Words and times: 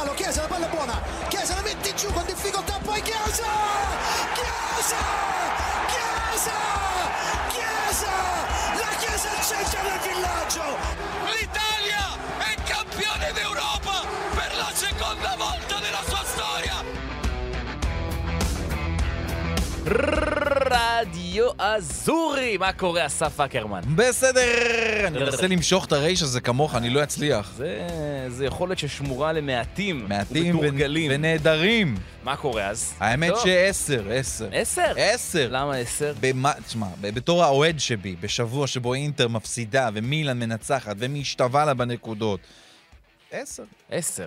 fallo, 0.00 0.14
Chiesa, 0.14 0.40
la 0.42 0.48
palla 0.48 0.66
è 0.66 0.70
buona, 0.70 1.02
Chiesa 1.28 1.54
la 1.54 1.62
metti 1.62 1.94
giù 1.94 2.10
con 2.12 2.24
difficoltà, 2.24 2.78
poi 2.82 3.02
Chiesa! 3.02 3.44
Chiesa! 4.34 4.96
Chiesa! 5.92 6.52
Chiesa! 7.48 8.10
La 8.78 8.96
Chiesa 8.98 9.28
è 9.28 9.36
il 9.36 9.44
centro 9.44 9.80
del 9.82 10.00
villaggio! 10.00 10.62
L'Italia 11.36 12.16
è 12.38 12.54
campione 12.64 13.32
d'Europa 13.32 14.06
per 14.34 14.56
la 14.56 14.70
seconda 14.72 15.34
volta 15.36 15.78
nella 15.80 16.02
sua 16.06 16.24
storia! 16.24 16.80
רדיו 20.70 21.48
אזורי! 21.58 22.56
מה 22.56 22.72
קורה, 22.72 23.06
אסף 23.06 23.40
אקרמן? 23.40 23.80
בסדר, 23.94 24.40
אני 25.06 25.18
מנסה 25.18 25.46
למשוך 25.46 25.86
את 25.86 25.92
הרייש 25.92 26.22
הזה 26.22 26.40
כמוך, 26.40 26.74
אני 26.74 26.90
לא 26.90 27.02
אצליח. 27.02 27.52
זה, 27.56 27.86
זה 28.28 28.46
יכולת 28.46 28.78
ששמורה 28.78 29.32
למעטים. 29.32 30.04
מעטים 30.08 30.58
ומתורגלים. 30.58 31.10
ונהדרים. 31.14 31.96
מה 32.24 32.36
קורה 32.36 32.66
אז? 32.66 32.94
האמת 33.00 33.30
טוב. 33.30 33.44
שעשר, 33.44 34.02
עשר. 34.10 34.48
עשר? 34.52 34.92
עשר. 34.96 35.48
למה 35.50 35.76
עשר? 35.76 36.12
במה, 36.20 36.52
תשמע, 36.66 36.86
בתור 37.00 37.44
האוהד 37.44 37.80
שבי, 37.80 38.16
בשבוע 38.20 38.66
שבו 38.66 38.94
אינטר 38.94 39.28
מפסידה 39.28 39.88
ומילן 39.94 40.38
מנצחת 40.38 40.96
ומשתווה 40.98 41.64
לה 41.64 41.74
בנקודות. 41.74 42.40
עשר. 43.30 43.64
עשר. 43.90 44.26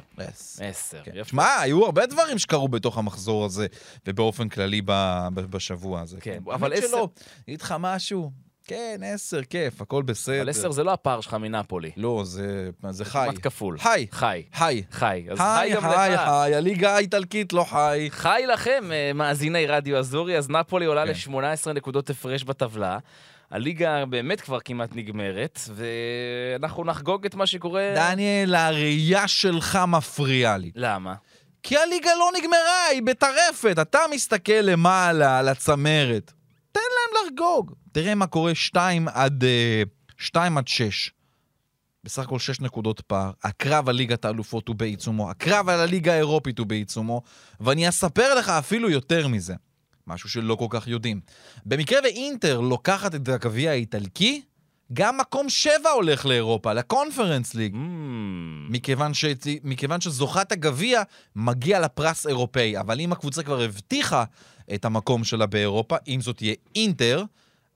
עשר. 0.60 1.02
כן. 1.04 1.24
שמע, 1.24 1.60
היו 1.60 1.86
הרבה 1.86 2.06
דברים 2.06 2.40
שקרו 2.40 2.68
בתוך 2.68 2.98
המחזור 2.98 3.46
הזה, 3.46 3.68
ובאופן 4.08 4.50
כללי 4.50 4.82
ב- 4.86 5.28
ב- 5.34 5.40
בשבוע 5.40 6.02
הזה. 6.02 6.18
כן, 6.22 6.40
אבל 6.54 6.74
עשר... 6.74 7.06
אגיד 7.48 7.62
לך 7.62 7.76
משהו, 7.80 8.32
כן, 8.68 9.02
עשר, 9.06 9.44
כיף, 9.44 9.82
הכל 9.82 10.04
בסדר. 10.04 10.42
אבל 10.42 10.50
עשר 10.50 10.72
זה 10.72 10.84
לא 10.84 10.94
הפער 10.94 11.22
שלך 11.22 11.34
מנפולי. 11.34 11.92
לא, 11.98 12.22
זה, 12.26 12.70
זה 12.90 13.06
חי. 13.06 13.20
כמעט 13.30 13.36
כפול. 13.42 13.80
חי. 13.80 14.08
חי. 14.12 14.44
חי. 14.54 14.84
חי. 14.92 15.26
אז 15.32 15.38
חי 15.38 15.44
חי, 15.70 15.76
גם 15.76 15.82
חי, 15.82 16.10
לך. 16.14 16.20
חי, 16.20 16.56
הליגה 16.56 16.96
האיטלקית 16.96 17.54
לא 17.54 17.64
חי. 17.64 18.08
חי 18.10 18.44
לכם, 18.54 18.84
אה, 18.92 19.12
מאזיני 19.14 19.66
רדיו 19.68 19.98
אזורי, 19.98 20.38
אז 20.38 20.50
נפולי 20.50 20.86
עולה 20.86 21.04
כן. 21.06 21.32
ל-18 21.32 21.72
נקודות 21.74 22.10
הפרש 22.10 22.44
בטבלה. 22.44 22.98
הליגה 23.54 24.06
באמת 24.06 24.42
כבר 24.42 24.60
כמעט 24.60 24.90
נגמרת, 24.96 25.60
ואנחנו 25.76 26.84
נחגוג 26.84 27.26
את 27.26 27.36
מה 27.36 27.48
שקורה... 27.48 27.94
דניאל, 27.96 28.56
הראייה 28.56 29.28
שלך 29.28 29.80
מפריעה 29.88 30.58
לי. 30.58 30.72
למה? 30.76 31.14
כי 31.64 31.78
הליגה 31.78 32.12
לא 32.20 32.30
נגמרה, 32.40 32.86
היא 32.92 33.02
בטרפת. 33.02 33.76
אתה 33.82 34.00
מסתכל 34.12 34.54
למעלה 34.54 35.40
על 35.40 35.48
הצמרת. 35.48 36.34
תן 36.72 36.80
להם 36.80 37.28
לחגוג. 37.28 37.74
תראה 37.92 38.16
מה 38.16 38.28
קורה 38.28 38.56
2 38.56 39.08
עד, 39.08 39.44
אה, 39.44 39.84
2 40.18 40.58
עד 40.58 40.68
6. 40.68 41.12
בסך 42.04 42.24
הכל 42.24 42.40
6 42.40 42.60
נקודות 42.60 43.02
פער. 43.02 43.32
הקרב 43.44 43.90
על 43.90 43.96
ליגת 43.96 44.26
האלופות 44.26 44.68
הוא 44.68 44.76
בעיצומו. 44.76 45.30
הקרב 45.30 45.70
על 45.70 45.80
הליגה 45.80 46.14
האירופית 46.14 46.60
הוא 46.60 46.68
בעיצומו. 46.68 47.22
ואני 47.60 47.90
אספר 47.90 48.36
לך 48.36 48.50
אפילו 48.50 48.90
יותר 48.90 49.28
מזה. 49.28 49.54
משהו 50.08 50.30
שלא 50.30 50.56
כל 50.56 50.68
כך 50.70 50.88
יודעים. 50.88 51.20
במקרה 51.66 52.00
ואינטר 52.04 52.60
לוקחת 52.60 53.16
את 53.16 53.28
הגביע 53.28 53.72
האיטלקי, 53.72 54.42
גם 54.94 55.18
מקום 55.18 55.50
7 55.50 55.90
הולך 55.90 56.26
לאירופה, 56.26 56.74
לקונפרנס 56.74 57.54
ליג. 57.54 57.74
Mm, 57.74 57.78
מכיוון, 58.70 59.14
ש... 59.14 59.26
מכיוון 59.64 60.02
שזוכת 60.02 60.52
הגביע 60.52 61.02
מגיע 61.36 61.80
לפרס 61.80 62.28
אירופאי, 62.28 62.80
אבל 62.80 63.00
אם 63.00 63.12
הקבוצה 63.12 63.44
כבר 63.44 63.62
הבטיחה 63.62 64.24
את 64.74 64.86
המקום 64.86 65.24
שלה 65.24 65.46
באירופה, 65.46 65.96
אם 66.08 66.22
זאת 66.22 66.38
תהיה 66.38 66.54
אינטר, 66.76 67.24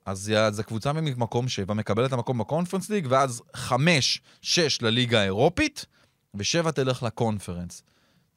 אז, 0.06 0.32
אז 0.36 0.58
הקבוצה 0.58 0.92
ממקום 0.92 1.48
7 1.48 1.74
מקבלת 1.74 2.08
את 2.08 2.12
המקום 2.12 2.38
בקונפרנס 2.38 2.90
ליג, 2.90 3.06
ואז 3.10 3.42
5-6 3.54 3.70
לליגה 4.82 5.20
האירופית, 5.20 5.86
ו-7 6.34 6.70
תלך 6.70 7.02
לקונפרנס. 7.02 7.82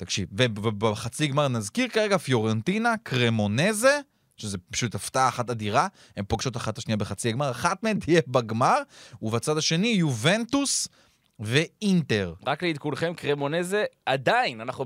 תקשיב, 0.02 0.30
ובחצי 0.64 1.28
גמר 1.28 1.48
נזכיר 1.48 1.88
כרגע 1.88 2.18
פיורנטינה, 2.18 2.94
קרמונזה, 3.04 4.00
שזה 4.38 4.58
פשוט 4.72 4.96
הפתעה 4.96 5.28
אחת 5.28 5.50
אדירה, 5.50 5.88
הן 6.18 6.24
פוגשות 6.28 6.58
אחת 6.58 6.74
את 6.74 6.78
השנייה 6.78 6.98
בחצי 6.98 7.30
הגמר, 7.30 7.52
אחת 7.52 7.84
מהן 7.84 8.00
תהיה 8.00 8.22
בגמר, 8.28 8.78
ובצד 9.22 9.58
השני 9.58 9.88
יובנטוס 9.88 10.88
ואינטר. 11.40 12.34
רק 12.48 12.64
לעדכונכם, 12.64 13.14
קרמונזה 13.14 13.84
עדיין, 14.06 14.62
אנחנו 14.62 14.86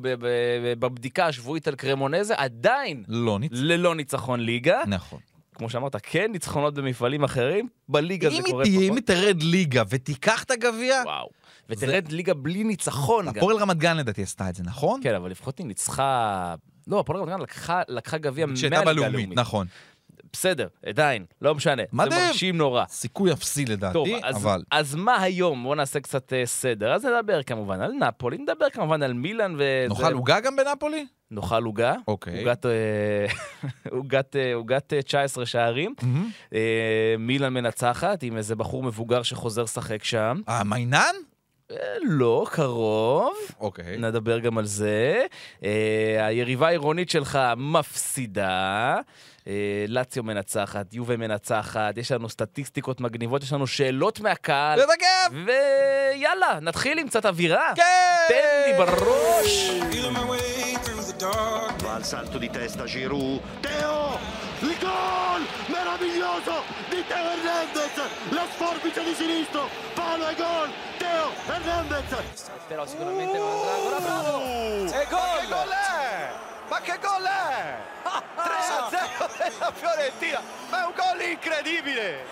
בבדיקה 0.80 1.25
השבועית 1.25 1.68
על 1.68 1.75
קרמונזה, 1.75 2.34
עדיין 2.38 3.04
לא 3.08 3.40
ניצח. 3.40 3.56
ללא 3.59 3.96
ניצחון 3.96 4.40
ליגה. 4.40 4.84
נכון. 4.88 5.20
כמו 5.56 5.70
שאמרת, 5.70 5.96
כן 6.04 6.32
ניצחונות 6.32 6.74
במפעלים 6.74 7.24
אחרים, 7.24 7.68
בליגה 7.90 8.30
זה 8.30 8.42
קורה 8.52 8.64
תהיה, 8.64 8.80
אם 8.80 8.88
פחות. 8.88 9.10
היא 9.10 9.16
תרד 9.16 9.44
ליגה 9.44 9.84
ותיקח 9.90 10.44
את 10.44 10.52
הגביע, 10.52 11.02
וואו. 11.06 11.30
ותרד 11.70 12.12
ליגה 12.12 12.34
בלי 12.34 12.64
ניצחון. 12.64 13.28
הפועל 13.28 13.58
רמת 13.58 13.78
גן 13.78 13.98
לדעתי 13.98 14.24
עשתה 14.24 14.50
את 14.50 14.56
זה, 14.56 14.64
נכון? 14.64 15.00
כן, 15.04 15.16
אבל 15.16 15.32
לפחות 15.32 15.58
היא 15.58 15.66
ניצחה... 15.68 16.56
לא, 16.88 17.00
הפועל 17.00 17.20
רמת 17.20 17.30
גן 17.30 17.40
לקחה- 17.42 17.82
לקחה 17.88 18.18
גביע 18.18 18.46
מהליגה 18.46 18.80
הלאומית. 18.90 19.30
נכון. 19.36 19.68
בסדר, 20.34 20.68
עדיין, 20.86 21.26
לא 21.42 21.56
משנה. 21.56 21.84
מדהים. 21.94 22.12
זה 22.22 22.28
מרשים 22.28 22.58
נורא. 22.58 22.84
סיכוי 22.90 23.34
אפסי 23.34 23.66
טוב, 23.66 23.72
לדעתי, 23.74 24.20
אז, 24.24 24.36
אבל... 24.36 24.62
אז 24.72 24.96
מה 24.96 25.22
היום? 25.22 25.64
בואו 25.64 25.76
נעשה 25.76 26.00
קצת 26.00 26.34
אה, 26.34 26.46
סדר. 26.46 26.94
אז 26.94 27.06
נדבר 27.06 27.44
כמובן 27.44 27.82
על 27.82 27.92
נפולי, 27.92 28.38
נדבר 28.38 28.70
כמובן 28.70 29.04
על 29.04 29.14
מילאן 29.14 29.56
ו... 29.58 29.86
נאכל 29.90 30.14
עוגה 30.14 30.40
גם 30.40 30.56
בנפולי? 30.56 31.06
נאכל 31.35 31.63
עוגה. 31.63 31.96
אוקיי. 32.07 32.40
עוגת, 32.40 32.66
אה, 32.66 32.72
עוגת, 33.97 34.35
אה, 34.35 34.53
עוגת 34.53 34.94
אה, 34.94 35.01
19 35.01 35.46
שערים. 35.46 35.94
אה, 36.53 36.59
מילאן 37.19 37.53
מנצחת 37.53 38.23
עם 38.23 38.38
איזה 38.38 38.56
בחור 38.56 38.84
מבוגר 38.84 39.23
שחוזר 39.23 39.63
לשחק 39.63 40.03
שם. 40.03 40.41
אה, 40.50 40.63
מיינן? 40.63 41.16
אה, 41.72 41.78
לא, 42.03 42.45
קרוב. 42.51 43.34
אוקיי. 43.59 43.97
נדבר 43.97 44.40
גם 44.40 44.57
על 44.57 44.66
זה. 44.66 45.25
אה, 45.63 46.25
היריבה 46.25 46.68
העירונית 46.68 47.09
שלך 47.09 47.40
מפסידה. 47.57 48.95
אה, 49.47 49.85
לאציו 49.88 50.24
מנצחת, 50.24 50.94
יובה 50.94 51.18
מנצחת, 51.18 51.97
יש 51.97 52.12
לנו 52.12 52.29
סטטיסטיקות 52.29 53.01
מגניבות, 53.01 53.44
יש 53.44 53.53
לנו 53.53 53.68
שאלות 53.68 54.19
מהקהל. 54.19 54.79
זה 54.79 54.85
בכיף! 54.85 55.40
ויאללה, 55.45 56.59
נתחיל 56.62 57.00
עם 57.00 57.07
קצת 57.07 57.25
אווירה. 57.25 57.72
כן! 57.75 57.84
תן 58.28 58.72
לי 58.72 58.78
בראש. 58.78 59.69
Va 61.18 61.94
al 61.94 62.03
salto 62.03 62.38
di 62.38 62.50
testa 62.50 62.84
Giroud. 62.84 63.42
Teo! 63.62 64.20
Il 64.59 64.78
gol! 64.80 65.48
Meraviglioso 65.68 66.64
di 66.90 67.06
Teo 67.08 67.30
Hernandez! 67.31 67.96
La 68.30 68.46
sforbice 68.52 69.03
di 69.03 69.14
sinistro! 69.14 69.70
Palo 69.94 70.28
e 70.28 70.36
gol! 70.36 70.70
Teo 70.98 71.31
Hernandez! 71.48 72.50
Però 72.68 72.86
sicuramente 72.86 73.38
non 73.38 73.50
andrà 73.50 73.74
ancora 73.75 74.00
bravo. 74.00 74.40
E 74.44 75.08
gol! 75.09 75.74
Ma 76.68 76.80
che 76.81 77.00
gol 77.00 77.24
è? 77.24 77.78
3-0 78.36 79.38
della 79.38 79.72
Fiorentina! 79.72 80.42
Ma 80.70 80.81
è 80.81 80.86
un 80.86 80.94
gol 80.96 81.22
incredibile! 81.22 82.25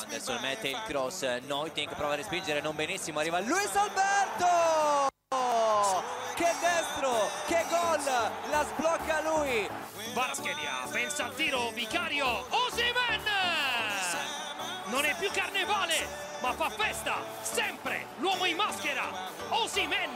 Anderson 0.00 0.38
mette 0.40 0.68
il 0.68 0.80
cross, 0.86 1.22
Neutink 1.46 1.94
prova 1.94 2.14
a 2.14 2.16
respingere 2.16 2.60
non 2.60 2.74
benissimo, 2.74 3.18
arriva 3.18 3.40
Luis 3.40 3.74
Alberto! 3.74 5.15
Che 5.28 6.54
destro, 6.60 7.28
che 7.46 7.64
gol, 7.68 8.04
la 8.04 8.64
sblocca 8.64 9.22
lui! 9.22 9.68
Varaschelia, 10.14 10.86
pensa 10.92 11.24
al 11.24 11.34
tiro, 11.34 11.70
Vicario, 11.70 12.46
Osimen! 12.48 13.22
Non 14.84 15.04
è 15.04 15.16
più 15.18 15.28
carnevale, 15.32 16.06
ma 16.40 16.52
fa 16.52 16.70
festa, 16.70 17.16
sempre, 17.42 18.06
l'uomo 18.18 18.44
in 18.44 18.54
maschera, 18.54 19.10
Osimen! 19.48 20.14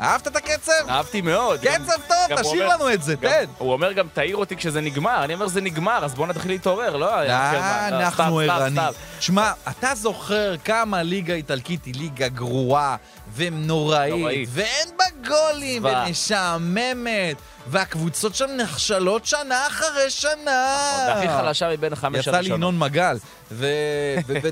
אהבת 0.00 0.26
את 0.26 0.36
הקצב? 0.36 0.72
אהבתי 0.88 1.20
מאוד. 1.20 1.60
קצב 1.60 2.00
טוב, 2.08 2.40
תשאיר 2.40 2.68
לנו 2.68 2.92
את 2.92 3.02
זה, 3.02 3.16
תן. 3.16 3.44
הוא 3.58 3.72
אומר 3.72 3.92
גם, 3.92 4.06
תעיר 4.14 4.36
אותי 4.36 4.56
כשזה 4.56 4.80
נגמר. 4.80 5.24
אני 5.24 5.34
אומר, 5.34 5.46
זה 5.46 5.60
נגמר, 5.60 6.04
אז 6.04 6.14
בוא 6.14 6.26
נתחיל 6.26 6.50
להתעורר, 6.50 6.96
לא? 6.96 7.14
אה, 7.14 7.90
לא, 7.90 7.96
אנחנו 7.96 8.38
ערנים. 8.38 8.82
שמע, 9.20 9.52
אתה 9.68 9.94
זוכר 9.94 10.54
כמה 10.64 10.98
הליגה 10.98 11.34
האיטלקית 11.34 11.84
היא 11.84 11.94
ליגה 11.94 12.28
גרועה 12.28 12.96
ונוראית, 13.34 14.14
נוראית. 14.14 14.48
ואין 14.52 14.88
בה 14.96 15.04
גולים. 15.28 15.84
ומשעממת, 15.84 17.36
והקבוצות 17.66 18.34
שם 18.34 18.46
נכשלות 18.56 19.26
שנה 19.26 19.66
אחרי 19.66 20.10
שנה. 20.10 20.76
זה 21.06 21.12
הכי 21.14 21.28
חלשה 21.28 21.68
מבין 21.68 21.92
החמש 21.92 22.26
יצא 22.26 22.40
לי. 22.40 22.54
ינון 22.54 22.78
מגל, 22.78 23.16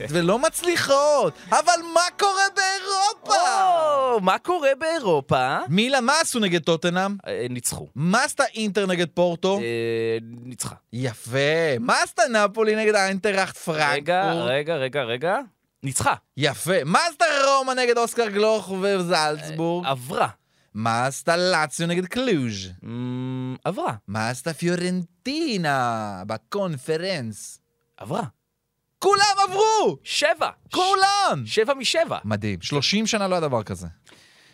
ולא 0.08 0.38
מצליחות. 0.38 1.32
אבל 1.50 1.81
מה 1.94 2.00
קורה 2.19 2.43
באירופה? 2.56 3.43
מה 4.23 4.38
קורה 4.38 4.70
באירופה? 4.78 5.58
מילה, 5.69 6.00
מה 6.00 6.12
עשו 6.20 6.38
נגד 6.38 6.62
טוטנאם? 6.62 7.17
אה, 7.26 7.46
ניצחו. 7.50 7.87
מה 7.94 8.25
עשתה 8.25 8.44
אינטר 8.55 8.87
נגד 8.87 9.06
פורטו? 9.14 9.58
אה, 9.58 9.62
ניצחה. 10.44 10.75
יפה. 10.93 11.38
מה 11.81 11.94
עשתה 12.02 12.23
נפולי 12.31 12.76
נגד 12.76 12.94
האינטראכט 12.94 13.56
פרנקפורט? 13.56 13.93
רגע, 13.93 14.32
רגע, 14.32 14.76
רגע, 14.76 15.02
רגע. 15.02 15.38
ניצחה. 15.86 16.14
יפה. 16.36 16.84
מה 16.84 16.98
עשתה 17.10 17.24
רומא 17.46 17.72
נגד 17.72 17.98
אוסקר 17.98 18.28
גלוך 18.28 18.72
וזלצבורג? 18.82 19.86
עברה. 19.86 20.28
מה 20.74 21.06
עשתה 21.06 21.36
לאציו 21.36 21.86
נגד 21.86 22.06
קלוז'? 22.06 22.68
אמ, 22.84 23.56
עברה. 23.64 23.94
מה 24.08 24.28
עשתה 24.30 24.54
פיורנטינה 24.54 26.22
בקונפרנס? 26.26 27.60
עברה. 27.96 28.22
כולם 28.98 29.36
עברו! 29.48 29.96
שבע! 30.04 30.50
כולם! 30.72 31.42
שבע 31.46 31.74
משבע. 31.74 32.18
מדהים. 32.24 32.60
30 32.62 33.06
שנה 33.06 33.28
לא 33.28 33.34
היה 33.34 33.40
דבר 33.40 33.62
כזה. 33.62 33.86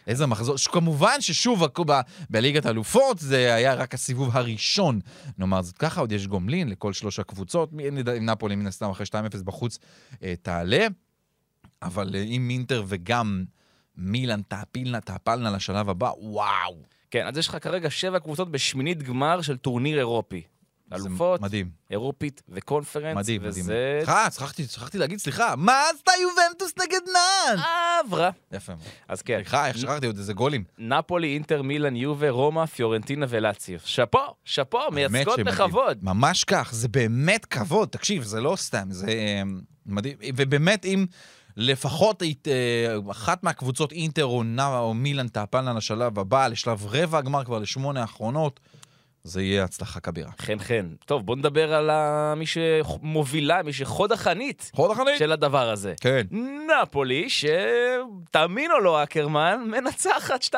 איזה 0.07 0.27
מחזור. 0.27 0.57
כמובן 0.73 1.21
ששוב, 1.21 1.65
ב- 1.87 2.01
בליגת 2.31 2.67
האלופות 2.67 3.19
זה 3.19 3.55
היה 3.55 3.75
רק 3.75 3.95
הסיבוב 3.95 4.37
הראשון. 4.37 5.01
נאמר 5.39 5.63
זאת 5.63 5.79
ככה, 5.79 6.01
עוד 6.01 6.13
יש 6.13 6.27
גומלין 6.27 6.69
לכל 6.69 6.93
שלוש 6.93 7.19
הקבוצות. 7.19 7.71
נפולי 8.21 8.57
מן 8.57 8.67
הסתם 8.67 8.91
אחרי 8.91 9.07
2-0 9.07 9.43
בחוץ 9.45 9.79
אה, 10.23 10.35
תעלה. 10.43 10.87
אבל 11.83 12.11
אה, 12.15 12.23
אם 12.23 12.49
אינטר 12.51 12.85
וגם 12.87 13.45
מילאן 13.97 14.43
תעפילנה, 14.43 15.01
תעפלנה 15.01 15.51
לשלב 15.51 15.89
הבא, 15.89 16.11
וואו. 16.19 16.83
כן, 17.11 17.27
אז 17.27 17.39
יש 17.39 17.49
לך 17.49 17.57
כרגע 17.61 17.91
שבע 17.91 18.19
קבוצות 18.19 18.51
בשמינית 18.51 19.03
גמר 19.03 19.43
של 19.43 19.57
טורניר 19.57 19.99
אירופי. 19.99 20.43
אלופות, 20.95 21.41
מדהים, 21.41 21.71
אירופית 21.91 22.43
וקונפרנס, 22.49 23.17
מדהים, 23.17 23.41
מדהים. 23.43 23.65
וזה 23.65 23.99
סליחה, 24.05 24.31
שכחתי, 24.31 24.65
שכחתי 24.65 24.99
להגיד, 24.99 25.19
סליחה, 25.19 25.57
מה 25.57 25.83
עשתה 25.95 26.13
יובנטוס 26.23 26.73
נגד 26.83 27.01
נאן? 27.07 27.63
עברה. 28.05 28.31
יפה 28.53 28.75
מאוד. 28.75 28.87
אז 29.09 29.23
כן, 29.23 29.35
סליחה, 29.35 29.69
איך 29.69 29.79
שכחתי 29.79 30.07
עוד 30.07 30.19
איזה 30.19 30.33
גולים. 30.33 30.65
נפולי, 30.79 31.35
אינטר, 31.35 31.63
מילאן, 31.63 31.97
יובה, 31.97 32.31
רומא, 32.31 32.67
פיורנטינה 32.67 33.27
ולאציו. 33.29 33.79
שאפו, 33.85 34.19
שאפו, 34.45 34.79
מייצגות. 34.93 35.41
בכבוד. 35.41 35.99
ממש 36.03 36.45
כך, 36.45 36.71
זה 36.73 36.89
באמת 36.89 37.45
כבוד. 37.45 37.89
תקשיב, 37.89 38.23
זה 38.23 38.41
לא 38.41 38.57
סתם, 38.57 38.87
זה 38.91 39.07
אה, 39.07 39.43
מדהים. 39.87 40.17
ובאמת, 40.37 40.85
אם 40.85 41.07
לפחות 41.57 42.23
אית- 42.23 42.49
אה, 42.49 42.55
אחת 43.11 43.45
מהקבוצות, 43.45 43.93
אינטר 43.93 44.25
או, 44.25 44.43
נא, 44.43 44.79
או 44.79 44.95
מילאן, 44.95 45.29
תעפלנה 45.29 45.73
לשלב 45.73 46.19
הבא, 46.19 46.47
לשלב 46.47 46.87
רבע 46.91 47.19
הגמר 47.19 47.45
כבר 47.45 47.59
לשמונה 47.59 48.01
האחרונות, 48.01 48.61
זה 49.25 49.43
יהיה 49.43 49.65
הצלחה 49.65 50.01
כבירה. 50.01 50.31
חן 50.39 50.59
חן. 50.59 50.89
טוב, 51.07 51.27
בוא 51.27 51.37
נדבר 51.37 51.75
על 51.75 51.91
מי 52.37 52.45
שמובילה, 52.47 53.63
מי 53.63 53.73
שחוד 53.73 54.13
החנית 54.13 54.71
חוד 54.75 54.91
החנית. 54.91 55.19
של 55.19 55.33
הדבר 55.33 55.71
הזה. 55.71 55.95
כן. 56.01 56.27
נפולי, 56.83 57.27
שתאמין 57.31 58.71
או 58.73 58.81
לא, 58.81 59.03
אקרמן, 59.03 59.65
מנצחת 59.71 60.43
2-0 60.43 60.55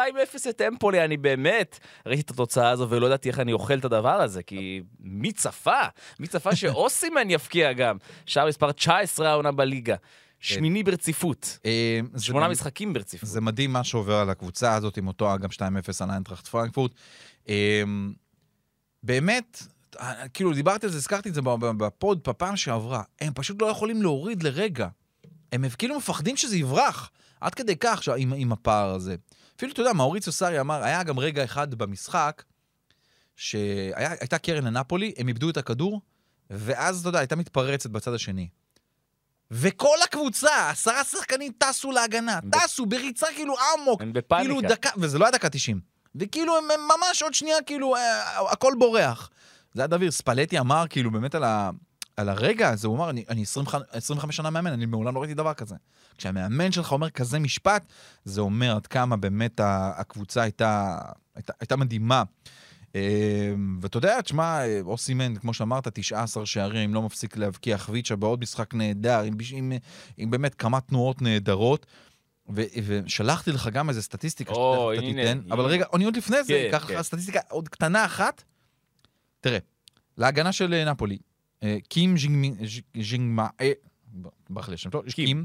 את 0.51 0.61
אמפולי. 0.69 1.05
אני 1.05 1.17
באמת 1.17 1.79
ראיתי 2.07 2.23
את 2.23 2.31
התוצאה 2.31 2.71
הזו 2.71 2.87
ולא 2.91 3.07
ידעתי 3.07 3.29
איך 3.29 3.41
אני 3.41 3.53
אוכל 3.53 3.79
את 3.79 3.85
הדבר 3.85 4.21
הזה, 4.21 4.43
כי 4.43 4.81
מי 5.01 5.33
צפה? 5.33 5.81
מי 6.21 6.27
צפה 6.27 6.57
שאוסימן 6.61 7.31
יפקיע 7.31 7.73
גם? 7.73 7.97
שער 8.27 8.47
מספר 8.47 8.73
19 8.73 9.31
העונה 9.31 9.53
בליגה. 9.53 9.95
שמיני 10.45 10.83
ברציפות. 10.83 11.59
אה, 11.67 12.01
שמונה 12.19 12.49
משחקים 12.49 12.93
ברציפות. 12.93 13.29
זה 13.29 13.41
מדהים 13.41 13.73
מה 13.73 13.85
שעובר 13.85 14.15
על 14.17 14.31
הקבוצה 14.31 14.75
הזאת, 14.75 14.97
עם 14.97 15.09
אותו 15.09 15.35
אגב 15.35 15.51
2-0 15.53 15.61
על 16.01 16.11
איינטראכט 16.11 16.47
פרנקפורט. 16.47 16.93
אה, 17.49 17.83
באמת, 19.03 19.63
אה, 20.01 20.29
כאילו, 20.29 20.53
דיברתי 20.53 20.87
על 20.87 20.93
זה, 20.93 20.99
הזכרתי 20.99 21.29
את 21.29 21.35
זה 21.35 21.41
בפוד 21.77 22.21
בפעם 22.29 22.57
שעברה. 22.57 23.03
הם 23.21 23.33
פשוט 23.35 23.63
לא 23.63 23.67
יכולים 23.67 24.03
להוריד 24.03 24.43
לרגע. 24.43 24.89
הם 25.53 25.65
כאילו 25.79 25.97
מפחדים 25.97 26.37
שזה 26.37 26.57
יברח. 26.57 27.11
עד 27.41 27.55
כדי 27.55 27.77
כך 27.81 28.03
ש- 28.03 28.09
עם, 28.09 28.33
עם 28.37 28.53
הפער 28.53 28.95
הזה. 28.95 29.17
אפילו, 29.57 29.73
אתה 29.73 29.81
יודע, 29.81 29.93
מאוריציו 29.93 30.33
סארי 30.33 30.61
אמר, 30.61 30.83
היה 30.83 31.03
גם 31.03 31.19
רגע 31.19 31.45
אחד 31.45 31.75
במשחק, 31.75 32.43
שהייתה 33.37 34.39
קרן 34.39 34.65
לנפולי, 34.65 35.13
הם 35.17 35.29
איבדו 35.29 35.51
את 35.51 35.57
הכדור, 35.57 36.01
ואז, 36.51 37.01
אתה 37.01 37.09
יודע, 37.09 37.19
הייתה 37.19 37.37
מתפרצת 37.37 37.91
בצד 37.91 38.15
השני. 38.15 38.49
וכל 39.51 39.97
הקבוצה, 40.05 40.71
עשרה 40.71 41.05
שחקנים 41.05 41.53
טסו 41.59 41.91
להגנה, 41.91 42.39
טסו 42.53 42.87
בריצה 42.87 43.27
כאילו 43.35 43.55
אמוק. 43.55 44.03
הם 44.03 44.13
כאילו 44.13 44.13
בפאניקה. 44.13 44.69
דקה, 44.69 44.91
וזה 44.97 45.19
לא 45.19 45.25
היה 45.25 45.33
דקה 45.33 45.49
90. 45.49 45.81
וכאילו 46.15 46.59
הם, 46.59 46.65
הם 46.71 46.81
ממש 46.81 47.23
עוד 47.23 47.35
שנייה, 47.35 47.63
כאילו, 47.67 47.97
אה, 47.97 48.53
הכל 48.53 48.73
בורח. 48.79 49.31
זה 49.75 49.83
היה 49.83 49.87
דביר, 49.87 50.11
ספלטי 50.11 50.59
אמר, 50.59 50.85
כאילו, 50.91 51.11
באמת 51.11 51.35
על, 51.35 51.45
ה, 51.45 51.71
על 52.17 52.29
הרגע 52.29 52.69
הזה, 52.69 52.89
הוא 52.89 52.97
אמר, 52.97 53.11
אני, 53.11 53.25
אני 53.29 53.43
25, 53.43 53.83
25 53.91 54.37
שנה 54.37 54.51
מאמן, 54.51 54.73
אני 54.73 54.87
מעולם 54.87 55.15
לא 55.15 55.21
ראיתי 55.21 55.35
דבר 55.35 55.55
כזה. 55.55 55.75
כשהמאמן 56.19 56.73
שלך 56.73 56.93
אומר 56.93 57.11
כזה 57.11 57.39
משפט, 57.39 57.87
זה 58.25 58.41
אומר 58.41 58.77
עד 58.77 58.87
כמה 58.87 59.17
באמת 59.17 59.61
הקבוצה 59.65 60.43
הייתה, 60.43 60.99
הייתה, 61.35 61.53
הייתה 61.61 61.77
מדהימה. 61.77 62.23
אה, 62.95 63.01
ואתה 63.81 63.97
יודע, 63.97 64.21
תשמע, 64.21 64.61
אוסימן, 64.81 65.37
כמו 65.37 65.55
שאמרת, 65.55 65.89
19 65.89 66.47
שערים, 66.47 66.95
לא 66.95 67.03
מפסיק 67.03 67.37
להבקיע, 67.37 67.79
חביצ'ה 67.79 68.17
בעוד 68.17 68.41
משחק 68.41 68.75
נהדר, 68.75 69.21
עם, 69.21 69.35
עם, 69.53 69.73
עם 70.17 70.31
באמת 70.31 70.55
כמה 70.55 70.81
תנועות 70.81 71.23
נהדרות. 71.23 71.87
ו- 72.55 72.63
ושלחתי 72.87 73.53
לך 73.53 73.69
גם 73.73 73.89
איזה 73.89 74.03
סטטיסטיקה 74.03 74.53
או, 74.53 74.91
שתכף 74.95 75.03
אתה 75.05 75.11
הנה, 75.11 75.23
תיתן, 75.23 75.41
הנה. 75.45 75.55
אבל 75.55 75.65
רגע, 75.65 75.85
אני 75.95 76.05
עוד 76.05 76.17
לפני 76.17 76.45
זה, 76.45 76.53
כן, 76.71 76.77
אקח 76.77 76.87
כן. 76.89 76.95
לך 76.95 77.03
סטטיסטיקה 77.03 77.41
עוד 77.51 77.69
קטנה 77.69 78.05
אחת. 78.05 78.43
תראה, 79.41 79.59
להגנה 80.19 80.53
של 80.53 80.75
אה, 80.75 80.85
נפולי, 80.93 81.19
אה, 81.63 81.77
קים 81.89 82.17
ז'ינגמי- 82.17 82.67
ז'- 82.67 83.03
ז'ינגמה, 83.11 83.49
אה, 83.61 83.73
ברח 84.51 84.69
לי 84.69 84.75
השם 84.75 84.91
שלו, 84.91 85.03
קים. 85.15 85.45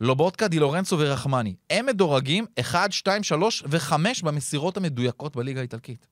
לובודקה, 0.00 0.48
די 0.48 0.58
לורנצו 0.58 0.96
ורחמני. 0.98 1.54
הם 1.70 1.86
מדורגים 1.86 2.46
1, 2.60 2.92
2, 2.92 3.22
3 3.22 3.62
ו-5 3.66 3.92
במסירות 4.24 4.76
המדויקות 4.76 5.36
בליגה 5.36 5.60
האיטלקית. 5.60 6.06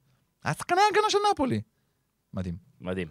השחקני 0.47 0.81
ההגנה 0.81 1.11
של 1.11 1.19
נפולי. 1.33 1.61
מדהים. 2.35 2.57
מדהים. 2.81 3.09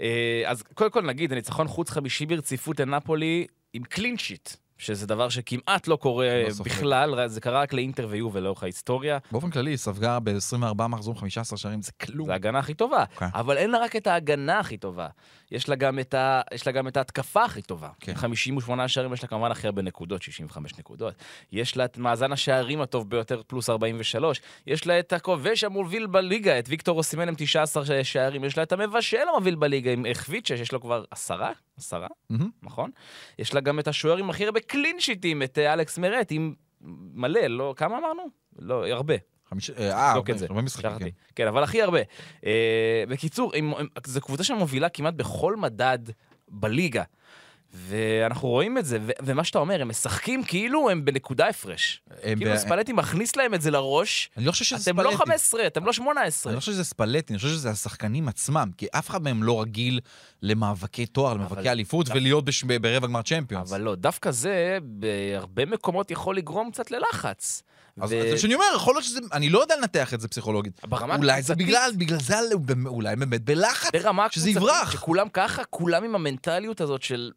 אה, 0.00 0.42
אז 0.46 0.62
קודם 0.62 0.90
כל 0.90 1.02
נגיד, 1.02 1.32
הניצחון 1.32 1.68
חוץ 1.68 1.90
חמישי 1.90 2.26
ברציפות 2.26 2.80
לנפולי 2.80 3.46
עם 3.72 3.84
קלין 3.84 4.18
שיט, 4.18 4.50
שזה 4.78 5.06
דבר 5.06 5.28
שכמעט 5.28 5.88
לא 5.88 5.96
קורה 5.96 6.42
לא. 6.48 6.64
בכלל, 6.64 7.28
זה 7.28 7.40
קרה 7.40 7.60
רק 7.60 7.72
לאינטר 7.72 8.06
ויובל 8.10 8.40
לאורך 8.40 8.62
ההיסטוריה. 8.62 9.18
באופן 9.32 9.50
כללי, 9.50 9.70
היא 9.70 9.76
ספגה 9.76 10.18
ב-24 10.20 10.86
מחזורים 10.86 11.20
15 11.20 11.58
שערים, 11.58 11.82
זה 11.82 11.92
כלום. 11.92 12.26
זו 12.26 12.32
ההגנה 12.32 12.58
הכי 12.58 12.74
טובה. 12.74 13.04
כן. 13.18 13.26
אבל 13.34 13.56
אין 13.56 13.70
לה 13.70 13.78
רק 13.78 13.96
את 13.96 14.06
ההגנה 14.06 14.58
הכי 14.58 14.76
טובה. 14.76 15.08
יש 15.50 15.68
לה 15.68 15.76
גם 15.76 15.98
את, 15.98 16.14
ה... 16.14 16.40
יש 16.54 16.66
לה 16.66 16.72
גם 16.72 16.88
את 16.88 16.96
ההתקפה 16.96 17.44
הכי 17.44 17.62
טובה. 17.62 17.88
כן. 18.00 18.14
58 18.14 18.88
שערים, 18.88 19.12
יש 19.12 19.22
לה 19.22 19.28
כמובן 19.28 19.50
הכי 19.50 19.66
הרבה 19.66 19.82
נקודות, 19.82 20.22
65 20.22 20.78
נקודות. 20.78 21.14
יש 21.52 21.76
לה 21.76 21.84
את 21.84 21.98
מאזן 21.98 22.32
השערים 22.32 22.80
הטוב 22.80 23.10
ביותר, 23.10 23.42
פלוס 23.46 23.70
43. 23.70 24.40
יש 24.66 24.86
לה 24.86 24.98
את 24.98 25.12
הכובש 25.12 25.64
המוביל 25.64 26.06
בליגה, 26.06 26.58
את 26.58 26.68
ויקטור 26.68 26.98
אוסימן 26.98 27.28
עם 27.28 27.34
19 27.38 28.04
שערים. 28.04 28.44
יש 28.44 28.56
לה 28.56 28.62
את 28.62 28.72
המבשל 28.72 29.28
המוביל 29.32 29.54
בליגה 29.54 29.92
עם 29.92 30.06
חביצ'ה, 30.14 30.56
שיש 30.56 30.72
לו 30.72 30.80
כבר 30.80 31.04
עשרה? 31.10 31.52
עשרה? 31.78 32.06
מהמם. 32.30 32.50
נכון? 32.62 32.90
יש 33.38 33.54
לה 33.54 33.60
גם 33.60 33.78
את 33.78 33.88
השוער 33.88 34.16
עם 34.16 34.30
הכי 34.30 34.44
הרבה 34.46 34.60
קלין 34.60 35.00
שיטים, 35.00 35.42
את 35.42 35.58
אה, 35.58 35.72
אלכס 35.72 35.98
מרט, 35.98 36.28
עם 36.30 36.54
מלא, 37.14 37.40
לא... 37.46 37.74
כמה 37.76 37.98
אמרנו? 37.98 38.22
לא, 38.58 38.86
הרבה. 38.88 39.14
חמיש- 39.48 39.70
אה, 39.70 40.12
אה, 40.14 40.38
זה. 40.38 40.46
הרבה 40.50 40.62
משחקים. 40.62 40.98
כן. 40.98 41.06
כן, 41.34 41.46
אבל 41.46 41.62
הכי 41.62 41.82
הרבה. 41.82 41.98
אה, 42.46 43.04
בקיצור, 43.08 43.52
זו 44.06 44.20
קבוצה 44.20 44.44
שמובילה 44.44 44.88
כמעט 44.88 45.14
בכל 45.14 45.56
מדד 45.56 45.98
בליגה. 46.48 47.02
ואנחנו 47.74 48.48
רואים 48.48 48.78
את 48.78 48.84
זה, 48.86 48.98
ו- 49.06 49.10
ומה 49.22 49.44
שאתה 49.44 49.58
אומר, 49.58 49.82
הם 49.82 49.88
משחקים 49.88 50.44
כאילו 50.44 50.90
הם 50.90 51.04
בנקודה 51.04 51.46
הפרש. 51.48 52.00
הם 52.22 52.38
כאילו 52.38 52.52
ב- 52.52 52.56
ספלטי 52.56 52.92
מכניס 52.92 53.36
להם 53.36 53.54
את 53.54 53.62
זה 53.62 53.70
לראש, 53.70 54.30
אני 54.36 54.44
לא 54.44 54.52
חושב 54.52 54.64
שזה 54.64 54.90
אתם 54.90 55.00
לא 55.00 55.10
ספלטי. 55.10 55.16
15, 55.30 55.66
אתם 55.66 55.84
לא 55.84 55.92
18. 55.92 56.50
אני 56.50 56.54
לא 56.54 56.60
חושב 56.60 56.72
שזה 56.72 56.84
ספלטי, 56.84 57.32
אני 57.32 57.38
חושב 57.38 57.48
שזה 57.54 57.70
השחקנים 57.70 58.28
עצמם, 58.28 58.70
כי 58.78 58.86
אף 58.92 59.10
אחד 59.10 59.22
מהם 59.22 59.42
לא 59.42 59.60
רגיל 59.62 60.00
למאבקי 60.42 61.06
תואר, 61.06 61.34
למאבקי 61.34 61.70
אליפות, 61.70 62.06
ולהיות 62.08 62.44
בש- 62.44 62.62
ברבע 62.64 63.06
גמר 63.06 63.22
צ'מפיונס. 63.22 63.68
אבל 63.72 63.80
לא, 63.80 63.94
דווקא 63.94 64.30
זה 64.30 64.78
בהרבה 64.82 65.66
מקומות 65.66 66.10
יכול 66.10 66.36
לגרום 66.36 66.70
קצת 66.70 66.90
ללחץ. 66.90 67.62
אז 68.00 68.12
ו- 68.12 68.20
זה 68.30 68.38
שאני 68.38 68.54
אומר, 68.54 68.64
יכול 68.76 68.94
להיות 68.94 69.04
שזה, 69.04 69.20
אני 69.32 69.48
לא 69.50 69.58
יודע 69.58 69.74
לנתח 69.76 70.14
את 70.14 70.20
זה 70.20 70.28
פסיכולוגית. 70.28 70.80
ברמה 70.84 71.16
אולי 71.16 71.42
זה 71.42 71.52
הקבוצתית- 71.52 71.66
בגלל, 71.66 71.90
בגלל 71.96 72.20
זה, 72.20 72.34
אולי 72.86 73.16
באמת 73.16 73.42
בלחץ. 73.44 73.90
ברמה 73.92 74.26
שזה 74.30 74.50
הקבוצתית, 74.50 74.56
יברח. 74.76 74.90
שכולם 74.92 75.28
ככה, 75.32 75.64
כולם 75.64 76.04
עם 76.04 76.14
המנטליות 76.14 76.80
הזאת 76.80 77.02
של... 77.02 77.30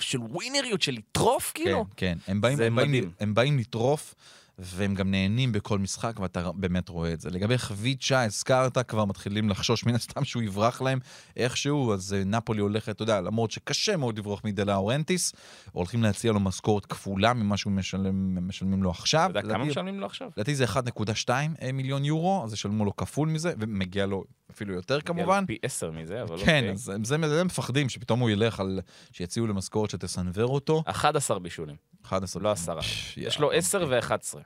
של 0.00 0.20
ווינריות, 0.20 0.82
של 0.82 0.92
לטרוף, 0.92 1.52
כאילו. 1.54 1.84
כן, 1.96 2.14
כן. 2.26 2.32
הם 2.32 2.40
באים, 2.40 2.60
הם, 2.60 2.76
באים. 2.76 3.10
הם 3.20 3.34
באים 3.34 3.58
לטרוף, 3.58 4.14
והם 4.58 4.94
גם 4.94 5.10
נהנים 5.10 5.52
בכל 5.52 5.78
משחק, 5.78 6.20
ואתה 6.20 6.52
באמת 6.52 6.88
רואה 6.88 7.12
את 7.12 7.20
זה. 7.20 7.30
לגבי 7.30 7.58
חביצ'ה, 7.58 8.22
הזכרת, 8.22 8.78
כבר 8.78 9.04
מתחילים 9.04 9.48
לחשוש 9.48 9.86
מן 9.86 9.94
הסתם 9.94 10.24
שהוא 10.24 10.42
יברח 10.42 10.82
להם 10.82 10.98
איכשהו, 11.36 11.94
אז 11.94 12.14
אה, 12.14 12.24
נפולי 12.24 12.60
הולכת, 12.60 12.88
אתה 12.88 13.02
יודע, 13.02 13.20
למרות 13.20 13.50
שקשה 13.50 13.96
מאוד 13.96 14.18
לברוח 14.18 14.40
מדלה 14.44 14.76
אורנטיס, 14.76 15.32
הולכים 15.72 16.02
להציע 16.02 16.32
לו 16.32 16.40
משכורת 16.40 16.86
כפולה 16.86 17.34
ממה 17.34 17.56
שהוא 17.56 17.72
משלם, 17.72 18.48
משלמים 18.48 18.82
לו 18.82 18.90
עכשיו. 18.90 19.30
אתה 19.30 19.38
יודע 19.38 19.54
כמה 19.54 19.64
משלמים 19.64 20.00
לו 20.00 20.06
עכשיו? 20.06 20.30
לדעתי 20.36 20.54
זה 20.54 20.64
1.2 20.64 21.30
מיליון 21.72 22.04
יורו, 22.04 22.44
אז 22.44 22.52
ישלמו 22.52 22.84
לו 22.84 22.96
כפול 22.96 23.28
מזה, 23.28 23.52
ומגיע 23.58 24.06
לו 24.06 24.24
אפילו 24.50 24.74
יותר 24.74 25.00
כמובן. 25.00 25.44
פי 25.46 25.58
עשר 25.62 25.90
מזה, 25.90 26.22
אבל 26.22 26.36
כן, 26.38 26.40
אוקיי. 26.40 26.70
אז 26.70 26.88
הם- 26.88 27.04
זה, 27.04 27.44
מפחדים 27.44 27.88
שפתאום 27.88 28.20
הוא 28.20 28.30
ילך 28.30 28.60
על... 28.60 28.80
שיציעו 29.12 29.46
לו 29.46 29.54
משכורת 29.54 29.90
שתסנוור 29.90 30.54
אותו. 30.54 30.82
11 30.86 31.38
בישולים, 31.38 31.76
11. 32.04 32.42
לא 32.42 32.50
עשרה. 32.50 32.82
פש, 32.82 33.18
יש 33.18 33.36
יא, 33.36 33.40
לו 33.40 33.52
10 33.52 33.82
אוקיי. 33.82 33.98
ו-11, 33.98 34.38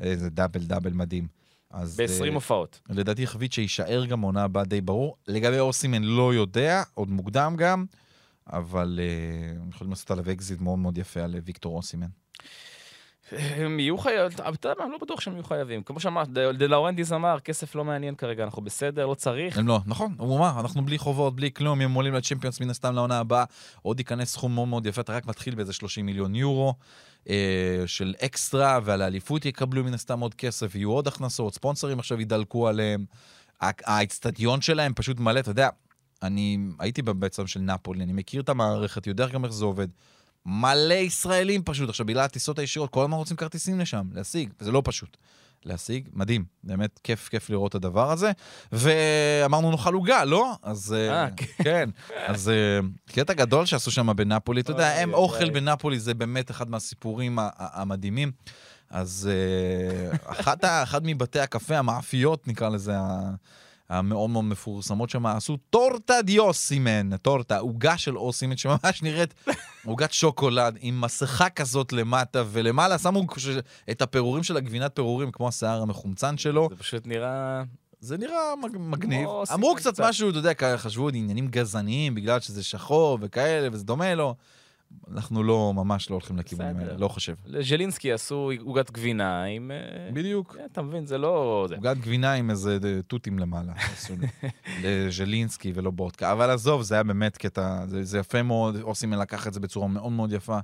איזה 0.00 0.30
דאבל 0.30 0.60
דאבל 0.64 0.92
מדהים. 0.92 1.26
אז 1.70 2.00
ב-20 2.00 2.24
אה, 2.28 2.34
הופעות. 2.34 2.80
לדעתי 2.88 3.26
חבית 3.26 3.52
שיישאר 3.52 4.04
גם 4.06 4.20
עונה 4.20 4.42
הבאה 4.44 4.64
די 4.64 4.80
ברור. 4.80 5.16
לגבי 5.28 5.58
אוסימן 5.58 6.02
לא 6.04 6.34
יודע, 6.34 6.82
עוד 6.94 7.10
מוקדם 7.10 7.54
גם, 7.58 7.84
אבל 8.52 9.00
הם 9.60 9.68
יכולים 9.70 9.90
לעשות 9.90 10.10
עליו 10.10 10.30
אקזיט 10.30 10.60
מאוד 10.60 10.78
מאוד 10.78 10.98
יפה 10.98 11.20
על 11.20 11.34
אה, 11.34 11.40
ויקטור 11.44 11.76
אוסימן. 11.76 12.06
הם 13.32 13.80
יהיו 13.80 13.98
חייבים, 13.98 14.38
אתה 14.54 14.68
יודע 14.68 14.82
מה, 14.84 14.88
לא 14.92 14.98
בטוח 14.98 15.20
שהם 15.20 15.34
יהיו 15.34 15.44
חייבים. 15.44 15.82
כמו 15.82 16.00
שאמרת, 16.00 16.28
דה, 16.28 16.52
דה 16.52 16.66
לאורנטיס 16.66 17.12
אמר, 17.12 17.40
כסף 17.40 17.74
לא 17.74 17.84
מעניין 17.84 18.14
כרגע, 18.14 18.44
אנחנו 18.44 18.62
בסדר, 18.62 19.06
לא 19.06 19.14
צריך. 19.14 19.58
הם 19.58 19.68
לא, 19.68 19.80
נכון, 19.86 20.14
הוא 20.18 20.38
אמר, 20.38 20.60
אנחנו 20.60 20.84
בלי 20.84 20.98
חובות, 20.98 21.36
בלי 21.36 21.52
כלום, 21.52 21.80
הם 21.80 21.94
עולים 21.94 22.14
לצ'מפיונס 22.14 22.60
מן 22.60 22.70
הסתם 22.70 22.94
לעונה 22.94 23.18
הבאה, 23.18 23.44
עוד 23.82 23.98
ייכנס 24.00 24.32
סכום 24.32 24.54
מאוד 24.54 24.68
מאוד 24.68 24.86
יפה, 24.86 25.00
אתה 25.00 25.12
רק 25.12 25.26
מתחיל 25.26 25.54
באיזה 25.54 25.72
30 25.72 26.06
מיליון 26.06 26.34
יורו 26.34 26.74
אה, 27.28 27.82
של 27.86 28.14
אקסטרה, 28.24 28.78
ועל 28.84 29.02
האליפות 29.02 29.44
יקבלו 29.44 29.84
מן 29.84 29.94
הסתם 29.94 30.20
עוד 30.20 30.34
כסף, 30.34 30.74
יהיו 30.74 30.90
עוד 30.90 31.08
הכנסות, 31.08 31.54
ספונסרים 31.54 31.98
עכשיו 31.98 32.20
ידלקו 32.20 32.68
עליהם, 32.68 33.04
האצטדיון 33.60 34.60
שלהם 34.60 34.92
פשוט 34.94 35.20
מלא, 35.20 35.40
אתה 35.40 35.50
יודע, 35.50 35.68
אני 36.22 36.58
הייתי 36.78 37.02
בעצם 37.02 37.46
של 37.46 37.60
נפולי, 37.60 38.04
אני 38.04 38.12
מכיר 38.12 38.42
את 38.42 38.48
המערכת, 38.48 39.06
יודע 39.06 39.28
גם 39.28 39.44
איך 39.44 39.52
זה 39.52 39.64
עובד. 39.64 39.88
מלא 40.46 40.94
ישראלים 40.94 41.62
פשוט, 41.64 41.88
עכשיו 41.88 42.06
בגלל 42.06 42.24
הטיסות 42.24 42.58
הישירות, 42.58 42.90
כל 42.90 43.02
הזמן 43.02 43.16
רוצים 43.16 43.36
כרטיסים 43.36 43.80
לשם, 43.80 44.06
להשיג, 44.12 44.50
וזה 44.60 44.72
לא 44.72 44.82
פשוט. 44.84 45.16
להשיג, 45.64 46.08
מדהים, 46.12 46.44
באמת 46.64 47.00
כיף, 47.04 47.28
כיף 47.28 47.50
לראות 47.50 47.70
את 47.70 47.74
הדבר 47.74 48.10
הזה. 48.10 48.32
ואמרנו 48.72 49.70
נאכל 49.70 49.94
עוגה, 49.94 50.24
לא? 50.24 50.54
אז 50.62 50.92
אה, 50.92 51.22
אה, 51.22 51.28
כן, 51.64 51.90
אז 52.26 52.48
אה, 52.48 52.78
קטע 53.12 53.32
גדול 53.32 53.66
שעשו 53.66 53.90
שם 53.90 54.16
בנפולי, 54.16 54.60
אתה 54.60 54.70
יודע, 54.70 54.88
הם 54.88 55.14
אוכל. 55.14 55.50
בנפולי 55.50 55.98
זה 55.98 56.14
באמת 56.14 56.50
אחד 56.50 56.70
מהסיפורים 56.70 57.38
המדהימים. 57.56 58.32
אז 58.90 59.30
אחד 60.82 61.06
מבתי 61.06 61.40
הקפה, 61.40 61.78
המאפיות 61.78 62.48
נקרא 62.48 62.68
לזה, 62.68 62.94
המאוד 63.90 64.30
מאוד 64.30 64.44
מפורסמות 64.44 65.10
שם, 65.10 65.26
עשו 65.26 65.56
טורטה 65.70 66.22
דיוסימן, 66.22 67.16
טורטה, 67.16 67.58
עוגה 67.58 67.98
של 67.98 68.18
אוסימן, 68.18 68.56
שממש 68.56 69.02
נראית 69.02 69.34
עוגת 69.86 70.12
שוקולד 70.12 70.78
עם 70.80 71.00
מסכה 71.00 71.48
כזאת 71.50 71.92
למטה, 71.92 72.42
ולמעלה 72.50 72.98
שמו 72.98 73.26
את 73.90 74.02
הפירורים 74.02 74.42
של 74.42 74.56
הגבינת 74.56 74.94
פירורים, 74.94 75.30
כמו 75.30 75.48
השיער 75.48 75.82
המחומצן 75.82 76.38
שלו. 76.38 76.68
זה 76.70 76.76
פשוט 76.76 77.06
נראה... 77.06 77.62
זה 78.00 78.18
נראה 78.18 78.56
מג- 78.62 78.76
מגניב. 78.78 79.28
אמרו 79.54 79.74
קצת. 79.74 80.00
משהו, 80.00 80.30
אתה 80.30 80.38
יודע, 80.38 80.52
חשבו 80.76 81.08
עניינים 81.08 81.48
גזעניים, 81.48 82.14
בגלל 82.14 82.40
שזה 82.40 82.64
שחור 82.64 83.18
וכאלה, 83.20 83.68
וזה 83.72 83.84
דומה 83.84 84.14
לו. 84.14 84.34
אנחנו 85.12 85.42
לא, 85.42 85.72
ממש 85.74 86.10
לא 86.10 86.14
הולכים 86.14 86.38
לכיוונים 86.38 86.76
בסדר. 86.76 86.86
האלה, 86.86 86.98
לא 86.98 87.08
חושב. 87.08 87.34
לז'לינסקי 87.46 88.12
עשו 88.12 88.50
עוגת 88.60 88.90
גבינה 88.90 89.44
עם... 89.44 89.70
אה, 89.70 90.10
בדיוק. 90.12 90.56
כן, 90.56 90.64
אתה 90.72 90.82
מבין, 90.82 91.06
זה 91.06 91.18
לא... 91.18 91.66
עוגת 91.76 91.96
גבינה 91.96 92.32
עם 92.32 92.50
איזה 92.50 92.78
אה, 92.84 93.02
תותים 93.02 93.38
למעלה, 93.38 93.72
עשו 93.92 94.14
לי. 94.20 94.48
לז'לינסקי 94.82 95.72
ולא 95.74 95.90
בודקה. 95.90 96.32
אבל 96.32 96.50
עזוב, 96.50 96.82
זה 96.82 96.94
היה 96.94 97.02
באמת 97.02 97.36
קטע, 97.36 97.86
זה, 97.86 98.04
זה 98.04 98.18
יפה 98.18 98.42
מאוד, 98.42 98.80
אוסימן 98.80 99.18
לקח 99.18 99.46
את 99.46 99.54
זה 99.54 99.60
בצורה 99.60 99.88
מאוד 99.88 100.12
מאוד 100.12 100.32
יפה. 100.32 100.58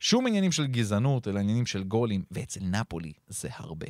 שום 0.00 0.26
עניינים 0.26 0.52
של 0.52 0.66
גזענות, 0.66 1.28
אלא 1.28 1.38
עניינים 1.38 1.66
של 1.66 1.84
גולים, 1.84 2.22
ואצל 2.30 2.60
נפולי 2.64 3.12
זה 3.28 3.48
הרבה. 3.56 3.86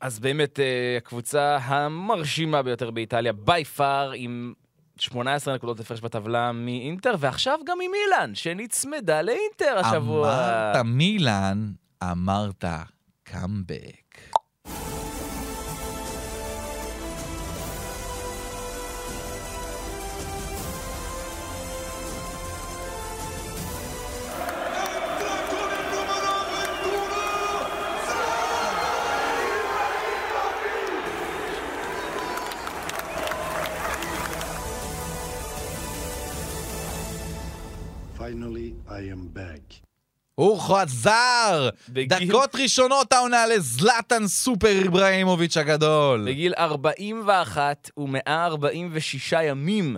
אז 0.00 0.18
באמת, 0.18 0.60
אה, 0.60 0.96
הקבוצה 0.96 1.56
המרשימה 1.56 2.62
ביותר 2.62 2.90
באיטליה, 2.90 3.32
בי 3.32 3.64
פאר, 3.64 4.12
עם 4.14 4.52
18 5.00 5.54
נקודות 5.54 5.80
הפרש 5.80 6.00
בטבלה 6.00 6.52
מאינטר, 6.52 7.14
ועכשיו 7.18 7.58
גם 7.66 7.78
עם 7.84 7.90
אילן, 7.94 8.34
שנצמדה 8.34 9.22
לאינטר 9.22 9.78
השבוע. 9.78 10.28
אמרת 10.72 10.84
מילאן, 10.84 11.70
אמרת 12.02 12.64
קאמבק. 13.24 14.18
I 38.88 38.90
am 38.90 39.36
back. 39.36 39.74
הוא 40.34 40.60
חזר! 40.60 41.68
בגיל- 41.88 42.28
דקות 42.28 42.54
ראשונות 42.54 43.12
העונה 43.12 43.46
לזלאטן 43.46 44.26
סופר 44.26 44.86
אברהימוביץ' 44.88 45.56
הגדול. 45.56 46.24
בגיל 46.28 46.54
41 46.58 47.90
ו-146 47.98 49.36
ימים, 49.42 49.96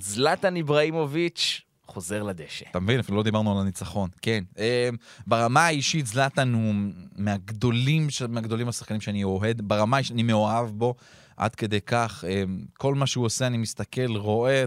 זלטן 0.00 0.56
איברהימוביץ' 0.56 1.60
חוזר 1.86 2.22
לדשא. 2.22 2.64
אתה 2.70 2.80
מבין? 2.80 3.00
אפילו 3.00 3.16
לא 3.18 3.22
דיברנו 3.22 3.52
על 3.52 3.58
הניצחון. 3.60 4.10
כן. 4.22 4.44
אה, 4.58 4.88
ברמה 5.26 5.66
האישית, 5.66 6.06
זלאטן 6.06 6.54
הוא 6.54 6.74
מהגדולים, 7.16 8.08
מהגדולים 8.28 8.68
השחקנים 8.68 9.00
שאני 9.00 9.24
אוהד. 9.24 9.60
ברמה 9.68 9.96
האישית, 9.96 10.12
אני 10.12 10.22
מאוהב 10.22 10.66
בו 10.70 10.94
עד 11.36 11.54
כדי 11.54 11.80
כך. 11.80 12.24
אה, 12.28 12.42
כל 12.78 12.94
מה 12.94 13.06
שהוא 13.06 13.24
עושה, 13.24 13.46
אני 13.46 13.56
מסתכל, 13.58 14.16
רואה 14.16 14.64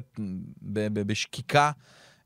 ב- 0.62 0.88
ב- 0.94 1.08
בשקיקה. 1.08 1.72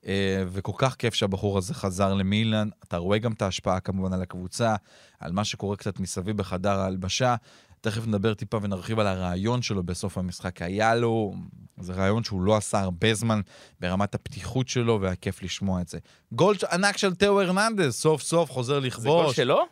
אה, 0.05 0.43
וכל 0.47 0.71
כך 0.77 0.95
כיף 0.95 1.13
שהבחור 1.13 1.57
הזה 1.57 1.73
חזר 1.73 2.13
למילאן. 2.13 2.69
אתה 2.83 2.97
רואה 2.97 3.17
גם 3.17 3.31
את 3.31 3.41
ההשפעה 3.41 3.79
כמובן 3.79 4.13
על 4.13 4.21
הקבוצה, 4.21 4.75
על 5.19 5.31
מה 5.31 5.43
שקורה 5.43 5.75
קצת 5.75 5.99
מסביב 5.99 6.37
בחדר 6.37 6.79
ההלבשה. 6.79 7.35
תכף 7.81 8.07
נדבר 8.07 8.33
טיפה 8.33 8.59
ונרחיב 8.61 8.99
על 8.99 9.07
הרעיון 9.07 9.61
שלו 9.61 9.83
בסוף 9.83 10.17
המשחק. 10.17 10.61
היה 10.61 10.95
לו, 10.95 11.33
זה 11.79 11.93
רעיון 11.93 12.23
שהוא 12.23 12.41
לא 12.41 12.57
עשה 12.57 12.79
הרבה 12.79 13.13
זמן 13.13 13.41
ברמת 13.79 14.15
הפתיחות 14.15 14.67
שלו, 14.67 15.01
והיה 15.01 15.15
כיף 15.15 15.43
לשמוע 15.43 15.81
את 15.81 15.87
זה. 15.87 15.97
גול 16.31 16.55
ענק 16.71 16.97
של 16.97 17.15
תאו 17.15 17.41
הרננדז, 17.41 17.93
סוף 17.93 18.21
סוף 18.21 18.51
חוזר 18.51 18.79
לכבוש. 18.79 19.03
זה 19.03 19.09
גול 19.09 19.33
שלו? 19.33 19.65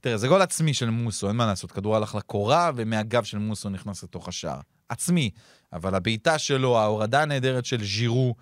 תראה, 0.00 0.16
זה 0.16 0.28
גול 0.28 0.42
עצמי 0.42 0.74
של 0.74 0.90
מוסו, 0.90 1.28
אין 1.28 1.36
מה 1.36 1.46
לעשות. 1.46 1.72
כדור 1.72 1.96
הלך 1.96 2.14
לקורה, 2.14 2.70
ומהגב 2.74 3.24
של 3.24 3.38
מוסו 3.38 3.68
נכנס 3.68 4.02
לתוך 4.02 4.28
השער. 4.28 4.60
עצמי. 4.88 5.30
אבל 5.72 5.94
הבעיטה 5.94 6.38
שלו, 6.38 6.78
ההורדה 6.78 7.22
הנהדרת 7.22 7.64
של 7.64 7.84
ז'ירו, 7.84 8.34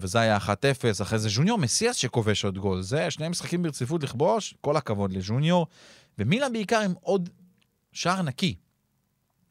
וזה 0.00 0.20
היה 0.20 0.36
1-0. 0.36 0.50
אחרי 1.02 1.18
זה 1.18 1.28
ז'וניור 1.28 1.58
מסיאס 1.58 1.96
שכובש 1.96 2.44
עוד 2.44 2.58
גול. 2.58 2.82
זה 2.82 3.10
שני 3.10 3.28
משחקים 3.28 3.62
ברציפות 3.62 4.02
לכבוש, 4.02 4.54
כל 4.60 4.76
הכבוד 4.76 5.12
לז'וניור. 5.12 5.66
ומילאן 6.18 6.52
בעיקר 6.52 6.80
עם 6.80 6.94
עוד 7.00 7.28
שער 7.92 8.22
נקי. 8.22 8.54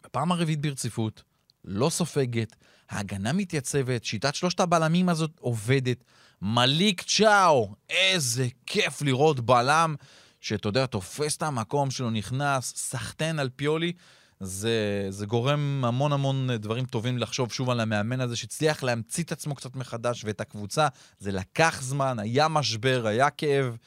בפעם 0.04 0.32
הרביעית 0.32 0.62
ברציפות, 0.62 1.24
לא 1.66 1.90
סופגת, 1.90 2.56
ההגנה 2.90 3.34
מתייצבת, 3.34 4.04
שיטת 4.04 4.36
שלושת 4.36 4.60
הבלמים 4.60 5.10
הזאת 5.10 5.32
עובדת. 5.40 6.04
מליק 6.42 7.02
צ'או, 7.02 7.76
איזה 7.90 8.48
כיף 8.66 9.02
לראות 9.02 9.40
בלם 9.40 9.96
שאתה 10.42 10.68
יודע, 10.68 10.86
תופס 10.86 11.38
את 11.38 11.44
המקום 11.44 11.92
שלו, 11.92 12.10
נכנס, 12.10 12.74
סחטיין 12.76 13.40
על 13.40 13.50
פיולי. 13.56 13.94
זה, 14.40 15.08
זה 15.10 15.26
גורם 15.26 15.84
המון 15.86 16.14
המון 16.14 16.50
דברים 16.56 16.86
טובים 16.86 17.18
לחשוב 17.18 17.52
שוב 17.52 17.70
על 17.70 17.80
המאמן 17.80 18.22
הזה, 18.22 18.36
שהצליח 18.36 18.84
להמציא 18.84 19.24
את 19.24 19.32
עצמו 19.32 19.56
קצת 19.56 19.76
מחדש 19.76 20.26
ואת 20.26 20.42
הקבוצה. 20.42 20.88
זה 21.20 21.32
לקח 21.32 21.82
זמן, 21.82 22.20
היה 22.20 22.48
משבר, 22.48 23.08
היה 23.08 23.30
כאב, 23.30 23.78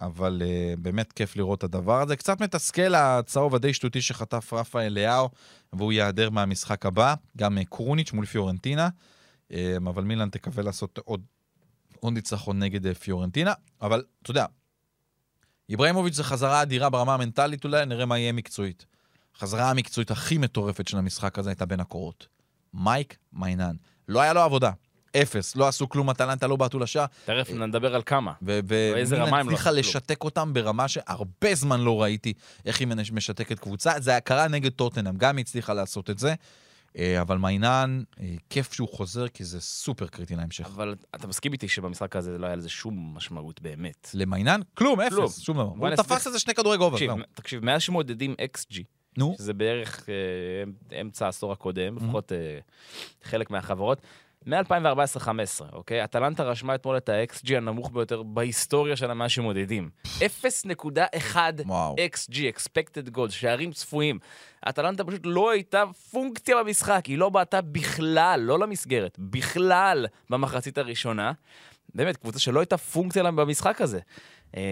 אבל 0.00 0.42
uh, 0.44 0.80
באמת 0.80 1.12
כיף 1.12 1.36
לראות 1.36 1.58
את 1.58 1.64
הדבר 1.64 2.00
הזה. 2.00 2.16
קצת 2.16 2.40
מתסכל 2.40 2.94
הצהוב 2.94 3.54
הדי 3.54 3.74
שטותי 3.74 4.02
שחטף 4.02 4.52
רפאל 4.52 4.92
לאהו, 4.92 5.28
והוא 5.72 5.92
ייעדר 5.92 6.30
מהמשחק 6.30 6.86
הבא. 6.86 7.14
גם 7.36 7.58
uh, 7.58 7.64
קרוניץ' 7.64 8.12
מול 8.12 8.26
פיורנטינה, 8.26 8.88
uh, 9.52 9.54
אבל 9.78 10.04
מילאן 10.04 10.30
תקווה 10.30 10.62
לעשות 10.62 10.98
עוד, 11.04 11.22
עוד 12.00 12.12
ניצחון 12.12 12.58
נגד 12.58 12.92
פיורנטינה. 12.92 13.52
אבל 13.82 14.04
אתה 14.22 14.30
יודע, 14.30 14.46
איברהימוביץ' 15.68 16.14
זה 16.14 16.24
חזרה 16.24 16.62
אדירה 16.62 16.90
ברמה 16.90 17.14
המנטלית 17.14 17.64
אולי, 17.64 17.86
נראה 17.86 18.06
מה 18.06 18.18
יהיה 18.18 18.32
מקצועית. 18.32 18.86
החזרה 19.36 19.70
המקצועית 19.70 20.10
הכי 20.10 20.38
מטורפת 20.38 20.88
של 20.88 20.98
המשחק 20.98 21.38
הזה 21.38 21.50
הייתה 21.50 21.66
בין 21.66 21.80
הקורות. 21.80 22.26
מייק 22.74 23.16
מיינן. 23.32 23.76
לא 24.08 24.20
היה 24.20 24.32
לו 24.32 24.40
עבודה. 24.40 24.70
אפס. 25.16 25.56
לא 25.56 25.68
עשו 25.68 25.88
כלום, 25.88 26.10
אטלנטה 26.10 26.46
לא 26.46 26.56
בעטו 26.56 26.78
לשער. 26.78 27.06
תכף 27.24 27.50
נדבר 27.50 27.94
על 27.94 28.02
כמה. 28.06 28.32
ומילאן 28.42 29.22
רמה 29.22 29.38
הם 29.38 29.48
לא 29.48 29.52
הצליחה 29.52 29.70
עשו 29.70 29.70
כלום. 29.70 29.78
לשתק 29.78 30.24
אותם 30.24 30.52
ברמה 30.52 30.88
שהרבה 30.88 31.54
זמן 31.54 31.80
לא 31.80 32.02
ראיתי 32.02 32.32
איך 32.64 32.80
היא 32.80 32.88
משתקת 33.12 33.58
קבוצה. 33.58 33.92
זה 34.00 34.18
קרה 34.24 34.48
נגד 34.48 34.72
טוטנאם, 34.72 35.16
גם 35.16 35.36
היא 35.36 35.44
הצליחה 35.44 35.74
לעשות 35.74 36.10
את 36.10 36.18
זה. 36.18 36.34
אה, 36.98 37.20
אבל 37.20 37.38
מיינן, 37.38 38.02
אה, 38.20 38.34
כיף 38.50 38.72
שהוא 38.72 38.88
חוזר, 38.88 39.28
כי 39.28 39.44
זה 39.44 39.60
סופר 39.60 40.06
קריטי 40.06 40.36
להמשך. 40.36 40.66
אבל 40.66 40.94
אתה 41.14 41.26
מסכים 41.26 41.52
איתי 41.52 41.68
שבמשחק 41.68 42.16
הזה 42.16 42.38
לא 42.38 42.46
היה 42.46 42.56
לזה 42.56 42.68
שום 42.68 43.14
משמעות 43.16 43.60
באמת. 43.60 44.10
למיינן, 44.14 44.60
כלום. 44.74 45.00
אפס, 45.00 45.40
שום 45.40 45.56
דבר. 45.56 45.72
הוא. 45.76 45.96
תפס 45.96 46.26
איזה 46.26 46.38
שני 46.38 46.54
כדורי 46.54 46.78
גובה, 46.78 46.98
תקשיב, 47.34 47.64
מאז 47.64 47.82
שמודדים 47.82 48.34
XG, 48.56 48.82
נו, 49.18 49.34
שזה 49.38 49.52
בערך 49.54 50.06
אה, 50.08 51.00
אמצע 51.00 51.26
העשור 51.26 51.52
הקודם, 51.52 51.96
Mhm. 51.98 52.02
לפחות 52.04 52.32
אה, 52.32 52.58
חלק 53.22 53.50
מהחברות. 53.50 54.00
מ-2014-2015, 54.46 55.28
אוקיי? 55.72 56.04
אטלנטה 56.04 56.42
רשמה 56.42 56.74
אתמול 56.74 56.96
את 56.96 57.08
ה-XG 57.08 57.56
הנמוך 57.56 57.90
ביותר 57.92 58.22
בהיסטוריה 58.22 58.96
שלה 58.96 59.14
מאז 59.14 59.30
שמודדים. 59.30 59.90
0.1 60.06 61.36
וואו. 61.66 61.96
XG, 62.14 62.32
expected 62.56 63.16
goals, 63.16 63.30
שערים 63.30 63.72
צפויים. 63.72 64.18
אטלנטה 64.68 65.04
פשוט 65.04 65.20
לא 65.24 65.50
הייתה 65.50 65.84
פונקציה 66.10 66.56
במשחק, 66.64 67.06
היא 67.06 67.18
לא 67.18 67.28
בעטה 67.28 67.60
בכלל, 67.60 68.40
לא 68.44 68.58
למסגרת, 68.58 69.16
בכלל 69.18 70.06
במחצית 70.30 70.78
הראשונה. 70.78 71.32
באמת, 71.94 72.16
קבוצה 72.16 72.38
שלא 72.38 72.60
הייתה 72.60 72.76
פונקציה 72.76 73.22
לה 73.22 73.30
במשחק 73.30 73.80
הזה. 73.80 74.00
אה, 74.56 74.62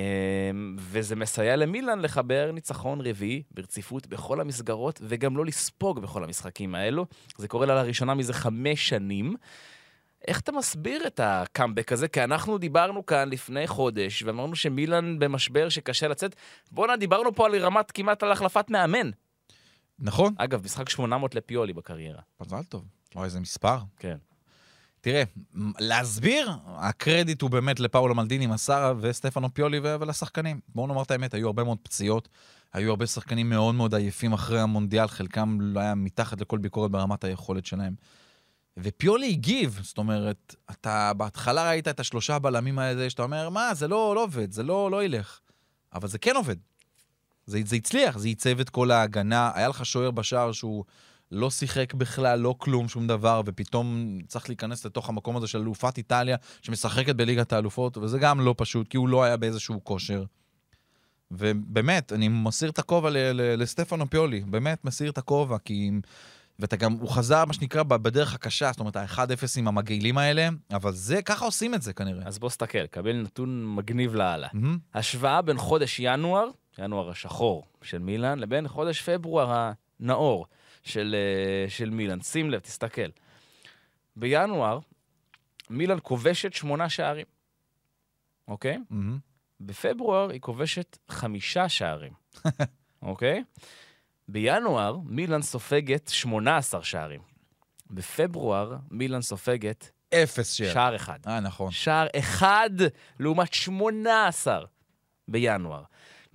וזה 0.78 1.16
מסייע 1.16 1.56
למילאן 1.56 2.00
לחבר 2.00 2.50
ניצחון 2.52 3.00
רביעי 3.00 3.42
ברציפות 3.50 4.06
בכל 4.06 4.40
המסגרות, 4.40 5.00
וגם 5.04 5.36
לא 5.36 5.44
לספוג 5.44 6.00
בכל 6.00 6.24
המשחקים 6.24 6.74
האלו. 6.74 7.06
זה 7.36 7.48
קורה 7.48 7.66
לה 7.66 7.74
לראשונה 7.74 8.14
מזה 8.14 8.32
חמש 8.32 8.88
שנים. 8.88 9.34
איך 10.28 10.40
אתה 10.40 10.52
מסביר 10.52 11.06
את 11.06 11.20
הקאמבק 11.22 11.92
הזה? 11.92 12.08
כי 12.08 12.24
אנחנו 12.24 12.58
דיברנו 12.58 13.06
כאן 13.06 13.28
לפני 13.28 13.66
חודש, 13.66 14.22
ואמרנו 14.22 14.56
שמילאן 14.56 15.18
במשבר 15.18 15.68
שקשה 15.68 16.08
לצאת. 16.08 16.36
בואנה, 16.70 16.96
דיברנו 16.96 17.34
פה 17.34 17.46
על 17.46 17.56
רמת 17.56 17.90
כמעט 17.90 18.22
על 18.22 18.32
החלפת 18.32 18.70
מאמן. 18.70 19.10
נכון? 19.98 20.34
אגב, 20.38 20.64
משחק 20.64 20.88
800 20.88 21.34
לפיולי 21.34 21.72
בקריירה. 21.72 22.20
מזל 22.40 22.62
טוב. 22.62 22.84
וואי, 23.14 23.24
איזה 23.24 23.40
מספר. 23.40 23.76
כן. 23.98 24.16
תראה, 25.02 25.22
להסביר, 25.78 26.50
הקרדיט 26.66 27.42
הוא 27.42 27.50
באמת 27.50 27.80
לפאולו 27.80 28.14
מלדיני, 28.14 28.46
מסארה 28.46 28.92
וסטפנו 29.00 29.54
פיולי 29.54 29.80
ולשחקנים. 29.82 30.60
בואו 30.68 30.86
נאמר 30.86 31.02
את 31.02 31.10
האמת, 31.10 31.34
היו 31.34 31.46
הרבה 31.46 31.64
מאוד 31.64 31.78
פציעות, 31.82 32.28
היו 32.72 32.90
הרבה 32.90 33.06
שחקנים 33.06 33.50
מאוד 33.50 33.74
מאוד 33.74 33.94
עייפים 33.94 34.32
אחרי 34.32 34.60
המונדיאל, 34.60 35.08
חלקם 35.08 35.58
לא 35.60 35.80
היה 35.80 35.94
מתחת 35.94 36.40
לכל 36.40 36.58
ביקורת 36.58 36.90
ברמת 36.90 37.24
היכולת 37.24 37.66
שלהם. 37.66 37.94
ופיולי 38.76 39.28
הגיב, 39.28 39.80
זאת 39.82 39.98
אומרת, 39.98 40.54
אתה 40.70 41.12
בהתחלה 41.16 41.68
ראית 41.68 41.88
את 41.88 42.00
השלושה 42.00 42.38
בלמים 42.38 42.78
האלה, 42.78 43.10
שאתה 43.10 43.22
אומר, 43.22 43.48
מה, 43.48 43.74
זה 43.74 43.88
לא, 43.88 44.14
לא 44.14 44.24
עובד, 44.24 44.52
זה 44.52 44.62
לא, 44.62 44.90
לא 44.90 45.04
ילך. 45.04 45.40
אבל 45.94 46.08
זה 46.08 46.18
כן 46.18 46.36
עובד. 46.36 46.56
זה, 47.46 47.60
זה 47.64 47.76
הצליח, 47.76 48.18
זה 48.18 48.28
ייצב 48.28 48.60
את 48.60 48.70
כל 48.70 48.90
ההגנה, 48.90 49.50
היה 49.54 49.68
לך 49.68 49.86
שוער 49.86 50.10
בשער 50.10 50.52
שהוא 50.52 50.84
לא 51.32 51.50
שיחק 51.50 51.94
בכלל, 51.94 52.38
לא 52.38 52.54
כלום, 52.58 52.88
שום 52.88 53.06
דבר, 53.06 53.42
ופתאום 53.46 54.18
צריך 54.26 54.48
להיכנס 54.48 54.86
לתוך 54.86 55.08
המקום 55.08 55.36
הזה 55.36 55.46
של 55.46 55.58
אלופת 55.58 55.98
איטליה, 55.98 56.36
שמשחקת 56.62 57.16
בליגת 57.16 57.52
האלופות, 57.52 57.98
וזה 57.98 58.18
גם 58.18 58.40
לא 58.40 58.54
פשוט, 58.58 58.88
כי 58.88 58.96
הוא 58.96 59.08
לא 59.08 59.22
היה 59.22 59.36
באיזשהו 59.36 59.84
כושר. 59.84 60.24
ובאמת, 61.30 62.12
אני 62.12 62.28
מסיר 62.28 62.70
את 62.70 62.78
הכובע 62.78 63.10
לסטפנו 63.32 64.10
פיולי, 64.10 64.40
באמת 64.40 64.84
מסיר 64.84 65.10
את 65.10 65.18
הכובע, 65.18 65.58
כי... 65.58 65.90
ואתה 66.58 66.76
גם, 66.76 66.92
הוא 66.92 67.08
חזר, 67.08 67.44
מה 67.44 67.52
שנקרא, 67.52 67.82
בדרך 67.82 68.34
הקשה, 68.34 68.70
זאת 68.72 68.80
אומרת, 68.80 68.96
ה-1-0 68.96 69.18
עם 69.56 69.68
המגעילים 69.68 70.18
האלה, 70.18 70.48
אבל 70.72 70.92
זה, 70.92 71.22
ככה 71.22 71.44
עושים 71.44 71.74
את 71.74 71.82
זה 71.82 71.92
כנראה. 71.92 72.22
אז 72.26 72.38
בוא 72.38 72.50
סתכל, 72.50 72.86
קבל 72.86 73.12
נתון 73.12 73.74
מגניב 73.74 74.14
לאללה. 74.14 74.48
מהמם. 74.52 74.78
השוואה 74.94 75.42
בין 75.42 75.58
חודש 75.58 76.00
ינואר, 76.00 76.48
ינואר 76.78 77.10
השחור 77.10 77.66
של 77.82 77.98
מילאן, 77.98 78.38
לבין 78.38 78.68
חודש 78.68 79.02
פברואר 79.02 79.72
הנאור 80.00 80.46
של, 80.82 81.14
אה, 81.18 81.70
של 81.70 81.90
מילאן. 81.90 82.20
שים 82.20 82.50
לב, 82.50 82.60
תסתכל. 82.60 83.10
בינואר, 84.16 84.78
מילאן 85.70 85.98
כובשת 86.02 86.52
שמונה 86.52 86.88
שערים, 86.88 87.26
אוקיי? 88.48 88.78
מהמם. 88.90 89.18
בפברואר 89.60 90.30
היא 90.30 90.40
כובשת 90.40 90.98
חמישה 91.08 91.68
שערים, 91.68 92.12
אוקיי? 93.02 93.42
בינואר 94.28 94.96
מילאן 95.04 95.42
סופגת 95.42 96.08
18 96.08 96.82
שערים. 96.82 97.20
בפברואר 97.90 98.76
מילאן 98.90 99.22
סופגת 99.22 99.90
אפס 100.14 100.52
שער. 100.52 100.72
שער 100.72 100.96
אחד. 100.96 101.18
אה, 101.26 101.40
נכון. 101.40 101.70
שער 101.70 102.06
אחד 102.18 102.70
לעומת 103.20 103.52
18 103.54 104.64
בינואר. 105.28 105.82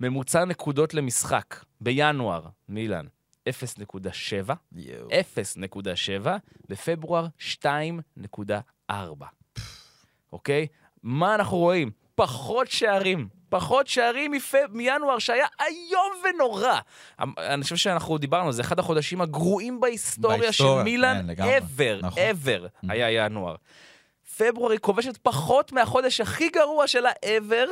ממוצע 0.00 0.44
נקודות 0.44 0.94
למשחק 0.94 1.64
בינואר, 1.80 2.48
מילאן, 2.68 3.06
0.7, 3.48 4.52
יואו. 4.72 5.08
0.7, 6.24 6.28
בפברואר 6.68 7.26
2.4. 7.62 8.92
אוקיי? 10.32 10.66
מה 11.02 11.34
אנחנו 11.34 11.56
רואים? 11.56 11.90
פחות 12.14 12.70
שערים. 12.70 13.28
פחות 13.48 13.86
שערים 13.86 14.30
מפ... 14.30 14.54
מינואר, 14.70 15.18
שהיה 15.18 15.46
איום 15.60 16.12
ונורא. 16.24 16.78
אני 17.38 17.62
חושב 17.62 17.76
שאנחנו 17.76 18.18
דיברנו, 18.18 18.52
זה 18.52 18.62
אחד 18.62 18.78
החודשים 18.78 19.20
הגרועים 19.20 19.80
בהיסטוריה, 19.80 20.38
בהיסטוריה, 20.38 20.78
של 20.78 20.84
מילאן 20.84 21.34
כן, 21.36 21.58
ever, 21.58 22.06
נכון. 22.06 22.22
ever, 22.22 22.88
היה 22.88 23.10
ינואר. 23.26 23.56
פברואר 24.38 24.70
היא 24.70 24.78
כובשת 24.78 25.16
פחות 25.16 25.72
מהחודש 25.72 26.20
הכי 26.20 26.48
גרוע 26.48 26.86
שלה 26.86 27.10
ever, 27.24 27.68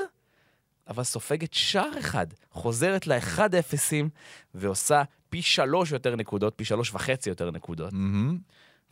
אבל 0.89 1.03
סופגת 1.03 1.55
שער 1.55 1.99
אחד, 1.99 2.27
חוזרת 2.51 3.07
לאחד 3.07 3.55
אפסים, 3.55 4.09
ועושה 4.55 5.03
פי 5.37 5.43
שלוש 5.43 5.93
יותר 5.93 6.17
נקודות, 6.17 6.53
פי 6.57 6.65
שלוש 6.65 6.95
וחצי 6.95 7.29
יותר 7.31 7.51
נקודות, 7.51 7.93
מהמם. 7.93 8.39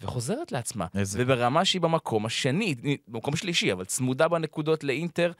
וחוזרת 0.00 0.52
לעצמה. 0.52 0.86
איזה- 0.94 1.18
וברמה 1.22 1.64
שהיא 1.64 1.82
במקום 1.82 2.26
השני, 2.26 2.74
במקום 3.08 3.36
שלישי, 3.36 3.72
אבל 3.72 3.84
צמודה 3.84 4.28
בנקודות 4.28 4.84
לאינטר, 4.84 5.32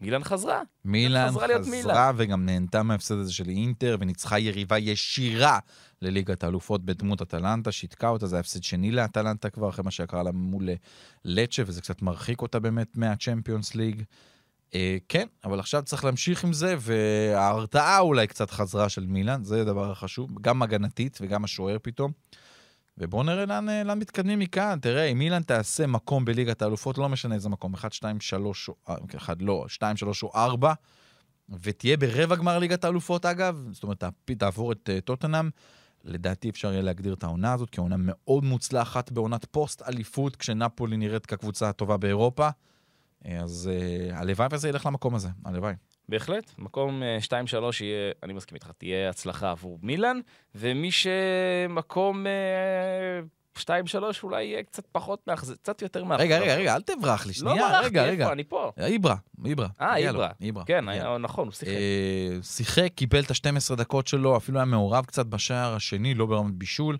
מילאן 0.00 0.24
חזרה. 0.24 0.62
מילאן 0.84 1.28
חזרה 1.28 1.46
חזרה 1.58 1.70
מילאן. 1.70 2.14
וגם 2.16 2.46
נהנתה 2.46 2.82
מההפסד 2.82 3.14
הזה 3.14 3.32
של 3.32 3.48
אינטר, 3.48 3.96
וניצחה 4.00 4.38
יריבה 4.38 4.78
ישירה 4.78 5.58
לליגת 6.02 6.44
האלופות 6.44 6.84
בדמות 6.84 7.22
אטלנטה, 7.22 7.72
שיתקה 7.72 8.08
אותה, 8.08 8.26
זה 8.26 8.36
ההפסד 8.36 8.62
שני 8.62 8.90
לאטלנטה 8.90 9.50
כבר, 9.50 9.68
אחרי 9.68 9.84
מה 9.84 9.90
שקרה 9.90 10.22
לה 10.22 10.32
מול 10.32 10.68
לצ'ה, 11.24 11.62
וזה 11.66 11.80
קצת 11.80 12.02
מרחיק 12.02 12.42
אותה 12.42 12.58
באמת 12.60 12.96
מהצ'מפיונס 12.96 13.74
ליג. 13.74 14.02
אה, 14.74 14.96
כן, 15.08 15.26
אבל 15.44 15.60
עכשיו 15.60 15.82
צריך 15.82 16.04
להמשיך 16.04 16.44
עם 16.44 16.52
זה, 16.52 16.76
וההרתעה 16.78 17.98
אולי 17.98 18.26
קצת 18.26 18.50
חזרה 18.50 18.88
של 18.88 19.06
מילאן, 19.06 19.44
זה 19.44 19.60
הדבר 19.60 19.90
החשוב, 19.90 20.30
גם 20.40 20.62
הגנתית 20.62 21.18
וגם 21.20 21.44
השוער 21.44 21.76
פתאום. 21.82 22.12
ובואו 22.98 23.22
נראה 23.22 23.46
לאן, 23.46 23.68
אה, 23.68 23.84
לאן 23.84 23.98
מתקדמים 23.98 24.38
מכאן. 24.38 24.78
תראה, 24.82 25.04
אם 25.04 25.18
מילאן 25.18 25.42
תעשה 25.42 25.86
מקום 25.86 26.24
בליגת 26.24 26.62
האלופות, 26.62 26.98
לא 26.98 27.08
משנה 27.08 27.34
איזה 27.34 27.48
מקום, 27.48 27.74
1, 27.74 27.92
2, 27.92 28.20
3, 28.20 28.68
או... 28.68 28.74
אה, 28.88 28.94
אוקיי, 29.00 29.18
1, 29.18 29.36
לא, 29.40 29.64
2, 29.68 29.96
3 29.96 30.22
או 30.22 30.30
4, 30.34 30.72
ותהיה 31.62 31.96
ברבע 31.96 32.36
גמר 32.36 32.58
ליגת 32.58 32.84
האלופות, 32.84 33.26
אגב, 33.26 33.68
זאת 33.72 33.82
אומרת, 33.82 34.04
תעבור 34.38 34.72
את 34.72 34.90
uh, 34.98 35.00
טוטנאם, 35.00 35.50
לדעתי 36.04 36.50
אפשר 36.50 36.72
יהיה 36.72 36.82
להגדיר 36.82 37.14
את 37.14 37.24
העונה 37.24 37.52
הזאת 37.52 37.70
כעונה 37.70 37.96
מאוד 37.98 38.44
מוצלחת 38.44 39.12
בעונת 39.12 39.44
פוסט-אליפות, 39.44 40.36
כשנפולי 40.36 40.96
נראית 40.96 41.26
כקבוצה 41.26 41.68
הטובה 41.68 41.96
באירופה. 41.96 42.48
אה, 43.26 43.40
אז 43.40 43.70
uh, 43.72 44.14
הלוואי 44.14 44.48
וזה 44.50 44.68
ילך 44.68 44.86
למקום 44.86 45.14
הזה, 45.14 45.28
הלוואי. 45.44 45.74
בהחלט, 46.08 46.52
מקום 46.58 47.02
אה, 47.02 47.18
2-3 47.22 47.30
יהיה, 47.80 48.12
אני 48.22 48.32
מסכים 48.32 48.54
איתך, 48.54 48.70
תהיה 48.78 49.10
הצלחה 49.10 49.50
עבור 49.50 49.78
מילאן, 49.82 50.20
ומי 50.54 50.90
שמקום 50.90 52.26
אה, 52.26 53.20
2-3 53.58 53.62
אולי 54.22 54.44
יהיה 54.44 54.62
קצת 54.62 54.86
פחות 54.92 55.26
מאכזב, 55.26 55.54
קצת 55.54 55.82
יותר 55.82 56.04
מאכזב. 56.04 56.24
רגע, 56.24 56.38
רגע, 56.38 56.56
רגע, 56.56 56.74
אל 56.74 56.82
תברח 56.82 57.26
לי, 57.26 57.32
לא 57.42 57.52
שנייה, 57.52 57.68
ברחתי, 57.68 57.86
רגע? 57.86 58.04
רגע. 58.04 58.32
אני 58.32 58.44
פה. 58.44 58.72
איברה, 58.78 59.16
איברה. 59.44 59.68
אה, 59.80 59.96
איברה. 59.96 60.30
איברה. 60.40 60.64
כן, 60.64 60.88
היה, 60.88 61.18
נכון, 61.18 61.46
הוא 61.46 61.52
שיחק. 61.52 61.72
אה, 61.72 62.42
שיחק, 62.42 62.88
קיבל 62.94 63.20
את 63.20 63.30
ה-12 63.30 63.74
דקות 63.76 64.06
שלו, 64.06 64.36
אפילו 64.36 64.58
היה 64.58 64.64
מעורב 64.64 65.04
קצת 65.04 65.26
בשער 65.26 65.74
השני, 65.74 66.14
לא 66.14 66.26
ברמת 66.26 66.54
בישול. 66.54 66.96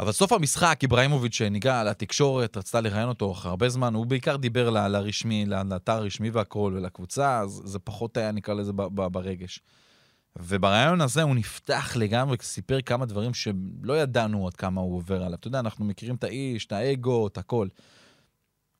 אבל 0.00 0.12
סוף 0.12 0.32
המשחק, 0.32 0.78
איבראימוביץ' 0.82 1.42
ניגע 1.42 1.84
לתקשורת, 1.84 2.56
רצתה 2.56 2.80
לראיין 2.80 3.08
אותו 3.08 3.32
אחרי 3.32 3.50
הרבה 3.50 3.68
זמן, 3.68 3.94
הוא 3.94 4.06
בעיקר 4.06 4.36
דיבר 4.36 4.70
ל- 4.70 4.88
לרשמי, 4.88 5.46
לאתר 5.46 5.92
הרשמי 5.92 6.30
והכל 6.30 6.72
ולקבוצה, 6.76 7.40
אז 7.40 7.62
זה 7.64 7.78
פחות 7.78 8.16
היה, 8.16 8.32
נקרא 8.32 8.54
לזה, 8.54 8.72
ב- 8.72 8.82
ב- 8.82 9.06
ברגש. 9.06 9.60
ובריאיון 10.36 11.00
הזה 11.00 11.22
הוא 11.22 11.34
נפתח 11.34 11.96
לגמרי, 11.96 12.36
סיפר 12.40 12.80
כמה 12.80 13.06
דברים 13.06 13.34
שלא 13.34 13.98
ידענו 14.00 14.46
עד 14.46 14.54
כמה 14.56 14.80
הוא 14.80 14.96
עובר 14.96 15.22
עליו. 15.22 15.34
אתה 15.34 15.48
יודע, 15.48 15.58
אנחנו 15.58 15.84
מכירים 15.84 16.14
את 16.14 16.24
האיש, 16.24 16.66
את 16.66 16.72
האגו, 16.72 17.26
את 17.26 17.38
הכל. 17.38 17.68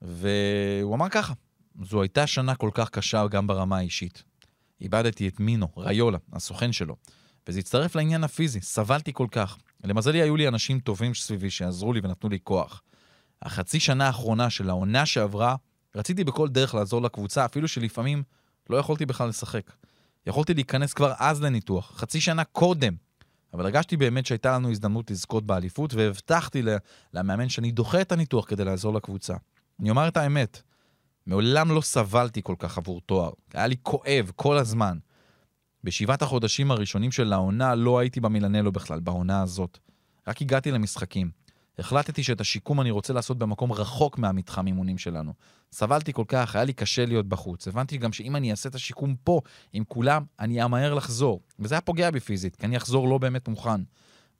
והוא 0.02 0.94
אמר 0.94 1.08
ככה, 1.08 1.32
זו 1.84 2.02
הייתה 2.02 2.26
שנה 2.26 2.54
כל 2.54 2.70
כך 2.74 2.90
קשה 2.90 3.26
גם 3.26 3.46
ברמה 3.46 3.78
האישית. 3.78 4.22
איבדתי 4.80 5.28
את 5.28 5.40
מינו, 5.40 5.68
ריולה, 5.76 6.18
הסוכן 6.32 6.72
שלו. 6.72 6.96
וזה 7.48 7.58
הצטרף 7.58 7.96
לעניין 7.96 8.24
הפיזי, 8.24 8.60
סבלתי 8.60 9.12
כל 9.12 9.26
כך. 9.30 9.58
למזלי 9.84 10.22
היו 10.22 10.36
לי 10.36 10.48
אנשים 10.48 10.80
טובים 10.80 11.14
סביבי 11.14 11.50
שעזרו 11.50 11.92
לי 11.92 12.00
ונתנו 12.02 12.30
לי 12.30 12.38
כוח. 12.42 12.82
החצי 13.42 13.80
שנה 13.80 14.06
האחרונה 14.06 14.50
של 14.50 14.70
העונה 14.70 15.06
שעברה, 15.06 15.56
רציתי 15.94 16.24
בכל 16.24 16.48
דרך 16.48 16.74
לעזור 16.74 17.02
לקבוצה, 17.02 17.44
אפילו 17.44 17.68
שלפעמים 17.68 18.22
לא 18.70 18.76
יכולתי 18.76 19.06
בכלל 19.06 19.28
לשחק. 19.28 19.72
יכולתי 20.26 20.54
להיכנס 20.54 20.92
כבר 20.92 21.12
אז 21.18 21.42
לניתוח, 21.42 21.92
חצי 21.96 22.20
שנה 22.20 22.44
קודם. 22.44 22.94
אבל 23.54 23.64
הרגשתי 23.64 23.96
באמת 23.96 24.26
שהייתה 24.26 24.54
לנו 24.54 24.70
הזדמנות 24.70 25.10
לזכות 25.10 25.46
באליפות, 25.46 25.94
והבטחתי 25.94 26.62
למאמן 27.14 27.48
שאני 27.48 27.70
דוחה 27.70 28.00
את 28.00 28.12
הניתוח 28.12 28.44
כדי 28.44 28.64
לעזור 28.64 28.94
לקבוצה. 28.94 29.34
אני 29.80 29.90
אומר 29.90 30.08
את 30.08 30.16
האמת, 30.16 30.62
מעולם 31.26 31.70
לא 31.70 31.80
סבלתי 31.80 32.42
כל 32.42 32.54
כך 32.58 32.78
עבור 32.78 33.00
תואר. 33.06 33.30
היה 33.54 33.66
לי 33.66 33.76
כואב 33.82 34.32
כל 34.36 34.58
הזמן. 34.58 34.98
בשבעת 35.84 36.22
החודשים 36.22 36.70
הראשונים 36.70 37.12
של 37.12 37.32
העונה 37.32 37.74
לא 37.74 37.98
הייתי 37.98 38.20
במילנלו 38.20 38.72
בכלל, 38.72 39.00
בעונה 39.00 39.42
הזאת. 39.42 39.78
רק 40.28 40.42
הגעתי 40.42 40.70
למשחקים. 40.70 41.30
החלטתי 41.78 42.22
שאת 42.22 42.40
השיקום 42.40 42.80
אני 42.80 42.90
רוצה 42.90 43.12
לעשות 43.12 43.38
במקום 43.38 43.72
רחוק 43.72 44.18
מהמתחם 44.18 44.66
אימונים 44.66 44.98
שלנו. 44.98 45.32
סבלתי 45.72 46.12
כל 46.12 46.24
כך, 46.28 46.54
היה 46.54 46.64
לי 46.64 46.72
קשה 46.72 47.06
להיות 47.06 47.26
בחוץ. 47.26 47.68
הבנתי 47.68 47.98
גם 47.98 48.12
שאם 48.12 48.36
אני 48.36 48.50
אעשה 48.50 48.68
את 48.68 48.74
השיקום 48.74 49.16
פה 49.24 49.40
עם 49.72 49.84
כולם, 49.88 50.24
אני 50.40 50.64
אמהר 50.64 50.94
לחזור. 50.94 51.40
וזה 51.58 51.74
היה 51.74 51.80
פוגע 51.80 52.10
בי 52.10 52.20
פיזית, 52.20 52.56
כי 52.56 52.66
אני 52.66 52.76
אחזור 52.76 53.08
לא 53.08 53.18
באמת 53.18 53.48
מוכן. 53.48 53.80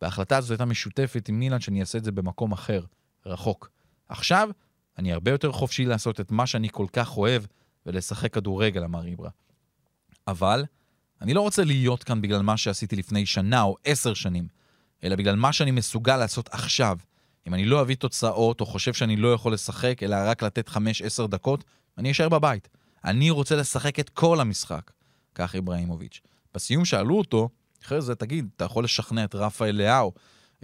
וההחלטה 0.03 0.37
הזאת 0.37 0.50
הייתה 0.50 0.64
משותפת 0.64 1.29
עם 1.29 1.38
מילן 1.38 1.61
שאני 1.61 1.81
אעשה 1.81 1.98
את 1.98 2.05
זה 2.05 2.12
במקום 2.12 2.53
אחר, 2.53 2.85
רחוק. 3.26 3.70
עכשיו, 4.09 4.48
אני 4.98 5.12
הרבה 5.12 5.31
יותר 5.31 5.53
חופשי 5.53 5.85
לעשות 5.85 6.20
את 6.20 6.31
מה 6.31 6.46
שאני 6.46 6.68
כל 6.72 6.87
כך 6.92 7.16
אוהב, 7.16 7.42
ולשחק 7.87 8.35
כדורגל, 8.35 8.85
אמר 8.85 9.07
איברה. 9.07 9.31
אבל 10.29 10.64
אני 11.22 11.35
לא 11.35 11.40
רוצה 11.40 11.64
להיות 11.64 12.04
כאן 12.04 12.20
בגלל 12.20 12.42
מה 12.42 12.56
שעשיתי 12.56 12.96
לפני 12.96 13.26
שנה 13.26 13.62
או 13.62 13.76
עשר 13.85 14.14
שנים, 14.14 14.48
אלא 15.04 15.16
בגלל 15.16 15.37
מה 15.37 15.52
שאני 15.52 15.70
מסוגל 15.70 16.16
לעשות 16.16 16.48
עכשיו. 16.52 16.98
אם 17.48 17.54
אני 17.54 17.64
לא 17.64 17.80
אביא 17.80 17.96
תוצאות, 17.96 18.61
או 18.61 18.66
חושב 18.66 18.92
שאני 18.92 19.16
לא 19.16 19.33
יכול 19.33 19.52
לשחק, 19.52 20.02
אלא 20.02 20.16
רק 20.24 20.42
לתת 20.42 20.68
5-10 20.68 21.26
דקות, 21.28 21.64
אני 21.98 22.11
אשאר 22.11 22.28
בבית. 22.28 22.68
אני 23.04 23.30
רוצה 23.30 23.56
לשחק 23.56 24.00
את 24.00 24.09
כל 24.09 24.40
המשחק. 24.40 24.90
כך 25.35 25.54
איבראימוביץ'. 25.54 26.20
בסיום 26.54 26.85
שאלו 26.85 27.18
אותו, 27.18 27.48
אחרי 27.85 28.00
זה, 28.00 28.14
תגיד, 28.14 28.48
אתה 28.56 28.64
יכול 28.64 28.85
לשכנע 28.85 29.24
את 29.24 29.35
רפאל 29.35 29.70
לאהו 29.70 30.12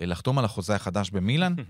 אה, 0.00 0.06
לחתום 0.06 0.38
על 0.38 0.44
החוזה 0.44 0.74
החדש 0.74 1.10
במילאן? 1.10 1.54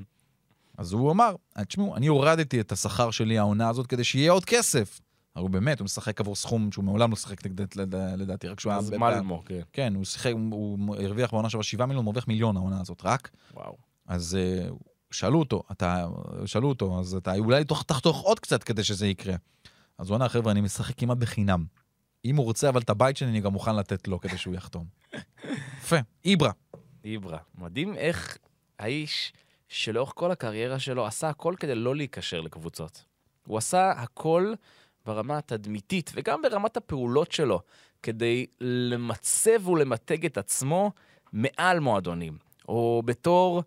אז 0.79 0.93
הוא 0.93 1.13
אמר, 1.13 1.35
תשמעו, 1.69 1.97
אני 1.97 2.07
הורדתי 2.07 2.61
את 2.61 2.73
השכר 2.73 3.11
שלי 3.11 3.39
העונה 3.39 3.69
הזאת 3.69 3.87
כדי 3.87 4.05
שיהיה 4.05 4.33
עוד 4.33 4.45
כסף. 4.45 5.01
אבל 5.37 5.49
באמת, 5.49 5.79
הוא 5.81 5.85
משחק 5.85 6.21
עבור 6.21 6.37
סכום 6.37 6.73
שהוא 6.73 6.85
מעולם 6.85 7.11
לא 7.11 7.17
שיחק 7.17 7.47
נגד, 7.47 7.79
לד- 7.79 7.95
לדעתי, 7.95 8.49
רק 8.49 8.61
שהוא 8.61 8.73
היה... 8.73 8.79
אז 8.79 8.91
מלמו, 8.91 9.43
כן. 9.45 9.61
כן, 9.73 9.95
הוא 9.95 10.05
שיחק, 10.05 10.33
הוא 10.33 10.79
הוא 10.87 10.97
הרוויח 10.97 11.31
בעונה 11.31 11.51
שעברה 11.51 11.65
7 11.65 11.87
מיליון, 11.87 12.05
הוא 12.05 12.13
מרוויח 12.13 12.29
מיליון 12.29 12.57
העונה 12.57 12.81
הזאת, 12.81 13.01
רק. 13.05 13.31
וואו. 13.55 13.77
אז 14.07 14.37
אה, 14.41 14.69
שאלו 15.11 15.39
אותו, 15.39 15.63
אתה, 15.73 16.07
שאלו 16.47 16.69
אותו, 16.69 17.01
אז 17.01 17.15
אתה 17.15 17.35
אולי 17.37 17.65
תחתוך 17.65 18.21
עוד 18.21 18.41
קצת 18.41 18.63
כדי 18.65 18.85
שזה 18.85 19.07
יקרה. 19.07 19.35
אז 19.99 20.09
הוא 20.09 20.15
ענה, 20.15 20.29
חבר'ה, 20.29 20.53
אני 20.53 20.61
משחק 20.61 20.95
כמעט 20.99 21.19
בחינם. 21.19 21.65
אם 22.25 22.37
הוא 22.37 22.45
רוצה 22.45 22.69
אבל 22.69 22.81
את 22.81 22.91
הבית 22.91 23.17
שלי, 23.17 23.29
אני 23.29 23.41
גם 23.41 23.53
מוכן 23.53 23.77
לתת 23.77 24.09
לו 24.09 24.21
כדי 24.21 24.39
שהוא 24.39 24.55
יחתום. 24.55 24.85
יפה. 25.81 25.97
איברה. 26.25 26.51
איברה. 27.05 27.39
מדהים 27.59 27.95
איך 27.95 28.39
האיש 28.79 29.33
שלאורך 29.69 30.13
כל 30.15 30.31
הקריירה 30.31 30.79
שלו 30.79 31.07
עשה 31.07 31.29
הכל 31.29 31.55
כדי 31.61 31.75
לא 31.75 31.97
להיקשר 31.97 32.41
לקבוצות. 32.41 33.05
הוא 33.47 33.59
עשה 33.59 33.91
הכל 33.91 34.55
ברמה 35.07 35.39
התדמיתית 35.39 36.13
וגם 36.15 36.43
ברמת 36.43 36.77
הפעולות 36.77 37.33
שלו 37.33 37.61
כדי 38.03 38.47
למצב 38.61 39.69
ולמתג 39.69 40.27
את 40.27 40.39
עצמו 40.39 40.93
מעל 41.33 41.81
מועדונים, 41.81 42.39
או 42.69 43.03
בתור 43.05 43.63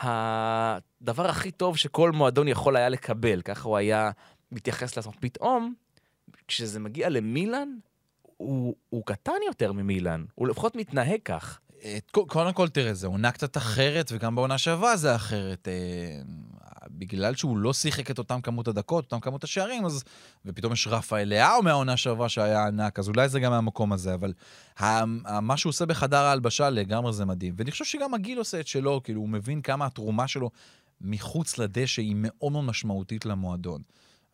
הדבר 0.00 1.26
הכי 1.26 1.50
טוב 1.50 1.76
שכל 1.76 2.12
מועדון 2.12 2.48
יכול 2.48 2.76
היה 2.76 2.88
לקבל. 2.88 3.42
ככה 3.42 3.68
הוא 3.68 3.76
היה 3.76 4.10
מתייחס 4.52 4.96
לעצמו. 4.96 5.12
פתאום, 5.20 5.74
כשזה 6.48 6.80
מגיע 6.80 7.08
למילאן, 7.08 7.68
הוא, 8.36 8.74
הוא 8.88 9.02
קטן 9.06 9.32
יותר 9.46 9.72
ממילאן, 9.72 10.24
הוא 10.34 10.48
לפחות 10.48 10.76
מתנהג 10.76 11.20
כך. 11.24 11.60
אה, 11.84 11.98
קודם 12.10 12.52
כל, 12.52 12.68
תראה, 12.68 12.94
זו 12.94 13.08
עונה 13.08 13.32
קצת 13.32 13.56
אחרת, 13.56 14.12
וגם 14.12 14.34
בעונה 14.34 14.58
שעברה 14.58 14.96
זה 14.96 15.14
אחרת. 15.14 15.68
בגלל 17.02 17.34
שהוא 17.34 17.56
לא 17.56 17.72
שיחק 17.72 18.10
את 18.10 18.18
אותם 18.18 18.40
כמות 18.40 18.68
הדקות, 18.68 19.04
אותם 19.04 19.20
כמות 19.20 19.44
השערים, 19.44 19.84
אז... 19.84 20.04
ופתאום 20.44 20.72
יש 20.72 20.86
רפאל 20.86 21.28
לאהו 21.28 21.62
מהעונה 21.62 21.96
שעברה 21.96 22.28
שהיה 22.28 22.66
ענק, 22.66 22.98
אז 22.98 23.08
אולי 23.08 23.28
זה 23.28 23.40
גם 23.40 23.52
מהמקום 23.52 23.92
הזה, 23.92 24.14
אבל 24.14 24.32
ה- 24.80 25.40
מה 25.40 25.56
שהוא 25.56 25.70
עושה 25.70 25.86
בחדר 25.86 26.16
ההלבשה 26.16 26.70
לגמרי 26.70 27.12
זה 27.12 27.24
מדהים. 27.24 27.54
ואני 27.56 27.70
חושב 27.70 27.84
שגם 27.84 28.14
הגיל 28.14 28.38
עושה 28.38 28.60
את 28.60 28.66
שלו, 28.66 29.00
כאילו, 29.04 29.20
הוא 29.20 29.28
מבין 29.28 29.62
כמה 29.62 29.86
התרומה 29.86 30.28
שלו 30.28 30.50
מחוץ 31.00 31.58
לדשא 31.58 32.02
היא 32.02 32.14
מאוד 32.18 32.52
מאוד 32.52 32.64
משמעותית 32.64 33.26
למועדון. 33.26 33.82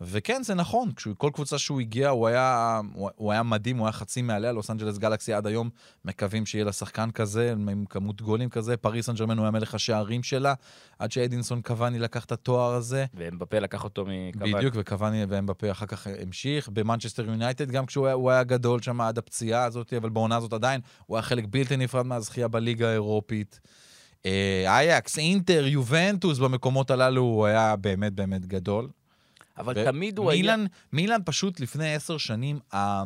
וכן, 0.00 0.42
זה 0.42 0.54
נכון, 0.54 0.90
כל 1.18 1.30
קבוצה 1.34 1.58
שהוא 1.58 1.80
הגיע, 1.80 2.08
הוא 2.08 2.26
היה, 2.26 2.80
הוא, 2.94 3.32
היה 3.32 3.42
מדהים, 3.42 3.78
הוא 3.78 3.86
היה 3.86 3.92
חצי 3.92 4.22
מעליה, 4.22 4.52
לוס 4.52 4.70
אנג'לס 4.70 4.98
גלקסי 4.98 5.32
עד 5.32 5.46
היום 5.46 5.70
מקווים 6.04 6.46
שיהיה 6.46 6.64
לה 6.64 6.72
שחקן 6.72 7.10
כזה, 7.10 7.52
עם 7.52 7.84
כמות 7.90 8.22
גולים 8.22 8.48
כזה, 8.48 8.76
פריס 8.76 9.06
סן 9.06 9.14
ג'רמן 9.14 9.38
הוא 9.38 9.44
היה 9.44 9.50
מלך 9.50 9.74
השערים 9.74 10.22
שלה, 10.22 10.54
עד 10.98 11.12
שאדינסון 11.12 11.62
קוואני 11.62 11.98
לקח 11.98 12.24
את 12.24 12.32
התואר 12.32 12.74
הזה. 12.74 13.06
ואמבפה 13.14 13.58
לקח 13.58 13.84
אותו 13.84 14.04
מקוואני. 14.08 14.54
בדיוק, 14.54 14.74
וקוואני 14.78 15.24
ואמבפה 15.28 15.70
אחר 15.70 15.86
כך 15.86 16.06
המשיך. 16.22 16.68
במנצ'סטר 16.68 17.24
יונייטד, 17.24 17.70
גם 17.70 17.86
כשהוא 17.86 18.06
היה, 18.06 18.16
היה 18.30 18.44
גדול 18.44 18.82
שם 18.82 19.00
עד 19.00 19.18
הפציעה 19.18 19.64
הזאת, 19.64 19.92
אבל 19.92 20.08
בעונה 20.08 20.36
הזאת 20.36 20.52
עדיין, 20.52 20.80
הוא 21.06 21.16
היה 21.16 21.22
חלק 21.22 21.44
בלתי 21.50 21.76
נפרד 21.76 22.06
מהזכייה 22.06 22.48
בליגה 22.48 22.88
האירופית. 22.88 23.60
אה, 24.26 24.64
אייקס, 24.66 25.18
אינטר, 25.18 25.66
יובנטוס, 25.66 26.38
במקומות 26.38 26.90
הללו 26.90 27.22
הוא 27.22 27.46
היה 27.46 27.76
באמת 27.76 28.12
באמת 28.12 28.46
גדול. 28.46 28.88
אבל 29.58 29.74
ו- 29.76 29.84
תמיד 29.84 30.18
הוא 30.18 30.30
היה... 30.30 30.40
מילאן, 30.42 30.64
מילאן 30.92 31.20
פשוט 31.24 31.60
לפני 31.60 31.94
עשר 31.94 32.18
שנים, 32.18 32.58
אה, 32.74 33.02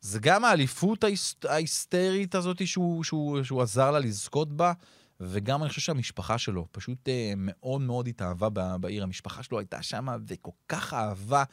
זה 0.00 0.18
גם 0.18 0.44
האליפות 0.44 1.04
ההיס- 1.04 1.48
ההיסטרית 1.48 2.34
הזאת 2.34 2.66
שהוא, 2.66 3.04
שהוא, 3.04 3.42
שהוא 3.42 3.62
עזר 3.62 3.90
לה 3.90 3.98
לזכות 3.98 4.52
בה, 4.52 4.72
וגם 5.20 5.62
אני 5.62 5.68
חושב 5.68 5.80
שהמשפחה 5.80 6.38
שלו 6.38 6.66
פשוט 6.72 7.08
אה, 7.08 7.32
מאוד 7.36 7.80
מאוד 7.80 8.08
התאהבה 8.08 8.48
בעיר. 8.80 9.02
המשפחה 9.02 9.42
שלו 9.42 9.58
הייתה 9.58 9.82
שם 9.82 10.06
וכל 10.26 10.50
כך 10.68 10.94
אהבה, 10.94 11.44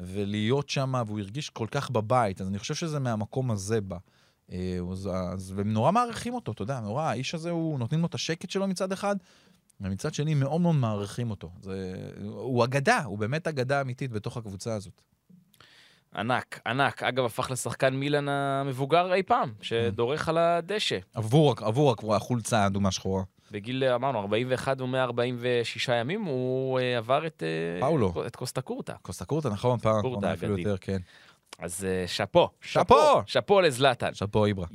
ולהיות 0.00 0.68
שם, 0.68 0.94
והוא 1.06 1.20
הרגיש 1.20 1.50
כל 1.50 1.66
כך 1.70 1.90
בבית, 1.90 2.40
אז 2.40 2.48
אני 2.48 2.58
חושב 2.58 2.74
שזה 2.74 2.98
מהמקום 2.98 3.50
הזה 3.50 3.80
בא. 3.80 3.96
אה, 4.52 4.78
אז, 4.92 5.10
אז, 5.12 5.52
והם 5.56 5.72
נורא 5.72 5.92
מעריכים 5.92 6.34
אותו, 6.34 6.52
אתה 6.52 6.62
יודע, 6.62 6.80
נורא, 6.80 7.02
האיש 7.02 7.34
הזה, 7.34 7.50
הוא, 7.50 7.78
נותנים 7.78 8.00
לו 8.00 8.06
את 8.06 8.14
השקט 8.14 8.50
שלו 8.50 8.68
מצד 8.68 8.92
אחד, 8.92 9.16
ומצד 9.82 10.14
שני 10.14 10.34
מאוד 10.34 10.60
מאוד 10.60 10.74
מעריכים 10.74 11.30
אותו. 11.30 11.50
זה, 11.60 11.94
הוא 12.24 12.64
אגדה, 12.64 13.02
הוא 13.04 13.18
באמת 13.18 13.46
אגדה 13.46 13.80
אמיתית 13.80 14.10
בתוך 14.12 14.36
הקבוצה 14.36 14.74
הזאת. 14.74 15.02
ענק, 16.16 16.60
ענק. 16.66 17.02
אגב, 17.02 17.24
הפך 17.24 17.50
לשחקן 17.50 17.94
מילאן 17.94 18.28
המבוגר 18.28 19.14
אי 19.14 19.22
פעם, 19.22 19.52
שדורך 19.60 20.28
על 20.28 20.38
הדשא. 20.38 20.98
עבור, 21.14 21.54
עבור 21.60 22.14
החולצה 22.14 22.58
האדומה 22.58 22.90
שחורה. 22.90 23.22
בגיל, 23.50 23.84
אמרנו, 23.84 24.20
41 24.20 24.80
ו-146 24.80 25.92
ימים, 25.92 26.22
הוא 26.22 26.80
אה, 26.80 26.98
עבר 26.98 27.26
את... 27.26 27.42
אה, 27.42 27.80
פאולו. 27.80 28.26
את 28.26 28.36
קוסטה 28.36 28.60
קורטה. 28.60 28.94
קוסטה 29.02 29.24
קורטה, 29.24 29.48
נכון, 29.48 29.78
פעם 29.78 30.02
קורטה 30.02 30.32
אגדי. 30.32 30.46
יותר, 30.46 30.76
כן. 30.80 30.98
אז 31.58 31.84
אה, 31.84 32.04
שאפו. 32.06 32.48
שאפו! 32.60 33.22
שאפו 33.26 33.60
לזלאטן. 33.60 34.14
שאפו 34.14 34.44
איברה. 34.44 34.66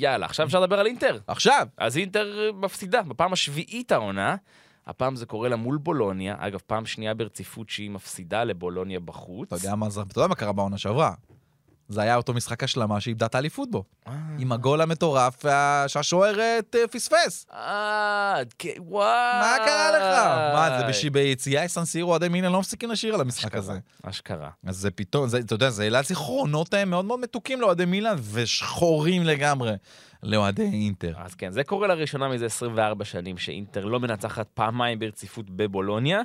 יאללה, 0.00 0.26
עכשיו 0.26 0.46
אפשר 0.46 0.60
לדבר 0.60 0.80
על 0.80 0.86
אינטר. 0.86 1.18
עכשיו! 1.26 1.66
אז 1.76 1.96
אינטר 1.96 2.38
אה, 2.38 2.52
מפסידה, 2.52 3.02
בפעם 3.02 3.32
השביעית 3.32 3.92
העונה. 3.92 4.36
הפעם 4.86 5.16
זה 5.16 5.26
קורה 5.26 5.48
לה 5.48 5.56
מול 5.56 5.76
בולוניה. 5.76 6.36
אגב, 6.38 6.60
פעם 6.66 6.86
שנייה 6.86 7.14
ברציפות 7.14 7.70
שהיא 7.70 7.90
מפסידה 7.90 8.44
לבולוניה 8.44 9.00
בחוץ. 9.00 9.46
אתה 9.46 9.56
יודע 9.56 9.74
מה 9.74 9.86
אתה 9.86 10.18
יודע 10.18 10.26
מה 10.26 10.34
קרה 10.34 10.52
בעונה 10.52 10.78
שעברה. 10.78 11.14
זה 11.92 12.02
היה 12.02 12.16
אותו 12.16 12.34
משחק 12.34 12.62
השלמה 12.64 13.00
שאיבדה 13.00 13.26
את 13.26 13.34
האליפות 13.34 13.70
בו. 13.70 13.84
עם 14.38 14.52
הגול 14.52 14.80
המטורף 14.80 15.44
שהשוערת 15.86 16.76
אה, 16.76 16.88
פספס. 16.88 17.46
אה, 17.52 18.34
כן, 18.58 18.70
וואי. 18.78 19.40
מה 19.40 19.56
קרה 19.66 19.90
לך? 19.90 20.26
מה, 20.54 20.78
זה 20.80 20.86
בש- 20.88 21.04
ביציאה 21.04 21.68
סנסירו, 21.68 22.10
אוהדי 22.10 22.28
מילן 22.28 22.52
לא 22.52 22.58
מפסיקים 22.60 22.90
לשיר 22.90 23.14
על 23.14 23.20
המשחק 23.20 23.54
הזה. 23.54 23.72
אשכרה. 24.02 24.50
אז 24.66 24.76
זה 24.76 24.90
פתאום, 24.90 25.26
אתה 25.46 25.54
יודע, 25.54 25.70
זה 25.70 25.82
העלה 25.82 26.02
זיכרונות 26.02 26.74
אה, 26.74 26.84
מאוד 26.84 27.04
מאוד 27.04 27.20
מתוקים 27.20 27.60
לאוהדי 27.60 27.84
מילאן, 27.84 28.16
ושחורים 28.32 29.22
לגמרי 29.24 29.72
לאוהדי 30.22 30.62
אינטר. 30.72 31.12
אז 31.16 31.34
כן, 31.34 31.52
זה 31.52 31.64
קורה 31.64 31.86
לראשונה 31.88 32.28
מזה 32.28 32.46
24 32.46 33.04
שנים, 33.04 33.38
שאינטר 33.38 33.84
לא 33.84 34.00
מנצחת 34.00 34.46
פעמיים 34.54 34.98
ברציפות 34.98 35.50
בבולוניה. 35.50 36.20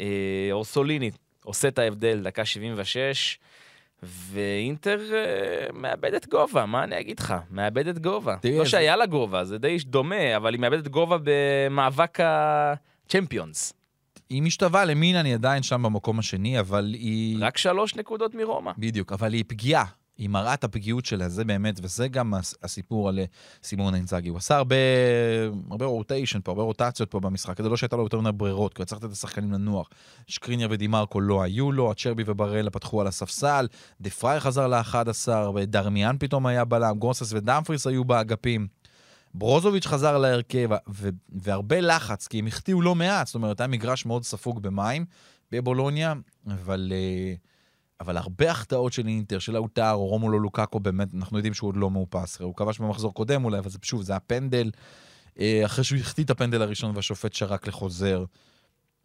אה, 0.00 0.06
אורסוליני 0.52 1.10
עושה 1.44 1.68
את 1.68 1.78
ההבדל, 1.78 2.20
דקה 2.24 2.44
76, 2.44 3.38
ואינטר 4.02 4.98
אה, 5.14 5.66
מאבדת 5.72 6.28
גובה, 6.28 6.66
מה 6.66 6.84
אני 6.84 7.00
אגיד 7.00 7.20
לך? 7.20 7.34
מאבדת 7.50 7.98
גובה. 7.98 8.36
לא 8.58 8.64
שהיה 8.64 8.96
לה 8.96 9.06
גובה, 9.06 9.44
זה 9.44 9.58
די 9.58 9.76
דומה, 9.84 10.36
אבל 10.36 10.54
היא 10.54 10.60
מאבדת 10.60 10.88
גובה 10.88 11.16
במאבק 11.24 12.18
הצ'מפיונס. 12.20 13.72
היא 14.30 14.42
משתווה 14.42 14.84
למילאן, 14.84 15.24
היא 15.24 15.34
עדיין 15.34 15.62
שם 15.62 15.82
במקום 15.82 16.18
השני, 16.18 16.60
אבל 16.60 16.94
היא... 16.94 17.36
רק 17.40 17.56
שלוש 17.58 17.96
נקודות 17.96 18.34
מרומא. 18.34 18.72
בדיוק, 18.78 19.12
אבל 19.12 19.32
היא 19.32 19.44
פגיעה. 19.48 19.84
היא 20.18 20.28
מראה 20.28 20.54
את 20.54 20.64
הפגיעות 20.64 21.04
שלה, 21.04 21.28
זה 21.28 21.44
באמת, 21.44 21.80
וזה 21.82 22.08
גם 22.08 22.34
הס- 22.34 22.54
הסיפור 22.62 23.08
על 23.08 23.18
אה, 23.18 23.24
סימון 23.62 23.94
אינזאגי. 23.94 24.28
הוא 24.28 24.38
עשה 24.38 24.56
הרבה, 24.56 24.76
הרבה 25.70 25.86
rotation 25.86 26.38
פה, 26.44 26.50
הרבה 26.52 26.62
רוטציות 26.62 27.10
פה 27.10 27.20
במשחק, 27.20 27.62
זה 27.62 27.68
לא 27.68 27.76
שהייתה 27.76 27.96
לו 27.96 28.02
יותר 28.02 28.20
מדי 28.20 28.32
ברירות, 28.32 28.74
כי 28.74 28.82
הוא 28.82 28.86
צריך 28.86 29.00
לתת 29.00 29.10
את 29.10 29.12
השחקנים 29.12 29.52
לנוח. 29.52 29.88
שקריניאר 30.26 30.68
ודימרקו 30.70 31.20
לא 31.20 31.42
היו 31.42 31.72
לו, 31.72 31.90
אצ'רבי 31.90 32.22
ובראלה 32.26 32.70
פתחו 32.70 33.00
על 33.00 33.06
הספסל, 33.06 33.66
דה 34.00 34.10
פריי 34.10 34.40
חזר 34.40 34.66
ל-11, 34.66 35.28
ודרמיאן 35.54 36.16
פתאום 36.18 36.46
היה 36.46 36.64
בלם, 36.64 36.98
גוסנס 36.98 37.32
ודמפריס 37.32 37.86
היו 37.86 38.04
באגפים. 38.04 38.66
ברוזוביץ' 39.34 39.86
חזר 39.86 40.18
להרכב, 40.18 40.68
והרבה 41.28 41.80
לחץ, 41.80 42.26
כי 42.26 42.38
הם 42.38 42.46
החטיאו 42.46 42.82
לא 42.82 42.94
מעט, 42.94 43.26
זאת 43.26 43.34
אומרת, 43.34 43.60
היה 43.60 43.66
מגרש 43.66 44.06
מאוד 44.06 44.24
ספוג 44.24 44.62
במים 44.62 45.04
בבולוניה, 45.52 46.14
אבל, 46.46 46.92
אה, 46.94 47.34
אבל 48.00 48.16
הרבה 48.16 48.50
החטאות 48.50 48.92
של 48.92 49.06
אינטר, 49.06 49.38
של 49.38 49.56
האוטר, 49.56 49.92
או 49.92 50.06
רומולו 50.06 50.38
לוקאקו, 50.38 50.80
באמת, 50.80 51.08
אנחנו 51.14 51.38
יודעים 51.38 51.54
שהוא 51.54 51.68
עוד 51.68 51.76
לא 51.76 51.90
מאופס. 51.90 52.40
הוא 52.40 52.54
כבש 52.54 52.78
במחזור 52.78 53.14
קודם 53.14 53.44
אולי, 53.44 53.58
אבל 53.58 53.70
זה 53.70 53.78
שוב, 53.82 54.02
זה 54.02 54.16
הפנדל, 54.16 54.70
אה, 55.40 55.62
אחרי 55.64 55.84
שהוא 55.84 55.98
החטיא 55.98 56.24
את 56.24 56.30
הפנדל 56.30 56.62
הראשון 56.62 56.96
והשופט 56.96 57.32
שרק 57.32 57.66
לחוזר. 57.66 58.24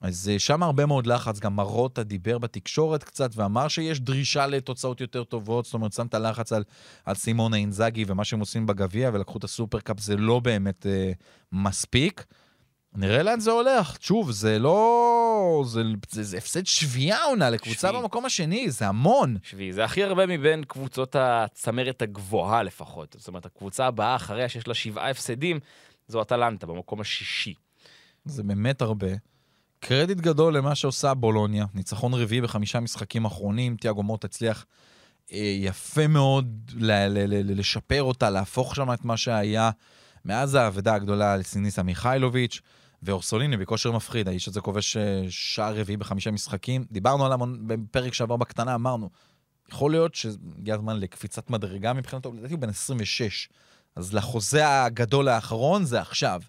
אז 0.01 0.29
אה, 0.29 0.39
שם 0.39 0.63
הרבה 0.63 0.85
מאוד 0.85 1.07
לחץ, 1.07 1.39
גם 1.39 1.55
מרוטה 1.55 2.03
דיבר 2.03 2.37
בתקשורת 2.37 3.03
קצת 3.03 3.31
ואמר 3.35 3.67
שיש 3.67 3.99
דרישה 3.99 4.47
לתוצאות 4.47 5.01
יותר 5.01 5.23
טובות, 5.23 5.65
זאת 5.65 5.73
אומרת, 5.73 5.93
שם 5.93 6.05
את 6.05 6.13
הלחץ 6.13 6.53
על, 6.53 6.63
על 7.05 7.15
סימונה 7.15 7.57
אינזאגי 7.57 8.05
ומה 8.07 8.23
שהם 8.23 8.39
עושים 8.39 8.65
בגביע 8.65 9.09
ולקחו 9.13 9.37
את 9.37 9.43
הסופרקאפ, 9.43 9.99
זה 9.99 10.17
לא 10.17 10.39
באמת 10.39 10.85
אה, 10.85 11.11
מספיק. 11.51 12.25
נראה 12.95 13.23
לאן 13.23 13.39
זה 13.39 13.51
הולך. 13.51 13.97
שוב, 13.99 14.31
זה 14.31 14.59
לא... 14.59 15.63
זה, 15.67 15.81
זה, 16.09 16.23
זה 16.23 16.37
הפסד 16.37 16.65
שביעי 16.65 17.21
עונה 17.25 17.49
לקבוצה 17.49 17.87
שביעי. 17.87 18.01
במקום 18.01 18.25
השני, 18.25 18.71
זה 18.71 18.87
המון. 18.87 19.37
שביעי, 19.43 19.73
זה 19.73 19.83
הכי 19.83 20.03
הרבה 20.03 20.25
מבין 20.25 20.63
קבוצות 20.63 21.15
הצמרת 21.19 22.01
הגבוהה 22.01 22.63
לפחות. 22.63 23.15
זאת 23.19 23.27
אומרת, 23.27 23.45
הקבוצה 23.45 23.85
הבאה 23.85 24.15
אחריה 24.15 24.49
שיש 24.49 24.67
לה 24.67 24.73
שבעה 24.73 25.09
הפסדים, 25.09 25.59
זו 26.07 26.21
אטלנטה, 26.21 26.67
במקום 26.67 27.01
השישי. 27.01 27.53
זה 28.25 28.43
באמת 28.43 28.81
הרבה. 28.81 29.07
קרדיט 29.79 30.17
גדול 30.17 30.57
למה 30.57 30.75
שעושה 30.75 31.13
בולוניה. 31.13 31.65
ניצחון 31.73 32.13
רביעי 32.13 32.41
בחמישה 32.41 32.79
משחקים 32.79 33.25
אחרונים, 33.25 33.75
תיאגו 33.75 34.03
מוט 34.03 34.25
הצליח 34.25 34.65
אה, 35.31 35.55
יפה 35.59 36.07
מאוד 36.07 36.71
ל- 36.75 36.91
ל- 36.91 37.25
ל- 37.25 37.51
ל- 37.51 37.59
לשפר 37.59 38.03
אותה, 38.03 38.29
להפוך 38.29 38.75
שם 38.75 38.93
את 38.93 39.05
מה 39.05 39.17
שהיה. 39.17 39.71
מאז 40.25 40.55
האבדה 40.55 40.95
הגדולה 40.95 41.37
לסיניסה 41.37 41.83
מיכאילוביץ' 41.83 42.61
ואורסוליני 43.03 43.57
בכושר 43.57 43.91
מפחיד, 43.91 44.27
האיש 44.27 44.47
הזה 44.47 44.61
כובש 44.61 44.97
אה, 44.97 45.21
שער 45.29 45.75
רביעי 45.79 45.97
בחמישה 45.97 46.31
משחקים. 46.31 46.85
דיברנו 46.91 47.25
עליו 47.25 47.39
בפרק 47.67 48.13
שעבר 48.13 48.37
בקטנה, 48.37 48.75
אמרנו, 48.75 49.09
יכול 49.71 49.91
להיות 49.91 50.15
שהגיע 50.15 50.75
הזמן 50.75 50.99
לקפיצת 50.99 51.49
מדרגה 51.49 51.93
מבחינתו, 51.93 52.31
לדעתי 52.33 52.53
הוא 52.53 52.61
בן 52.61 52.69
26. 52.69 53.49
אז 53.95 54.13
לחוזה 54.13 54.83
הגדול 54.83 55.27
האחרון 55.27 55.85
זה 55.85 56.01
עכשיו. 56.01 56.41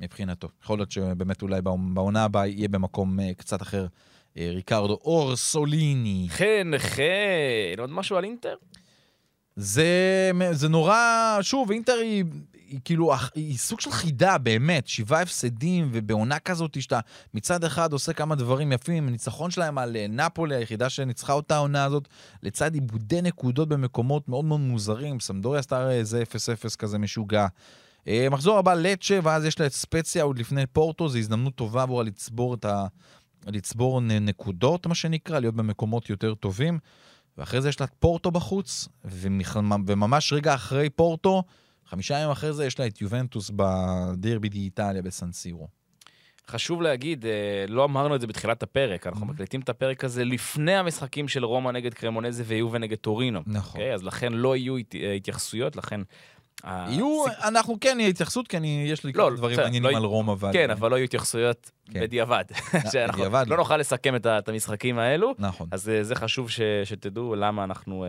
מבחינתו. 0.00 0.48
יכול 0.64 0.78
להיות 0.78 0.90
שבאמת 0.90 1.42
אולי 1.42 1.60
בעונה- 1.62 2.24
הבאה 2.24 2.46
יהיה 2.46 2.68
במקום 2.68 3.20
אה, 3.20 3.34
קצת 3.34 3.62
אחר. 3.62 3.86
אה, 4.36 4.50
ריקרדו 4.54 4.98
אורסוליני. 5.04 6.26
חן, 6.30 6.70
חן, 6.78 7.02
עוד 7.78 7.90
משהו 7.90 8.16
על 8.16 8.24
אינטר? 8.24 8.54
זה, 9.56 9.86
זה 10.52 10.68
נורא, 10.68 10.96
שוב, 11.42 11.70
אינטר 11.70 11.92
היא, 12.02 12.24
היא 12.68 12.80
כאילו, 12.84 13.12
היא 13.34 13.58
סוג 13.58 13.80
של 13.80 13.90
חידה, 13.90 14.38
באמת. 14.38 14.86
שבעה 14.86 15.22
הפסדים, 15.22 15.88
ובעונה 15.92 16.38
כזאת 16.38 16.82
שאתה 16.82 17.00
מצד 17.34 17.64
אחד 17.64 17.92
עושה 17.92 18.12
כמה 18.12 18.34
דברים 18.34 18.72
יפים, 18.72 19.08
הניצחון 19.08 19.50
שלהם 19.50 19.78
על 19.78 19.96
אה, 19.96 20.06
נפולי, 20.08 20.56
היחידה 20.56 20.88
שניצחה 20.88 21.32
אותה 21.32 21.56
העונה 21.56 21.84
הזאת, 21.84 22.08
לצד 22.42 22.74
עיבודי 22.74 23.22
נקודות 23.22 23.68
במקומות 23.68 24.28
מאוד 24.28 24.44
מאוד 24.44 24.60
מוזרים. 24.60 25.20
סמדוריה 25.20 25.60
עשתה 25.60 25.90
איזה 25.90 26.22
0-0 26.72 26.76
כזה 26.78 26.98
משוגע. 26.98 27.46
אה, 28.08 28.26
מחזור 28.30 28.58
הבא 28.58 28.74
לצ'ה, 28.74 29.18
ואז 29.22 29.44
יש 29.44 29.60
לה 29.60 29.66
את 29.66 29.72
ספציה 29.72 30.22
עוד 30.22 30.38
לפני 30.38 30.66
פורטו, 30.66 31.08
זו 31.08 31.18
הזדמנות 31.18 31.54
טובה 31.54 31.82
עבורה 31.82 32.04
לצבור 32.04 32.56
ה... 32.64 32.86
לצבור 33.46 34.00
נקודות, 34.00 34.86
מה 34.86 34.94
שנקרא, 34.94 35.38
להיות 35.38 35.54
במקומות 35.54 36.10
יותר 36.10 36.34
טובים. 36.34 36.78
ואחרי 37.38 37.62
זה 37.62 37.68
יש 37.68 37.80
לה 37.80 37.86
את 37.86 37.92
פורטו 37.98 38.30
בחוץ. 38.30 38.88
וממש 39.04 40.32
רגע 40.32 40.54
אחרי 40.54 40.90
פורטו, 40.90 41.42
חמישה 41.90 42.18
ימים 42.18 42.30
אחרי 42.30 42.52
זה 42.52 42.66
יש 42.66 42.78
לה 42.78 42.86
את 42.86 43.00
יובנטוס 43.00 43.50
בדרבי 43.56 44.48
די 44.48 44.58
איטליה 44.58 45.02
בסנסירו. 45.02 45.68
חשוב 46.50 46.82
להגיד, 46.82 47.26
אה, 47.26 47.30
לא 47.68 47.84
אמרנו 47.84 48.14
את 48.14 48.20
זה 48.20 48.26
בתחילת 48.26 48.62
הפרק, 48.62 49.06
אנחנו 49.06 49.26
Mm-hmm. 49.26 49.30
מקליטים 49.30 49.60
את 49.60 49.68
הפרק 49.68 50.04
הזה 50.04 50.24
לפני 50.24 50.74
המשחקים 50.76 51.28
של 51.28 51.44
רומא 51.44 51.70
נגד 51.70 51.94
קרמונזה 51.94 52.42
ויובה 52.46 52.78
נגד 52.78 52.96
טורינו. 52.96 53.40
נכון. 53.46 53.80
אוקיי? 53.80 53.94
אז 53.94 54.04
לכן 54.04 54.32
לא 54.32 54.56
יהיו 54.56 54.76
אה, 54.76 55.12
התייחסויות, 55.12 55.76
לכן... 55.76 56.00
יהיו, 56.66 57.24
הסיכ- 57.26 57.44
אנחנו 57.48 57.76
כן 57.80 57.96
נהיה 57.96 58.08
התייחסות, 58.08 58.48
כי 58.48 58.56
אני, 58.56 58.84
יש 58.88 59.04
לי 59.04 59.12
לא, 59.14 59.30
דברים 59.36 59.56
מעניינים 59.56 59.90
לא- 59.90 59.96
על 59.96 60.04
רומא. 60.04 60.32
אבל... 60.32 60.52
כן, 60.52 60.70
אבל 60.70 60.90
לא 60.90 60.96
יהיו 60.96 61.04
התייחסויות 61.04 61.70
כן. 61.92 62.00
בדיעבד. 62.00 62.44
שאנחנו 62.92 63.12
בדיעבד 63.18 63.44
לא 63.48 63.56
לא. 63.56 63.62
נוכל 63.62 63.76
לסכם 63.76 64.16
את 64.16 64.26
את 64.26 64.48
המשחקים 64.48 64.98
האלו, 64.98 65.34
נכון. 65.38 65.68
אז 65.70 65.88
אה, 65.88 66.04
זה 66.04 66.14
חשוב 66.14 66.50
ש- 66.50 66.60
שתדעו 66.84 67.34
למה 67.34 67.64
אנחנו 67.64 68.04
אה, 68.04 68.08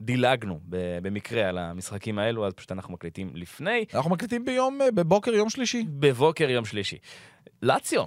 דילגנו 0.00 0.60
במקרה 1.02 1.48
על 1.48 1.58
המשחקים 1.58 2.18
האלו, 2.18 2.46
אז 2.46 2.52
פשוט 2.52 2.72
אנחנו 2.72 2.92
מקליטים 2.94 3.30
לפני, 3.34 3.84
אנחנו 3.94 4.10
מקליטים 4.10 4.44
ביום, 4.44 4.82
אה, 4.82 4.90
בבוקר 4.90 5.30
יום 5.34 5.50
שלישי. 5.50 5.84
בבוקר 5.88 6.50
יום 6.50 6.64
שלישי. 6.64 6.98
לאציו 7.62 8.04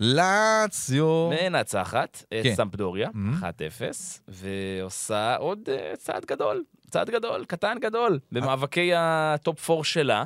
לאציו. 0.00 1.30
מנצחת 1.30 2.24
את 2.28 2.42
כן. 2.42 2.54
סמפדוריה, 2.54 3.08
Mhm. 3.08 3.42
1-0, 3.42 4.20
ועושה 4.28 5.36
עוד 5.36 5.68
אה, 5.68 5.96
צעד 5.96 6.24
גדול, 6.24 6.64
צעד 6.90 7.10
גדול, 7.10 7.44
קטן 7.44 7.76
גדול, 7.80 8.18
במאבקי 8.32 8.90
ה 8.96 9.15
top 9.15 9.70
4 9.70 9.84
שלה. 9.84 10.24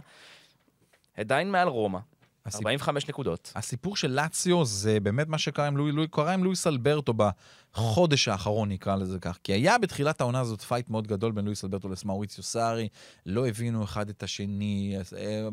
עדיין 1.16 1.50
מעל 1.50 1.68
רומא, 1.68 1.98
הסיפ- 2.46 2.56
45 2.56 3.08
נקודות. 3.08 3.52
הסיפור 3.56 3.96
של 3.96 4.10
לאציו 4.10 4.64
זה 4.64 5.00
באמת 5.00 5.28
מה 5.28 5.38
שקרה 5.38 5.66
עם 5.66 5.76
לואי, 5.76 5.92
לואי, 5.92 6.06
קרה 6.10 6.32
עם 6.34 6.44
לואיס 6.44 6.66
אלברטו 6.66 7.14
בחודש 7.14 8.28
האחרון, 8.28 8.68
נקרא 8.68 8.96
לזה 8.96 9.18
כך. 9.18 9.38
כי 9.42 9.52
היה 9.52 9.78
בתחילת 9.78 10.20
העונה 10.20 10.40
הזאת 10.40 10.62
fight 10.62 10.90
מאוד 10.90 11.06
גדול 11.06 11.32
בין 11.32 11.44
לואיס 11.44 11.64
אלברטו 11.64 11.88
למאוריציו 11.88 12.44
סארי, 12.44 12.88
לא 13.26 13.48
הבינו 13.48 13.84
אחד 13.84 14.08
את 14.08 14.22
השני, 14.22 14.96
אז, 15.00 15.14
אה, 15.14 15.48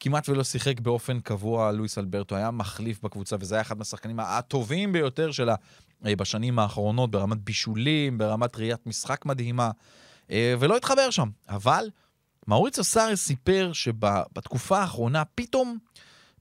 כמעט 0.00 0.28
ולא 0.28 0.44
שיחק 0.44 0.80
באופן 0.80 1.20
קבוע 1.20 1.72
לואיס 1.72 1.98
אלברטו, 1.98 2.36
היה 2.36 2.50
מחליף 2.50 3.02
בקבוצה, 3.02 3.36
וזה 3.40 3.54
היה 3.54 3.62
אחד 3.62 3.78
מהשחקנים 3.78 4.20
הטובים 4.20 4.92
ביותר 4.92 5.30
שלה 5.32 5.54
אה, 6.06 6.16
בשנים 6.16 6.58
האחרונות, 6.58 7.10
ברמת 7.10 7.38
בישולים, 7.38 8.18
ברמת 8.18 8.56
ראיית 8.56 8.86
משחק 8.86 9.26
מדהימה, 9.26 9.70
אה, 10.30 10.54
ולא 10.58 10.76
התחבר 10.76 11.10
שם. 11.10 11.28
אבל 11.48 11.90
מאוריציו 12.48 12.84
סארי 12.84 13.16
סיפר 13.16 13.70
שבתקופה 13.72 14.78
האחרונה 14.78 15.24
פתאום... 15.24 15.78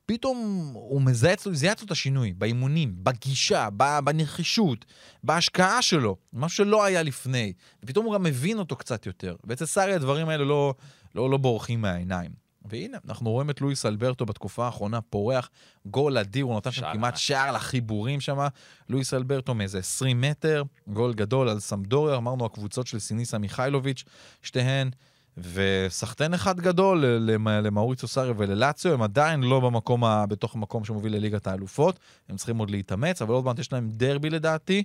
פתאום 0.06 0.72
הוא 0.74 1.02
מזהה 1.02 1.34
אצלו, 1.34 1.56
זיהה 1.56 1.74
אצלו 1.74 1.86
את 1.86 1.92
השינוי, 1.92 2.34
באימונים, 2.34 2.96
בגישה, 2.98 3.70
בנחישות, 4.04 4.86
בהשקעה 5.24 5.82
שלו, 5.82 6.18
משהו 6.34 6.66
שלא 6.66 6.84
היה 6.84 7.04
לפני. 7.04 7.54
ופתאום 7.84 8.06
הוא 8.06 8.14
גם 8.14 8.24
מבין 8.24 8.60
אותו 8.60 8.76
קצת 8.76 9.06
יותר. 9.06 9.36
ואצל 9.44 9.66
סארי 9.66 9.94
הדברים 9.94 10.30
האלה 10.30 10.44
לא, 10.44 10.74
לא, 11.16 11.30
לא 11.30 11.38
בורחים 11.38 11.82
מהעיניים. 11.82 12.32
והנה, 12.66 12.98
אנחנו 13.08 13.32
רואים 13.32 13.50
את 13.50 13.62
לואיס 13.62 13.86
אלברטו 13.86 14.26
בתקופה 14.26 14.66
האחרונה 14.66 15.02
פורח 15.02 15.50
גול 15.86 16.18
אדיר, 16.18 16.46
הוא 16.46 16.54
נותן 16.54 16.72
שם 16.72 16.82
שער 16.82 16.94
כמעט. 16.94 17.18
שער 17.18 17.52
לחיבורים 17.52 18.22
שם. 18.22 18.48
לואיס 18.90 19.14
אלברטו 19.14 19.54
מאיזה 19.54 19.80
20 19.80 20.22
מטר, 20.22 20.64
גול 20.88 21.14
גדול 21.14 21.50
על 21.50 21.60
סמדוריה, 21.60 22.16
אמרנו 22.16 22.46
הקבוצות 22.46 22.88
של 22.88 23.00
סיניסה 23.00 23.38
מיכאילוביץ', 23.38 24.04
שתיהן. 24.42 24.90
וסחטיין 25.38 26.34
אחד 26.34 26.60
גדול 26.60 27.06
למ- 27.06 27.48
למאוריציו 27.48 28.10
סארי 28.10 28.34
וללאציו, 28.38 28.94
הם 28.94 29.02
עדיין 29.02 29.44
לא 29.44 29.60
במקום, 29.60 30.04
בתוך 30.30 30.56
המקום 30.56 30.86
שמוביל 30.86 31.16
לליגת 31.16 31.48
האלופות, 31.48 32.00
הם 32.30 32.36
צריכים 32.36 32.58
עוד 32.58 32.70
להתאמץ, 32.70 33.22
אבל 33.22 33.34
עוד 33.34 33.46
מעט 33.46 33.60
יש 33.60 33.74
להם 33.74 33.90
דרבי 33.90 34.30
לדעתי, 34.30 34.84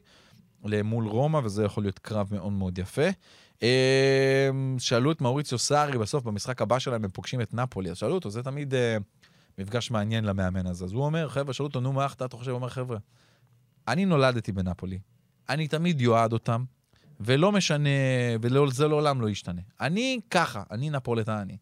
מול 0.85 1.09
רומא, 1.09 1.41
וזה 1.45 1.65
יכול 1.65 1.85
להיות 1.85 1.99
קרב 1.99 2.29
מאוד 2.31 2.53
מאוד 2.53 2.79
יפה. 2.79 3.09
אה, 3.63 4.51
שאלו 4.79 5.13
את 5.13 5.21
מאוריציו 5.21 5.59
סארי 5.59 5.99
בסוף, 5.99 6.25
במשחק 6.25 6.63
הבא 6.63 6.79
שלהם 6.79 7.05
הם 7.05 7.11
פוגשים 7.11 7.41
את 7.41 7.55
נפולי, 7.55 7.91
אז 7.91 7.97
שאלו 7.97 8.15
אותו, 8.15 8.31
זה 8.31 8.43
תמיד 8.43 8.75
אה, 8.75 8.97
מפגש 9.59 9.91
מעניין 9.91 10.25
למאמן 10.25 10.67
הזה. 10.67 10.85
אז 10.85 10.93
הוא 10.93 11.05
אומר, 11.05 11.29
חבר'ה, 11.29 11.53
שאלו 11.53 11.67
אותו, 11.69 11.81
נו, 11.81 11.93
מה 11.93 12.07
אתה 12.07 12.37
חושב? 12.37 12.51
הוא 12.51 12.57
אומר, 12.57 12.69
חבר'ה, 12.69 12.99
אני 13.89 14.05
נולדתי 14.05 14.53
בנפולי, 14.53 14.99
אני 15.49 15.69
תמיד 15.69 16.01
יועד 16.01 16.33
אותם, 16.33 16.65
ולא 17.21 17.53
משנה, 17.53 17.89
וזה 18.41 18.89
לעולם 18.89 19.21
לא 19.21 19.29
ישתנה. 19.29 19.63
אני 19.81 20.21
ככה, 20.31 20.63
אני 20.71 20.91
נפולטני. 20.91 21.57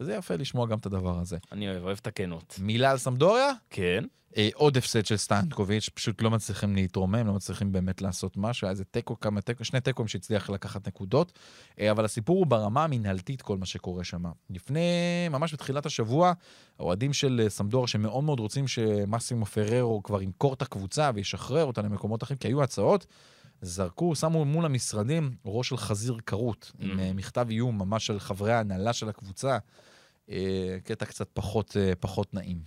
וזה 0.00 0.14
יפה 0.14 0.36
לשמוע 0.36 0.66
גם 0.66 0.78
את 0.78 0.86
הדבר 0.86 1.18
הזה. 1.18 1.38
אני 1.52 1.70
אוהב, 1.70 1.82
אוהב 1.82 1.98
את 2.00 2.06
הכנות. 2.06 2.58
מילה 2.62 2.90
על 2.90 2.98
סמדוריה? 2.98 3.52
כן. 3.70 4.04
אה, 4.36 4.48
עוד 4.54 4.76
הפסד 4.76 5.06
של 5.06 5.16
סטנקוביץ', 5.16 5.88
פשוט 5.94 6.22
לא 6.22 6.30
מצליחים 6.30 6.74
להתרומם, 6.74 7.26
לא 7.26 7.32
מצליחים 7.32 7.72
באמת 7.72 8.02
לעשות 8.02 8.36
משהו, 8.36 8.66
היה 8.66 8.70
איזה 8.70 8.84
תיקו, 8.84 9.20
כמה 9.20 9.40
תיקו, 9.40 9.64
שני 9.64 9.80
תיקואים 9.80 10.08
שהצליח 10.08 10.50
לקחת 10.50 10.88
נקודות, 10.88 11.38
אה, 11.80 11.90
אבל 11.90 12.04
הסיפור 12.04 12.38
הוא 12.38 12.46
ברמה 12.46 12.84
המנהלתית, 12.84 13.42
כל 13.42 13.56
מה 13.58 13.66
שקורה 13.66 14.04
שם. 14.04 14.24
לפני, 14.50 14.80
ממש 15.30 15.54
בתחילת 15.54 15.86
השבוע, 15.86 16.32
האוהדים 16.78 17.12
של 17.12 17.40
אה, 17.44 17.50
סמדוריה, 17.50 17.88
שמאוד 17.88 18.24
מאוד 18.24 18.40
רוצים 18.40 18.68
שמאסימו 18.68 19.46
פררו 19.46 20.02
כבר 20.02 20.22
ימכור 20.22 20.54
את 20.54 20.62
הקבוצה 20.62 21.10
וישחרר 21.14 21.64
אותה 21.64 21.82
למקומות 21.82 22.22
אחרים, 22.22 22.38
כי 22.38 22.48
היו 22.48 22.62
הצעות, 22.62 23.06
זרקו, 23.62 24.14
שמו 24.14 24.44
מול 24.44 24.64
המשרדים 24.64 25.34
ראש 25.44 25.68
של 25.68 25.76
חזיר 25.76 26.16
כרות, 26.26 26.72
עם 26.78 26.98
Mm. 26.98 27.02
אה, 27.02 27.12
מכתב 27.12 27.46
איום 27.50 27.78
ממש 27.78 28.06
של 28.06 28.20
חברי 28.20 28.52
ההנהלה 28.52 28.92
של 28.92 29.08
הקבוצה. 29.08 29.58
אה, 30.30 30.76
קטע 30.84 31.06
קצת 31.06 31.28
פחות, 31.32 31.76
אה, 31.76 31.92
פחות 32.00 32.34
נעים. 32.34 32.62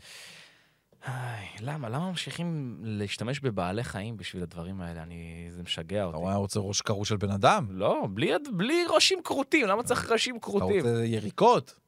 למה? 1.59 1.89
למה 1.89 2.09
ממשיכים 2.09 2.77
להשתמש 2.81 3.39
בבעלי 3.39 3.83
חיים 3.83 4.17
בשביל 4.17 4.43
הדברים 4.43 4.81
האלה? 4.81 5.03
אני... 5.03 5.47
זה 5.49 5.63
משגע 5.63 5.97
אתה 5.97 6.05
אותי. 6.05 6.17
רואה, 6.17 6.35
רוצה 6.35 6.59
ראש 6.59 6.81
כרות 6.81 7.07
של 7.07 7.17
בן 7.17 7.31
אדם? 7.31 7.67
לא, 7.69 8.07
בלי, 8.13 8.31
בלי 8.53 8.83
ראשים 8.95 9.19
כרותים, 9.23 9.67
למה 9.67 9.83
צריך 9.83 10.11
ראשים 10.11 10.35
אתה 10.35 10.45
כרותים? 10.45 10.85
רוצה 10.85 11.05
יריקות? 11.05 11.79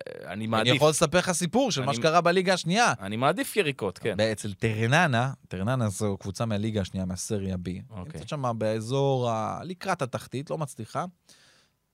אני 0.00 0.32
אני 0.32 0.46
מעדיף, 0.46 0.74
יכול 0.74 0.90
לספר 0.90 1.18
לך 1.18 1.32
סיפור 1.32 1.70
של 1.70 1.80
מה 1.80 1.86
אני- 1.86 1.96
שקרה 1.96 2.20
בליגה 2.20 2.54
השנייה. 2.54 2.92
אני 3.00 3.16
מעדיף 3.16 3.56
יריקות, 3.56 3.98
כן. 3.98 4.20
אצל 4.20 4.52
טרננה, 4.52 5.32
טרננה 5.48 5.88
זו 5.88 6.16
קבוצה 6.20 6.46
מהליגה 6.46 6.80
השנייה, 6.80 7.06
מהסריה 7.06 7.54
B. 7.54 7.58
אוקיי. 7.90 8.12
נמצאת 8.12 8.28
שם 8.28 8.52
באזור, 8.58 9.30
ה- 9.30 9.60
לקראת 9.64 10.02
התחתית, 10.02 10.50
לא 10.50 10.58
מצליחה. 10.58 11.04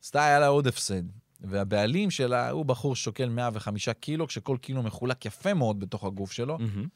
עשתה, 0.04 0.24
היה 0.24 0.38
לה 0.38 0.46
עוד 0.46 0.66
הפסד. 0.66 1.02
והבעלים 1.40 2.10
שלה 2.10 2.50
הוא 2.50 2.64
בחור 2.64 2.96
שוקל 2.96 3.28
105 3.28 3.88
קילו, 3.88 4.26
כשכל 4.26 4.56
קילו 4.60 4.82
מחולק 4.82 5.26
יפה 5.26 5.54
מאוד 5.54 5.80
בתוך 5.80 6.04
הגוף 6.04 6.32
שלו. 6.32 6.58
מהמם. 6.58 6.86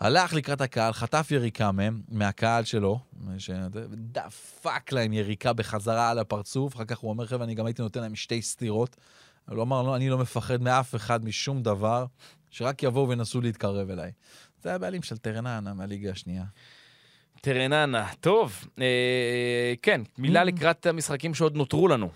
הלך 0.00 0.32
לקראת 0.34 0.60
הקהל, 0.60 0.92
חטף 0.92 1.28
יריקה 1.30 1.72
מהם, 1.72 2.02
מהקהל 2.08 2.64
שלו, 2.64 3.00
דפק 4.12 4.92
להם 4.92 5.12
יריקה 5.12 5.52
בחזרה 5.52 6.10
על 6.10 6.18
הפרצוף, 6.18 6.76
אחר 6.76 6.84
כך 6.84 6.98
הוא 6.98 7.10
אומר, 7.10 7.26
חבר'ה, 7.26 7.44
אני 7.44 7.54
גם 7.54 7.66
הייתי 7.66 7.82
נותן 7.82 8.00
להם 8.00 8.14
שתי 8.14 8.42
סטירות. 8.42 8.96
אבל 9.48 9.56
הוא 9.56 9.62
אמר, 9.62 9.82
לא, 9.82 9.96
אני 9.96 10.08
לא 10.08 10.18
מפחד 10.18 10.62
מאף 10.62 10.94
אחד, 10.94 11.24
משום 11.24 11.62
דבר. 11.62 12.06
שרק 12.50 12.82
יבואו 12.82 13.08
וינסו 13.08 13.40
להתקרב 13.40 13.90
אליי. 13.90 14.12
זה 14.62 14.74
הבעלים 14.74 15.02
של 15.02 15.16
טרננה 15.16 15.74
מהליגה 15.74 16.10
השנייה. 16.10 16.44
טרננה, 17.40 18.08
טוב, 18.20 18.64
אה, 18.80 19.74
כן, 19.82 20.00
מילה 20.18 20.44
לקראת 20.44 20.86
המשחקים 20.86 21.34
שעוד 21.34 21.56
נותרו 21.56 21.88
לנו. 21.88 22.10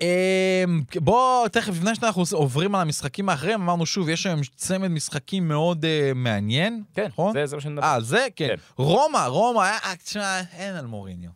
אמ, 0.00 0.82
בוא, 0.96 1.48
תכף, 1.48 1.68
לפני 1.68 1.94
שאנחנו 1.94 2.22
עוברים 2.32 2.74
על 2.74 2.80
המשחקים 2.80 3.28
האחרים, 3.28 3.62
אמרנו 3.62 3.86
שוב, 3.86 4.08
יש 4.08 4.26
היום 4.26 4.40
צמד 4.56 4.88
משחקים 4.88 5.48
מאוד 5.48 5.84
אה, 5.84 6.12
מעניין, 6.14 6.82
כן, 6.94 7.06
נכון? 7.06 7.32
זה, 7.32 7.46
זה 7.46 7.56
מה 7.56 7.62
שנדבר. 7.62 7.84
אה, 7.84 8.00
זה? 8.00 8.26
כן. 8.36 8.46
כן. 8.48 8.54
רומא, 8.76 9.26
רומא, 9.26 9.60
אה, 9.60 9.78
אה, 9.84 9.96
תשמע, 10.04 10.40
אין 10.40 10.74
על 10.74 10.86
מוריניו. 10.86 11.30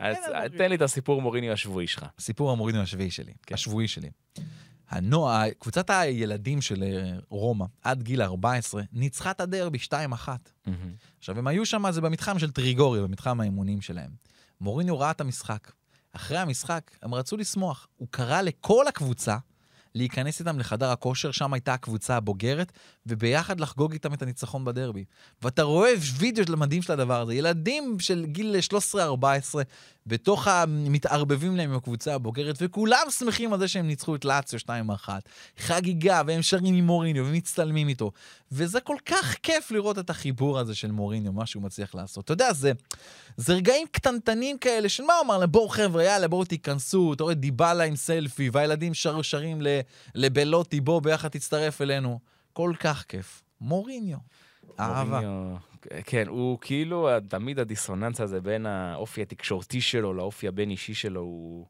אז 0.00 0.16
אבל- 0.28 0.48
תן 0.48 0.68
לי 0.68 0.74
את 0.74 0.82
הסיפור 0.82 1.22
מוריניו 1.22 1.52
השבועי 1.52 1.86
שלך. 1.86 2.06
סיפור 2.18 2.50
המוריניו 2.50 2.82
השביעי 2.82 3.10
שלי, 3.10 3.32
כן. 3.46 3.54
השבועי 3.54 3.88
שלי. 3.88 4.10
הנוע, 4.88 5.44
קבוצת 5.58 5.90
הילדים 5.90 6.60
של 6.60 6.82
אה, 6.82 7.18
רומא, 7.28 7.64
עד 7.82 8.02
גיל 8.02 8.22
14, 8.22 8.82
ניצחה 8.92 9.30
את 9.30 9.40
הדרבי 9.40 9.78
2-1. 9.78 9.92
עכשיו, 11.18 11.38
הם 11.38 11.46
היו 11.46 11.66
שם, 11.66 11.84
זה 11.90 12.00
במתחם 12.00 12.38
של 12.38 12.50
טריגורי, 12.50 13.00
במתחם 13.02 13.40
האימונים 13.40 13.80
שלהם. 13.80 14.10
מוריניו 14.60 14.98
ראה 14.98 15.10
את 15.10 15.20
המשחק. 15.20 15.72
אחרי 16.12 16.38
המשחק, 16.38 16.90
הם 17.02 17.14
רצו 17.14 17.36
לשמוח. 17.36 17.88
הוא 17.96 18.08
קרא 18.10 18.42
לכל 18.42 18.88
הקבוצה 18.88 19.36
להיכנס 19.96 20.40
איתם 20.40 20.58
לחדר 20.58 20.90
הכושר, 20.90 21.30
שם 21.30 21.52
הייתה 21.52 21.74
הקבוצה 21.74 22.16
הבוגרת, 22.16 22.72
וביחד 23.06 23.60
לחגוג 23.60 23.92
איתם 23.92 24.14
את 24.14 24.22
הניצחון 24.22 24.64
בדרבי. 24.64 25.04
ואתה 25.42 25.62
רואה 25.62 25.92
וידאו 26.18 26.44
של 26.46 26.52
המדהים 26.52 26.82
של 26.82 26.92
הדבר 26.92 27.20
הזה. 27.20 27.34
ילדים 27.34 27.96
של 28.00 28.24
גיל 28.26 28.56
13-14, 28.94 28.96
בתוך 30.06 30.48
המתערבבים 30.48 31.56
להם 31.56 31.70
עם 31.70 31.76
הקבוצה 31.76 32.14
הבוגרת, 32.14 32.56
וכולם 32.60 33.06
שמחים 33.18 33.52
על 33.52 33.58
זה 33.58 33.68
שהם 33.68 33.86
ניצחו 33.86 34.14
את 34.14 34.24
לאציו 34.24 34.58
2-1. 35.04 35.08
חגיגה, 35.58 36.22
והם 36.26 36.42
שרים 36.42 36.74
עם 36.74 36.86
מוריניו, 36.86 37.24
ומצטלמים 37.26 37.88
איתו. 37.88 38.12
וזה 38.52 38.80
כל 38.80 38.96
כך 39.06 39.36
כיף 39.42 39.70
לראות 39.70 39.98
את 39.98 40.10
החיבור 40.10 40.58
הזה 40.58 40.74
של 40.74 40.90
מוריניו, 40.90 41.32
מה 41.32 41.46
שהוא 41.46 41.62
מצליח 41.62 41.94
לעשות. 41.94 42.24
אתה 42.24 42.32
יודע, 42.32 42.52
זה, 42.52 42.72
זה 43.36 43.54
רגעים 43.54 43.86
קטנטנים 43.90 44.58
כאלה 44.58 44.88
של 44.88 45.02
מה 45.02 45.14
הוא 45.14 45.24
אמר 45.24 45.38
להם, 45.38 45.52
בואו 45.52 45.68
חבר'ה, 45.68 46.04
יאללה, 46.04 46.28
בואו 46.28 46.44
תיכנסו, 46.44 47.12
אתה 47.12 47.22
רואה 47.22 47.34
דיבלה 47.34 47.84
עם 47.84 47.96
סלפי, 47.96 48.50
והילדים 48.52 48.94
שר, 48.94 49.22
שרים 49.22 49.62
ל- 49.62 49.80
לבלוטי, 50.14 50.80
בוא 50.80 51.02
ביחד 51.02 51.28
תצטרף 51.28 51.82
אלינו. 51.82 52.18
כל 52.52 52.72
כך 52.80 53.04
כיף. 53.08 53.42
מוריניו. 53.60 54.18
אהבה. 54.80 55.20
כן, 56.04 56.28
הוא 56.28 56.58
כאילו, 56.60 57.08
תמיד 57.28 57.58
הדיסוננס 57.58 58.20
הזה 58.20 58.40
בין 58.40 58.66
האופי 58.66 59.22
התקשורתי 59.22 59.80
שלו 59.80 60.14
לאופי 60.14 60.48
הבין-אישי 60.48 60.94
שלו, 60.94 61.20
הוא... 61.20 61.66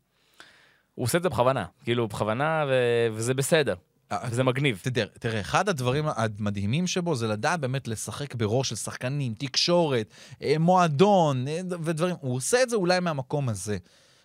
הוא 0.94 1.05
עושה 1.05 1.18
את 1.18 1.22
זה 1.22 1.29
בכוונה, 1.29 1.64
כאילו, 1.85 2.09
בכוונה, 2.09 2.64
ו... 2.68 2.72
וזה 3.12 3.35
בסדר, 3.35 3.74
אה, 4.12 4.18
וזה 4.31 4.44
מגניב. 4.44 4.81
תראה, 4.83 5.07
תראה, 5.18 5.40
אחד 5.40 5.68
הדברים 5.68 6.05
המדהימים 6.09 6.87
שבו 6.87 7.14
זה 7.14 7.29
לדעת 7.29 7.61
באמת 7.61 7.88
לשחק 7.88 8.35
בראש 8.35 8.68
של 8.68 8.76
שחקנים, 8.76 9.35
תקשורת, 9.35 10.11
אה, 10.42 10.55
מועדון 10.59 11.48
אה, 11.48 11.61
ודברים. 11.83 12.14
הוא 12.20 12.37
עושה 12.37 12.62
את 12.62 12.70
זה 12.70 12.76
אולי 12.76 13.00
מהמקום 13.00 13.48
הזה. 13.48 13.76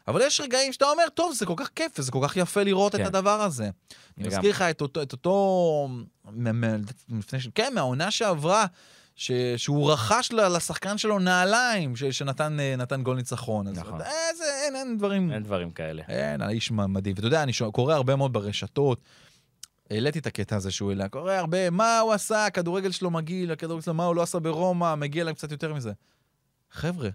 אבל 0.07 0.21
יש 0.21 0.41
רגעים 0.41 0.73
שאתה 0.73 0.85
אומר, 0.85 1.03
טוב, 1.13 1.33
זה 1.33 1.45
כל 1.45 1.53
כך 1.57 1.69
כיף 1.75 1.91
וזה 1.99 2.11
כל 2.11 2.19
כך 2.23 2.37
יפה 2.37 2.63
לראות 2.63 2.95
כן. 2.95 3.01
את 3.01 3.07
הדבר 3.07 3.41
הזה. 3.41 3.69
אני. 4.17 4.27
מזכיר 4.27 4.49
לך 4.49 4.61
את 4.61 4.81
אותו, 4.81 5.01
את 5.01 5.11
אותו 5.11 5.89
לפני. 7.09 7.39
כן, 7.55 7.73
מהעונה 7.73 8.11
שעברה, 8.11 8.65
ש... 9.15 9.31
שהוא 9.57 9.91
רכש 9.91 10.31
לשחקן 10.31 10.97
שלו 10.97 11.19
נעליים, 11.19 11.95
ש... 11.95 12.03
שנתן 12.03 12.57
אה, 12.59 12.97
גול 13.03 13.15
ניצחון. 13.17 13.67
אז 13.67 13.77
נכון. 13.77 14.01
אה, 14.01 14.35
זה, 14.37 14.43
אין, 14.65 14.75
אין 14.75 14.97
דברים... 14.97 15.31
אין 15.31 15.43
דברים 15.43 15.71
כאלה. 15.71 16.03
אין, 16.07 16.41
האיש 16.41 16.71
מדהים. 16.71 17.15
ואתה 17.15 17.27
יודע, 17.27 17.43
אני 17.43 17.51
קורא 17.71 17.93
הרבה 17.93 18.15
מאוד 18.15 18.33
ברשתות. 18.33 19.01
העליתי 19.89 20.19
את 20.19 20.27
הקטע 20.27 20.55
הזה 20.55 20.71
שהוא 20.71 20.89
העלה, 20.89 21.09
קורא 21.09 21.33
הרבה, 21.33 21.69
מה 21.69 21.99
הוא 21.99 22.13
עשה, 22.13 22.45
הכדורגל 22.45 22.91
שלו 22.91 23.11
מגעיל, 23.11 23.51
הכדורגל 23.51 23.81
שלו, 23.81 23.93
מה 23.93 24.05
הוא 24.05 24.15
לא 24.15 24.21
עשה 24.21 24.39
ברומא, 24.39 24.95
מגיע 24.95 25.23
להם 25.23 25.35
קצת 25.35 25.51
יותר 25.51 25.73
מזה. 25.73 25.91
חבר'ה, 26.71 27.09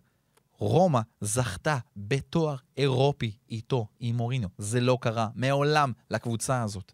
רומא 0.59 1.01
זכתה 1.21 1.79
בתואר 1.97 2.57
אירופי 2.77 3.33
איתו, 3.51 3.87
עם 4.01 4.17
מוריניו. 4.17 4.49
זה 4.59 4.81
לא 4.81 4.99
קרה 5.01 5.29
מעולם 5.35 5.93
לקבוצה 6.11 6.63
הזאת. 6.63 6.93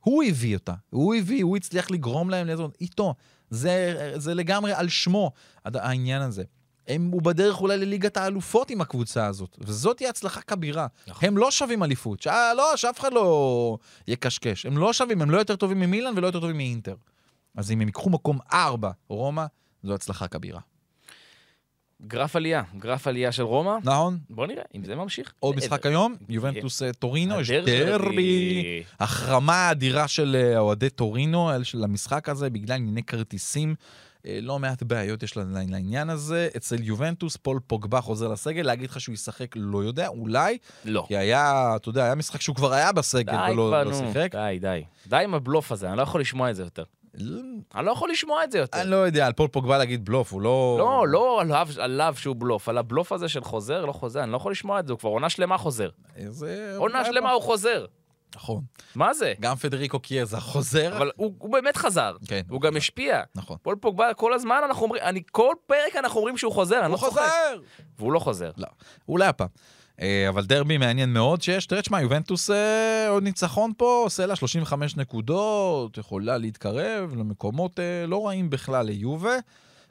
הוא 0.00 0.24
הביא 0.24 0.56
אותה, 0.56 0.74
הוא 0.90 1.14
הביא, 1.14 1.44
הוא 1.44 1.56
הצליח 1.56 1.90
לגרום 1.90 2.30
להם 2.30 2.46
לזה, 2.46 2.62
איתו. 2.80 3.14
זה, 3.50 4.12
זה 4.16 4.34
לגמרי 4.34 4.72
על 4.72 4.88
שמו, 4.88 5.32
העניין 5.64 6.22
הזה. 6.22 6.44
הם, 6.88 7.10
הוא 7.12 7.22
בדרך 7.22 7.60
אולי 7.60 7.78
לליגת 7.78 8.16
האלופות 8.16 8.70
עם 8.70 8.80
הקבוצה 8.80 9.26
הזאת, 9.26 9.56
וזאת 9.60 9.96
תהיה 9.96 10.10
הצלחה 10.10 10.40
כבירה. 10.40 10.86
נכון. 11.06 11.28
הם 11.28 11.38
לא 11.38 11.50
שווים 11.50 11.82
אליפות, 11.82 12.22
ש... 12.22 12.26
לא, 12.56 12.76
שאף 12.76 13.00
אחד 13.00 13.12
לא 13.12 13.78
יקשקש. 14.08 14.66
הם 14.66 14.78
לא 14.78 14.92
שווים, 14.92 15.22
הם 15.22 15.30
לא 15.30 15.38
יותר 15.38 15.56
טובים 15.56 15.80
ממילאן 15.80 16.12
ולא 16.16 16.26
יותר 16.26 16.40
טובים 16.40 16.56
מאינטר. 16.56 16.94
אז 17.56 17.70
אם 17.70 17.80
הם 17.80 17.86
ייקחו 17.86 18.10
מקום 18.10 18.38
ארבע, 18.52 18.90
רומא, 19.08 19.44
זו 19.82 19.94
הצלחה 19.94 20.28
כבירה. 20.28 20.60
גרף 22.02 22.36
עלייה, 22.36 22.62
גרף 22.78 23.06
עלייה 23.06 23.32
של 23.32 23.42
רומא. 23.42 23.76
נכון? 23.84 24.18
בוא 24.30 24.46
נראה 24.46 24.62
אם 24.74 24.84
זה 24.84 24.94
ממשיך. 24.94 25.32
עוד 25.40 25.56
משחק 25.56 25.86
היום, 25.86 26.14
יובנטוס 26.28 26.82
אה, 26.82 26.92
טורינו, 26.92 27.40
יש. 27.40 27.50
דרבי. 27.50 28.82
החרמה 29.00 29.54
האדירה 29.54 30.08
של 30.08 30.36
אה, 30.38 30.58
אוהדי 30.58 30.90
טורינו 30.90 31.50
של 31.62 31.84
המשחק 31.84 32.28
הזה, 32.28 32.50
בגלל 32.50 32.76
ענייני 32.76 33.02
כרטיסים. 33.02 33.74
אה, 34.26 34.38
לא 34.42 34.58
מעט 34.58 34.82
בעיות 34.82 35.22
יש 35.22 35.36
לעניין 35.36 36.10
הזה. 36.10 36.48
אצל 36.56 36.82
יובנטוס, 36.82 37.36
פול 37.36 37.60
פוגבה 37.66 38.00
חוזר 38.00 38.28
לסגל, 38.28 38.62
להגיד 38.62 38.90
לך 38.90 39.00
שהוא 39.00 39.12
ישחק, 39.12 39.54
לא 39.56 39.84
יודע, 39.84 40.08
אולי, 40.08 40.58
לא. 40.84 41.04
כי 41.08 41.16
היה, 41.16 41.72
אתה 41.76 41.88
יודע, 41.88 42.04
היה 42.04 42.14
משחק 42.14 42.40
שהוא 42.40 42.56
כבר 42.56 42.72
היה 42.72 42.92
בסגל 42.92 43.32
די 43.32 43.52
ולא 43.52 43.66
כבר, 43.68 43.84
לא 43.84 43.90
נו. 43.90 43.96
שיחק. 43.96 44.28
די, 44.32 44.58
די. 44.60 44.84
די 45.06 45.24
עם 45.24 45.34
הבלוף 45.34 45.72
הזה, 45.72 45.88
אני 45.88 45.96
לא 45.96 46.02
יכול 46.02 46.20
לשמוע 46.20 46.50
את 46.50 46.56
זה 46.56 46.62
יותר. 46.62 46.84
אני 47.74 47.86
לא 47.86 47.90
יכול 47.90 48.10
לשמוע 48.10 48.44
את 48.44 48.52
זה 48.52 48.58
יותר. 48.58 48.80
אני 48.80 48.90
לא 48.90 48.96
יודע, 48.96 49.26
על 49.26 49.32
פול 49.32 49.48
פוגבה 49.48 49.78
להגיד 49.78 50.04
בלוף, 50.04 50.32
הוא 50.32 50.40
לא... 50.42 50.76
לא, 50.78 51.08
לא 51.08 51.40
עליו, 51.40 51.68
עליו 51.78 52.14
שהוא 52.18 52.36
בלוף, 52.38 52.68
על 52.68 52.78
הבלוף 52.78 53.12
הזה 53.12 53.28
של 53.28 53.44
חוזר, 53.44 53.84
לא 53.84 53.92
חוזר, 53.92 54.22
אני 54.22 54.32
לא 54.32 54.36
יכול 54.36 54.52
לשמוע 54.52 54.80
את 54.80 54.86
זה, 54.86 54.92
הוא 54.92 54.98
כבר 54.98 55.10
עונה 55.10 55.30
שלמה 55.30 55.58
חוזר. 55.58 55.88
זה... 56.28 56.74
עונה 56.76 57.04
שלמה 57.04 57.30
הוא 57.30 57.42
חוזר. 57.42 57.86
נכון. 58.36 58.62
מה 58.94 59.14
זה? 59.14 59.34
גם 59.40 59.56
פדריקו 59.56 60.00
קיאזה 60.00 60.40
חוזר. 60.40 60.96
אבל 60.96 61.10
הוא 61.16 61.34
הוא 61.38 61.52
באמת 61.52 61.76
חזר. 61.76 62.16
כן. 62.28 62.40
הוא 62.48 62.60
גם 62.60 62.76
השפיע. 62.76 63.22
נכון. 63.34 63.56
פול 63.62 63.76
פוגבה, 63.76 64.14
כל 64.14 64.32
הזמן 64.32 64.60
אנחנו 64.64 64.82
אומרים, 64.82 65.02
אני, 65.02 65.22
כל 65.32 65.54
פרק 65.66 65.96
אנחנו 65.96 66.18
אומרים 66.18 66.36
שהוא 66.38 66.52
חוזר, 66.52 66.80
אני 66.80 66.92
לא 66.92 66.96
הוא 66.96 67.04
צוחק. 67.04 67.20
חוזר! 67.20 67.60
והוא 67.98 68.12
לא 68.12 68.18
חוזר. 68.18 68.50
לא, 68.56 68.66
אולי 69.08 69.26
הפעם. 69.26 69.48
אה, 70.00 70.28
אבל 70.28 70.44
דרבי 70.44 70.78
מעניין 70.78 71.12
מאוד 71.12 71.42
שיש, 71.42 71.66
תראה, 71.66 71.82
תשמע, 71.82 72.00
יובנטוס 72.00 72.50
אה, 72.50 73.08
עוד 73.08 73.22
ניצחון 73.22 73.72
פה, 73.76 74.00
עושה 74.04 74.26
לה 74.26 74.36
35 74.36 74.96
נקודות, 74.96 75.98
יכולה 75.98 76.38
להתקרב 76.38 77.14
למקומות 77.16 77.80
אה, 77.80 78.06
לא 78.06 78.26
רעים 78.26 78.50
בכלל 78.50 78.86
ליובה, 78.86 79.36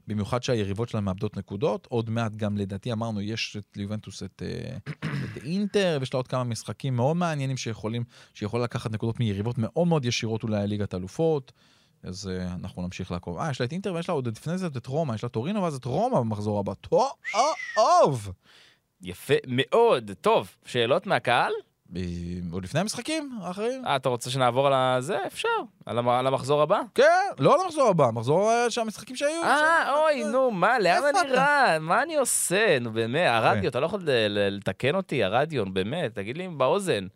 במיוחד 0.07 0.43
שהיריבות 0.43 0.89
שלה 0.89 1.01
מאבדות 1.01 1.37
נקודות. 1.37 1.87
עוד 1.89 2.09
מעט 2.09 2.35
גם, 2.35 2.57
לדעתי, 2.57 2.91
אמרנו, 2.91 3.21
יש 3.21 3.57
את 3.57 3.77
ליובנטוס 3.77 4.23
את, 4.23 4.43
את 5.03 5.43
אינטר, 5.43 5.97
ויש 5.99 6.13
לה 6.13 6.17
עוד 6.17 6.27
כמה 6.27 6.43
משחקים 6.43 6.95
מאוד 6.95 7.15
מעניינים 7.17 7.57
שיכולים, 7.57 8.03
שיכול 8.33 8.63
לקחת 8.63 8.91
נקודות 8.91 9.19
מיריבות 9.19 9.57
מאוד 9.57 9.87
מאוד 9.87 10.05
ישירות 10.05 10.43
אולי 10.43 10.67
לליגת 10.67 10.95
אלופות. 10.95 11.51
אז 12.03 12.31
אנחנו 12.63 12.81
נמשיך 12.81 13.11
לעקוב. 13.11 13.37
אה, 13.37 13.51
יש 13.51 13.59
לה 13.61 13.65
את 13.65 13.71
אינטר 13.71 13.93
ויש 13.93 14.09
לה 14.09 14.15
עוד 14.15 14.27
לפני 14.27 14.57
זה 14.57 14.67
את 14.67 14.87
רומא, 14.87 15.13
יש 15.13 15.23
לה 15.23 15.29
טורינו 15.29 15.63
ואז 15.63 15.75
את 15.75 15.85
רומא 15.85 16.19
במחזור 16.19 16.59
הבא. 16.59 16.73
טוב. 16.73 18.31
יפה 19.01 19.33
מאוד. 19.47 20.11
טוב, 20.21 20.55
שאלות 20.65 21.07
מהקהל? 21.07 21.51
עוד 22.51 22.63
לפני 22.63 22.79
המשחקים 22.79 23.39
האחרים? 23.41 23.85
אה, 23.85 23.95
אתה 23.95 24.09
רוצה 24.09 24.29
שנעבור 24.29 24.67
על 24.67 24.73
הזה? 24.73 25.17
אפשר. 25.27 25.49
על 25.85 25.97
המ- 25.99 26.09
על 26.09 26.27
המחזור 26.27 26.61
הבא? 26.61 26.81
כן, 26.95 27.03
לא 27.39 27.57
למחזור 27.63 27.89
הבא, 27.89 28.09
מחזור 28.13 28.51
אה, 28.51 28.69
של 28.71 28.81
המשחקים 28.81 29.15
שהיו. 29.15 29.43
אה, 29.43 29.93
אוי, 29.99 30.23
נו, 30.23 30.51
מה, 30.51 30.79
לאן 30.79 31.01
אני? 31.23 31.31
רע? 31.31 31.79
מה 31.79 32.01
אני 32.03 32.15
עושה? 32.15 32.79
נו, 32.81 32.91
באמת, 32.91 33.27
הרדיו, 33.31 33.69
אתה 33.69 33.79
לא 33.79 33.85
יכול 33.85 33.99
לתקן 34.39 34.95
אותי, 34.95 35.23
הרדיו, 35.23 35.65
באמת, 35.65 36.15
תגיד 36.15 36.37
לי 36.37 36.47
באוזן. 36.47 37.07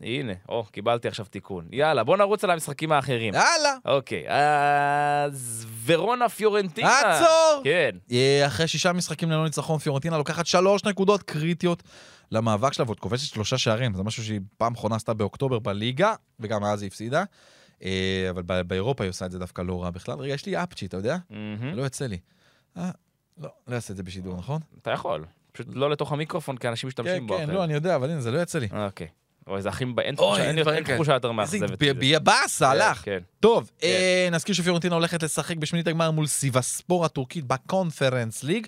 הנה, 0.00 0.32
או, 0.48 0.64
קיבלתי 0.64 1.08
עכשיו 1.08 1.26
תיקון. 1.26 1.66
יאללה, 1.72 2.04
בוא 2.04 2.16
נרוץ 2.16 2.44
על 2.44 2.50
המשחקים 2.50 2.92
האחרים. 2.92 3.34
יאללה. 3.34 3.76
אוקיי, 3.84 4.24
אז 4.28 5.66
ורונה 5.84 6.28
פיורנטינה. 6.28 7.00
עצור! 7.00 7.60
כן. 7.64 7.90
אה, 8.12 8.46
אחרי 8.46 8.68
שישה 8.68 8.92
משחקים 8.92 9.30
ללא 9.30 9.44
ניצחון, 9.44 9.78
פיורנטינה 9.78 10.18
לוקחת 10.18 10.46
שלוש 10.46 10.84
נקודות 10.84 11.22
קריטיות 11.22 11.82
למאבק 12.32 12.72
שלה, 12.72 12.84
ועוד 12.84 13.00
כובשת 13.00 13.34
שלושה 13.34 13.58
שערים. 13.58 13.94
זה 13.94 14.02
משהו 14.02 14.24
שהיא 14.24 14.40
פעם 14.58 14.74
אחרונה 14.74 14.96
עשתה 14.96 15.14
באוקטובר 15.14 15.58
בליגה, 15.58 16.14
וגם 16.40 16.64
אז 16.64 16.82
היא 16.82 16.86
הפסידה. 16.88 17.24
אה, 17.84 18.26
אבל 18.30 18.62
באירופה 18.62 19.04
היא 19.04 19.08
עושה 19.08 19.26
את 19.26 19.30
זה 19.30 19.38
דווקא 19.38 19.62
לא 19.62 19.82
רע 19.82 19.90
בכלל. 19.90 20.18
רגע, 20.18 20.34
יש 20.34 20.46
לי 20.46 20.62
אפצ'י, 20.62 20.86
אתה 20.86 20.96
יודע? 20.96 21.16
לא 21.74 21.82
יוצא 21.82 22.06
לי. 22.06 22.18
אה, 22.76 22.90
לא, 23.38 23.48
לא 23.68 23.74
אעשה 23.74 23.92
את 23.92 23.96
זה 23.96 24.02
בשידור, 24.02 24.36
נכון? 24.36 24.60
אתה 24.82 24.90
יכול. 24.90 25.24
פשוט 25.52 25.66
לא 25.72 25.90
לתוך 25.90 26.12
המיקרופון, 26.12 26.56
כי 26.56 26.68
אנשים 26.68 26.90
כן, 26.90 27.02
משתמשים 27.02 27.26
בו. 27.26 27.36
כן, 27.36 27.44
אחרת. 27.44 27.54
לא, 27.54 27.64
אני 27.64 27.74
יודע, 27.74 27.96
אבל 27.96 28.10
הנה, 28.10 28.20
זה 28.20 28.30
לא 28.30 28.38
יוצא 28.38 28.58
לי. 28.58 28.68
אוקיי. 28.86 29.08
אוי, 29.46 29.62
זה 29.62 29.68
הכי... 29.68 29.84
אין 29.84 29.94
אוי, 29.98 30.14
תחושה- 30.14 30.40
אין 30.40 30.56
אין 30.56 30.62
דברים 30.62 30.84
אין. 30.86 30.94
תחושה 30.96 31.12
יותר 31.12 31.28
איזה 31.28 31.36
מאכזבת. 31.36 31.70
ב- 31.82 31.84
מזה. 31.84 32.18
ב- 32.20 32.24
באסה, 32.24 32.70
הלך. 32.70 33.02
כן. 33.04 33.18
טוב, 33.40 33.70
אה, 33.82 34.28
נזכיר 34.32 34.54
שפיורנטינה 34.54 34.94
הולכת 34.94 35.22
לשחק 35.22 35.56
בשמינית 35.56 35.86
הגמר 35.86 36.10
מול 36.10 36.26
סיבספור 36.26 37.04
הטורקית 37.04 37.44
בקונפרנס 37.44 38.42
ליג. 38.42 38.66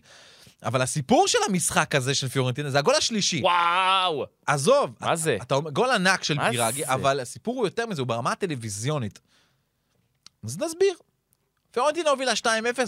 אבל 0.64 0.82
הסיפור 0.82 1.28
של 1.28 1.38
המשחק 1.48 1.94
הזה 1.94 2.14
של 2.14 2.28
פיורנטינה 2.28 2.70
זה 2.70 2.78
הגול 2.78 2.94
השלישי. 2.94 3.40
וואו! 3.42 4.24
עזוב, 4.46 4.90
מה 5.00 5.16
זה? 5.16 5.36
אתה 5.42 5.54
גול 5.72 5.90
ענק 5.90 6.22
של 6.24 6.34
זה? 6.34 6.94
אבל 6.94 7.20
הסיפור 7.20 7.56
הוא 7.56 7.66
יותר 7.66 7.86
מזה, 7.86 8.00
הוא 8.02 8.06
ברמה 8.08 8.32
הטלוויזיונית. 8.32 9.20
אז 10.44 10.58
נסביר. 10.58 10.94
פיורנטינה 11.70 12.10
הובילה 12.10 12.32
2-0, 12.36 12.46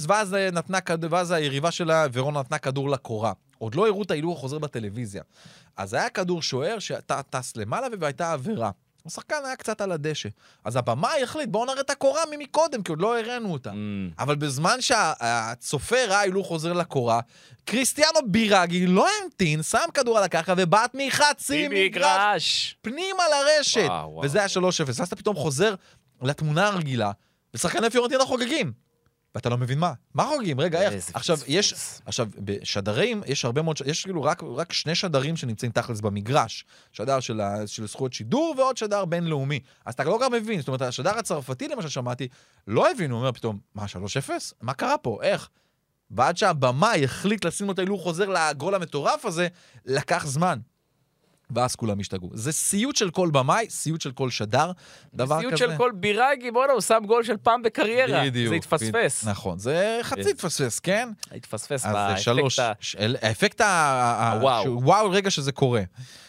ואז, 0.09 0.34
אה, 0.34 0.49
ואז 1.11 1.30
היריבה 1.30 1.70
שלה, 1.70 2.07
ורונה 2.12 2.41
נתנה 2.41 2.59
כדור 2.59 2.91
לקורה. 2.91 3.32
עוד 3.59 3.75
לא 3.75 3.87
הראו 3.87 4.03
את 4.03 4.11
ההילוך 4.11 4.39
החוזר 4.39 4.59
בטלוויזיה. 4.59 5.23
אז 5.77 5.95
היה 5.95 6.09
כדור 6.09 6.43
שוער 6.43 6.79
שאתה 6.79 7.23
טס 7.23 7.57
למעלה 7.57 7.87
והייתה 8.01 8.33
עבירה. 8.33 8.71
השחקן 9.07 9.37
היה 9.45 9.57
קצת 9.57 9.81
על 9.81 9.93
הדשא. 9.93 10.29
אז 10.65 10.77
הבמאי 10.77 11.23
החליט, 11.23 11.49
בואו 11.49 11.65
נראה 11.65 11.81
את 11.81 11.91
הקורה 11.91 12.21
ממקודם, 12.31 12.83
כי 12.83 12.93
עוד 12.93 13.01
לא 13.01 13.19
הראינו 13.19 13.53
אותה. 13.53 13.71
Mm. 13.71 13.75
אבל 14.19 14.35
בזמן 14.35 14.81
שהצופה 14.81 16.05
ראה 16.09 16.21
הילוך 16.21 16.47
חוזר 16.47 16.73
לקורה, 16.73 17.21
קריסטיאנו 17.65 18.19
בירגי 18.27 18.87
לא 18.87 19.07
המתין, 19.23 19.63
שם 19.63 19.79
כדור 19.95 20.19
על 20.19 20.25
הקרקע 20.25 20.55
ובעט 20.57 20.95
מחצי 20.95 21.69
מגרש 21.69 21.87
מגרש. 21.87 22.77
פנימה 22.83 23.23
לרשת. 23.31 23.87
וואו, 23.87 24.11
וואו. 24.11 24.25
וזה 24.25 24.39
היה 24.39 24.49
3-0. 24.49 24.61
ואז 24.87 25.01
אתה 25.01 25.17
פתאום 25.17 25.37
חוזר 25.37 25.75
לתמונה 26.23 26.67
הרגילה, 26.67 27.11
ושחקני 27.55 27.91
פיורנטינה 27.91 28.25
חוגגים. 28.25 28.86
ואתה 29.37 29.49
לא 29.49 29.59
מבין 29.59 29.78
מה. 29.78 29.93
מה 30.14 30.24
חוגגים? 30.24 30.61
רגע, 30.61 30.80
איך? 30.80 31.11
עכשיו. 31.14 31.39
יש... 31.47 31.74
עכשיו, 32.07 32.28
בשדרים, 32.39 33.22
יש 33.26 33.45
הרבה 33.45 33.62
מאוד... 33.62 33.76
יש 33.87 34.05
כאילו 34.05 34.22
רק, 34.22 34.43
רק 34.57 34.72
שני 34.72 34.95
שדרים 34.95 35.37
שנמצאים 35.37 35.72
תכלס 35.72 36.01
במגרש. 36.01 36.64
שדר 36.93 37.20
של, 37.20 37.41
ה, 37.41 37.66
של 37.66 37.87
זכויות 37.87 38.12
שידור 38.12 38.55
ועוד 38.59 38.76
שדר 38.76 39.05
בינלאומי. 39.05 39.61
אז 39.84 39.95
אתה 39.95 40.05
לא 40.05 40.18
גם 40.22 40.32
מבין. 40.32 40.61
זאת 40.61 40.68
אומרת, 40.68 40.82
השדר 40.82 41.18
הצרפתי, 41.18 41.68
למשל, 41.68 41.89
שמעתי, 41.89 42.28
לא 42.66 42.91
הבין, 42.91 43.11
הוא 43.11 43.18
אומר 43.18 43.32
פתאום, 43.32 43.59
מה, 43.74 43.84
3-0? 44.28 44.30
מה 44.61 44.74
קרה 44.74 44.99
פה? 44.99 45.18
איך? 45.22 45.49
ועד 46.11 46.37
שהבמאי 46.37 47.05
החליט 47.05 47.45
לשים 47.45 47.66
לו 47.66 47.72
את 47.72 47.78
ההילוך 47.78 48.03
חוזר 48.03 48.28
לגול 48.28 48.74
המטורף 48.74 49.24
הזה, 49.24 49.49
לקח 49.84 50.26
זמן. 50.26 50.59
ואז 51.51 51.77
כולם 51.77 52.01
השתגעו. 52.01 52.31
זה 52.35 52.53
סיוט 52.53 52.97
של 52.97 53.11
כל 53.11 53.31
במאי, 53.33 53.67
סיוט 53.71 54.01
של 54.01 54.13
כל 54.13 54.31
שדר, 54.31 54.73
דבר 55.15 55.41
סיוט 55.41 55.53
כזה. 55.53 55.59
של 55.65 55.77
כל 55.77 55.93
בירגי, 55.95 56.51
בואנה, 56.51 56.73
הוא 56.73 56.81
שם 56.81 57.03
גול 57.07 57.25
של 57.25 57.37
פעם 57.37 57.63
בקריירה. 57.63 58.25
בדיוק. 58.25 58.49
זה 58.49 58.55
התפספס. 58.55 58.89
בדיוק. 59.23 59.31
נכון, 59.37 59.59
זה 59.59 59.99
חצי 60.03 60.31
התפספס, 60.31 60.79
כן? 60.79 61.09
התפספס 61.33 61.87
אז 61.87 61.93
זה 62.25 62.33
באפקט 62.35 62.59
ה... 62.59 62.73
האפקט 63.23 63.61
ה... 63.61 63.65
ה- 63.67 64.33
הוואו. 64.33 64.65
ש- 64.65 64.67
וואו, 64.85 65.11
רגע 65.11 65.31
שזה 65.31 65.53
קורה. 65.53 65.83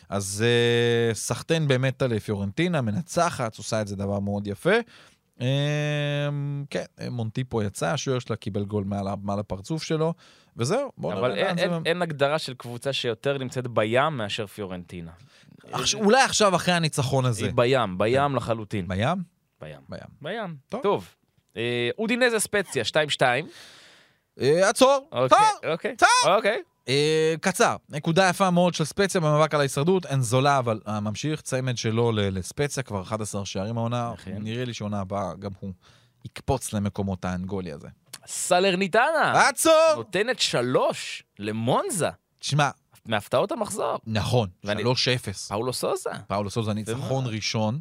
אז 0.10 0.44
אה, 0.48 1.14
סחטיין 1.14 1.68
באמת 1.68 2.02
על 2.02 2.20
פיורנטינה, 2.20 2.82
מנצחת, 2.82 3.58
עושה 3.58 3.82
את 3.82 3.88
זה 3.88 3.96
דבר 3.96 4.20
מאוד 4.20 4.48
יפה. 4.48 4.76
אה, 5.42 5.48
כן, 6.70 6.86
אה, 7.02 7.10
מונטיפו 7.10 7.64
יצא, 7.64 7.88
השוער 7.88 8.20
שלה 8.20 8.36
קיבל 8.36 8.66
גול 8.66 8.84
מעל, 8.84 9.08
מעל 9.24 9.40
הפרצוף 9.40 9.84
שלו, 9.84 10.14
וזהו, 10.58 10.92
בואו 10.98 11.20
אבל 11.20 11.32
נראה 11.32 11.44
לאן 11.44 11.48
אין, 11.48 11.70
זה... 11.70 11.76
אין, 11.76 11.84
אין 11.86 12.02
הגדרה 12.02 12.40
של 12.40 12.54
קבוצה 12.54 12.94
שיותר 12.94 13.38
נמצאת 13.38 13.68
בים 13.68 14.18
מאשר 14.18 14.48
פיורנטינה. 14.48 15.12
עכשיו, 15.72 16.00
אולי 16.00 16.22
עכשיו, 16.22 16.56
אחרי 16.56 16.74
הניצחון 16.74 17.26
הזה. 17.26 17.46
היא 17.46 17.54
בים, 17.56 17.98
בים 17.98 18.36
לחלוטין. 18.36 18.88
בים? 18.88 19.18
בים. 19.62 19.80
בים. 19.90 20.00
בים. 20.22 20.56
טוב. 20.70 20.82
טוב. 20.82 21.16
אה, 21.58 21.90
אודינזה 21.98 22.40
ספציה, 22.40 22.84
2-2. 22.84 23.22
אה, 24.42 24.70
עצור, 24.70 25.10
אוקיי, 25.12 25.96
טוב. 25.96 26.36
אוקיי. 26.36 26.62
אה, 26.90 27.36
קצר, 27.42 27.76
נקודה 27.90 28.30
יפה 28.30 28.50
מאוד 28.50 28.74
של 28.74 28.86
ספציה 28.86 29.22
במאבק 29.22 29.54
על 29.54 29.60
ההישרדות, 29.60 30.06
אין 30.06 30.22
זולה, 30.22 30.60
אבל 30.60 30.80
אה, 30.88 31.00
ממשיך 31.00 31.42
צמד 31.42 31.78
שלו 31.78 32.12
לספציה, 32.12 32.84
כבר 32.84 33.02
11 33.02 33.46
שערים 33.46 33.78
העונה, 33.78 34.14
אכן. 34.14 34.38
נראה 34.40 34.66
לי 34.66 34.74
שעונה 34.74 35.00
הבאה 35.00 35.34
גם 35.40 35.52
הוא 35.60 35.72
יקפוץ 36.26 36.74
למקומות 36.74 37.26
האנגולי 37.26 37.72
הזה. 37.72 37.88
סלרניטנה. 38.28 39.48
עצור! 39.50 39.74
נותנת 39.96 40.40
שלוש 40.40 41.24
למונזה. 41.40 42.10
תשמע, 42.40 42.70
מהפתעות 43.06 43.52
המחזור. 43.52 44.00
נכון, 44.08 44.50
ואני- 44.64 44.84
3-0. 44.84 45.48
פאולו 45.50 45.74
סוזה. 45.74 46.10
פאולו 46.28 46.50
סוזה 46.50 46.74
ניצחון 46.74 47.26
ראשון, 47.28 47.80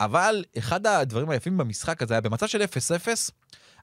אבל 0.00 0.44
אחד 0.58 0.86
הדברים 0.86 1.30
היפים 1.30 1.56
במשחק 1.56 2.02
הזה 2.02 2.14
היה 2.14 2.20
במצב 2.20 2.46
של 2.46 2.62
0-0, 2.62 3.30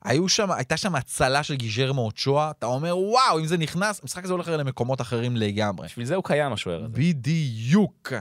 היו 0.03 0.29
שם, 0.29 0.51
הייתה 0.51 0.77
שם 0.77 0.95
הצלה 0.95 1.43
של 1.43 1.55
גיירמו 1.55 2.01
אוצ'ואה, 2.01 2.51
אתה 2.51 2.65
אומר, 2.65 2.97
וואו, 2.97 3.39
אם 3.39 3.45
זה 3.45 3.57
נכנס, 3.57 3.99
המשחק 4.01 4.23
הזה 4.23 4.33
הולך 4.33 4.47
למקומות 4.47 5.01
אחרים 5.01 5.35
לגמרי. 5.35 5.87
בשביל 5.87 6.05
זה 6.05 6.15
הוא 6.15 6.23
קיים, 6.23 6.53
השוער 6.53 6.83
הזה. 6.83 6.93
בדיוק. 6.97 8.13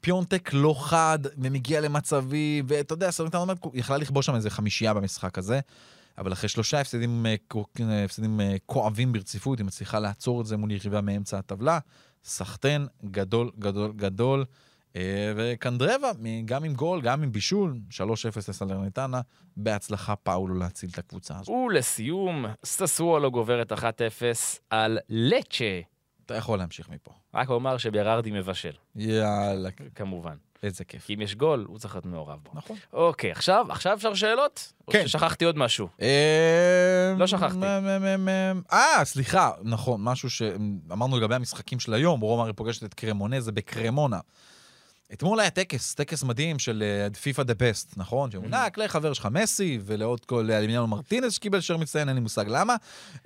פיונטק 0.00 0.50
לא 0.52 0.74
חד, 0.78 1.18
ומגיע 1.38 1.80
למצבים, 1.80 2.64
ואתה 2.68 2.92
יודע, 2.92 3.10
סלרניטנה 3.10 3.58
יכלה 3.74 3.96
לכבוש 3.96 4.26
שם 4.26 4.34
איזה 4.34 4.50
חמישייה 4.50 4.94
במשחק 4.94 5.38
הזה, 5.38 5.60
אבל 6.18 6.32
אחרי 6.32 6.48
שלושה 6.48 6.80
הפסדים, 6.80 7.26
אה, 7.26 7.34
אה, 7.80 8.04
הפסדים 8.04 8.40
אה, 8.40 8.56
כואבים 8.66 9.12
ברציפות, 9.12 9.58
היא 9.58 9.66
מצליחה 9.66 9.98
לעצור 9.98 10.40
את 10.40 10.46
זה 10.46 10.56
מול 10.56 10.70
יריבה 10.70 11.00
מאמצע 11.00 11.38
הטבלה. 11.38 11.78
סחטיין 12.24 12.86
גדול, 13.04 13.50
גדול, 13.58 13.92
גדול. 13.96 14.44
אה, 14.96 15.02
וקנדרבה, 15.36 16.10
גם 16.44 16.64
עם 16.64 16.74
גול, 16.74 17.00
גם 17.00 17.22
עם 17.22 17.32
בישול, 17.32 17.80
3-0 17.90 18.00
לסלרניטנה, 18.48 19.20
בהצלחה 19.56 20.16
פאולו 20.16 20.54
להציל 20.54 20.90
את 20.92 20.98
הקבוצה 20.98 21.34
הזאת. 21.38 21.48
ולסיום, 21.66 22.46
ססוולו 22.64 23.30
גוברת 23.30 23.72
1-0 23.72 23.82
על 24.70 24.98
לצ'ה. 25.08 25.80
אתה 26.26 26.34
יכול 26.36 26.58
להמשיך 26.58 26.88
מפה. 26.88 27.10
רק 27.34 27.48
אומר 27.48 27.78
שבירארדי 27.78 28.30
מבשל, 28.30 28.72
יאללה, 28.96 29.70
כמובן. 29.94 30.34
איזה 30.62 30.84
כיף. 30.84 31.04
כי 31.06 31.14
אם 31.14 31.20
יש 31.20 31.34
גול, 31.34 31.64
הוא 31.68 31.78
צריך 31.78 31.94
להיות 31.94 32.06
מעורב 32.06 32.38
בו. 32.42 32.50
נכון. 32.54 32.76
אוקיי, 32.92 33.30
עכשיו, 33.32 33.66
עכשיו 33.70 33.94
אפשר 33.96 34.14
שאלות? 34.14 34.72
כן. 34.90 35.02
או 35.02 35.08
ששכחתי 35.08 35.44
עוד 35.44 35.58
משהו? 35.58 35.88
אה, 36.02 37.14
לא 37.18 37.26
שכחתי. 37.26 37.56
מ- 37.56 37.62
מ- 37.62 38.02
מ- 38.02 38.24
מ- 38.56 38.62
אה, 38.72 39.04
סליחה, 39.04 39.50
נכון, 39.62 40.00
משהו 40.04 40.30
שאמרנו 40.30 41.18
לגבי 41.18 41.34
המשחקים 41.34 41.80
של 41.80 41.94
היום, 41.94 42.20
רומא 42.20 42.52
פוגשת 42.52 42.84
את 42.84 42.94
קרמונזה, 42.94 43.52
בקרמונה. 43.52 44.20
אתמול 45.12 45.40
היה 45.40 45.50
טקס, 45.50 45.94
טקס 45.94 46.22
מדהים 46.22 46.58
של 46.58 46.82
פיפא 47.22 47.42
the 47.42 47.54
best, 47.54 47.94
נכון? 47.96 48.30
שהוענק 48.30 48.78
לחבר 48.78 49.12
שלך 49.12 49.28
מסי, 49.32 49.78
ולעוד 49.84 50.24
כל, 50.24 50.44
לאמיליאנו 50.48 50.86
מרטינס 50.86 51.32
שקיבל 51.32 51.60
שוער 51.60 51.78
מצטיין, 51.78 52.08
אין 52.08 52.16
לי 52.16 52.20
מושג 52.22 52.44
למה, 52.48 52.76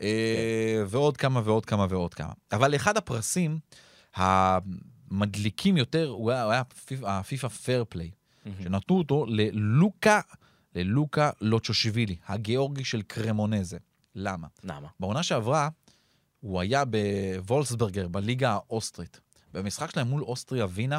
אה, 0.01 0.83
ועוד 0.87 1.17
כמה 1.17 1.41
ועוד 1.45 1.67
כמה 1.67 1.87
ועוד 1.91 2.15
כמה. 2.15 2.33
אבל 2.53 2.75
אחד 2.75 2.97
הפרסים 2.97 3.59
המדליקים 5.11 5.77
יותר, 5.77 6.09
הוא 6.09 6.31
היה- 6.31 6.63
הפיפא 7.03 7.49
fair 7.49 7.85
play. 7.89 8.11
שנתנו 8.63 8.99
אותו 8.99 9.27
ללוקה, 9.29 10.21
ללוקה 10.75 11.31
לוצ'ושווילי, 11.41 12.17
הגיאורגי 12.29 12.85
של 12.85 13.03
קרמונזה. 13.03 13.79
למה? 14.15 14.47
למה? 14.65 14.89
בעונה 15.01 15.23
שעברה, 15.23 15.69
הוא 16.41 16.61
היה 16.61 16.83
בוולסברגר, 16.85 18.09
בליגה 18.09 18.51
האוסטרית. 18.53 19.21
במשחק 19.55 19.91
שלהם 19.91 20.07
מול 20.07 20.23
אוסטריה 20.23 20.67
וינה, 20.71 20.99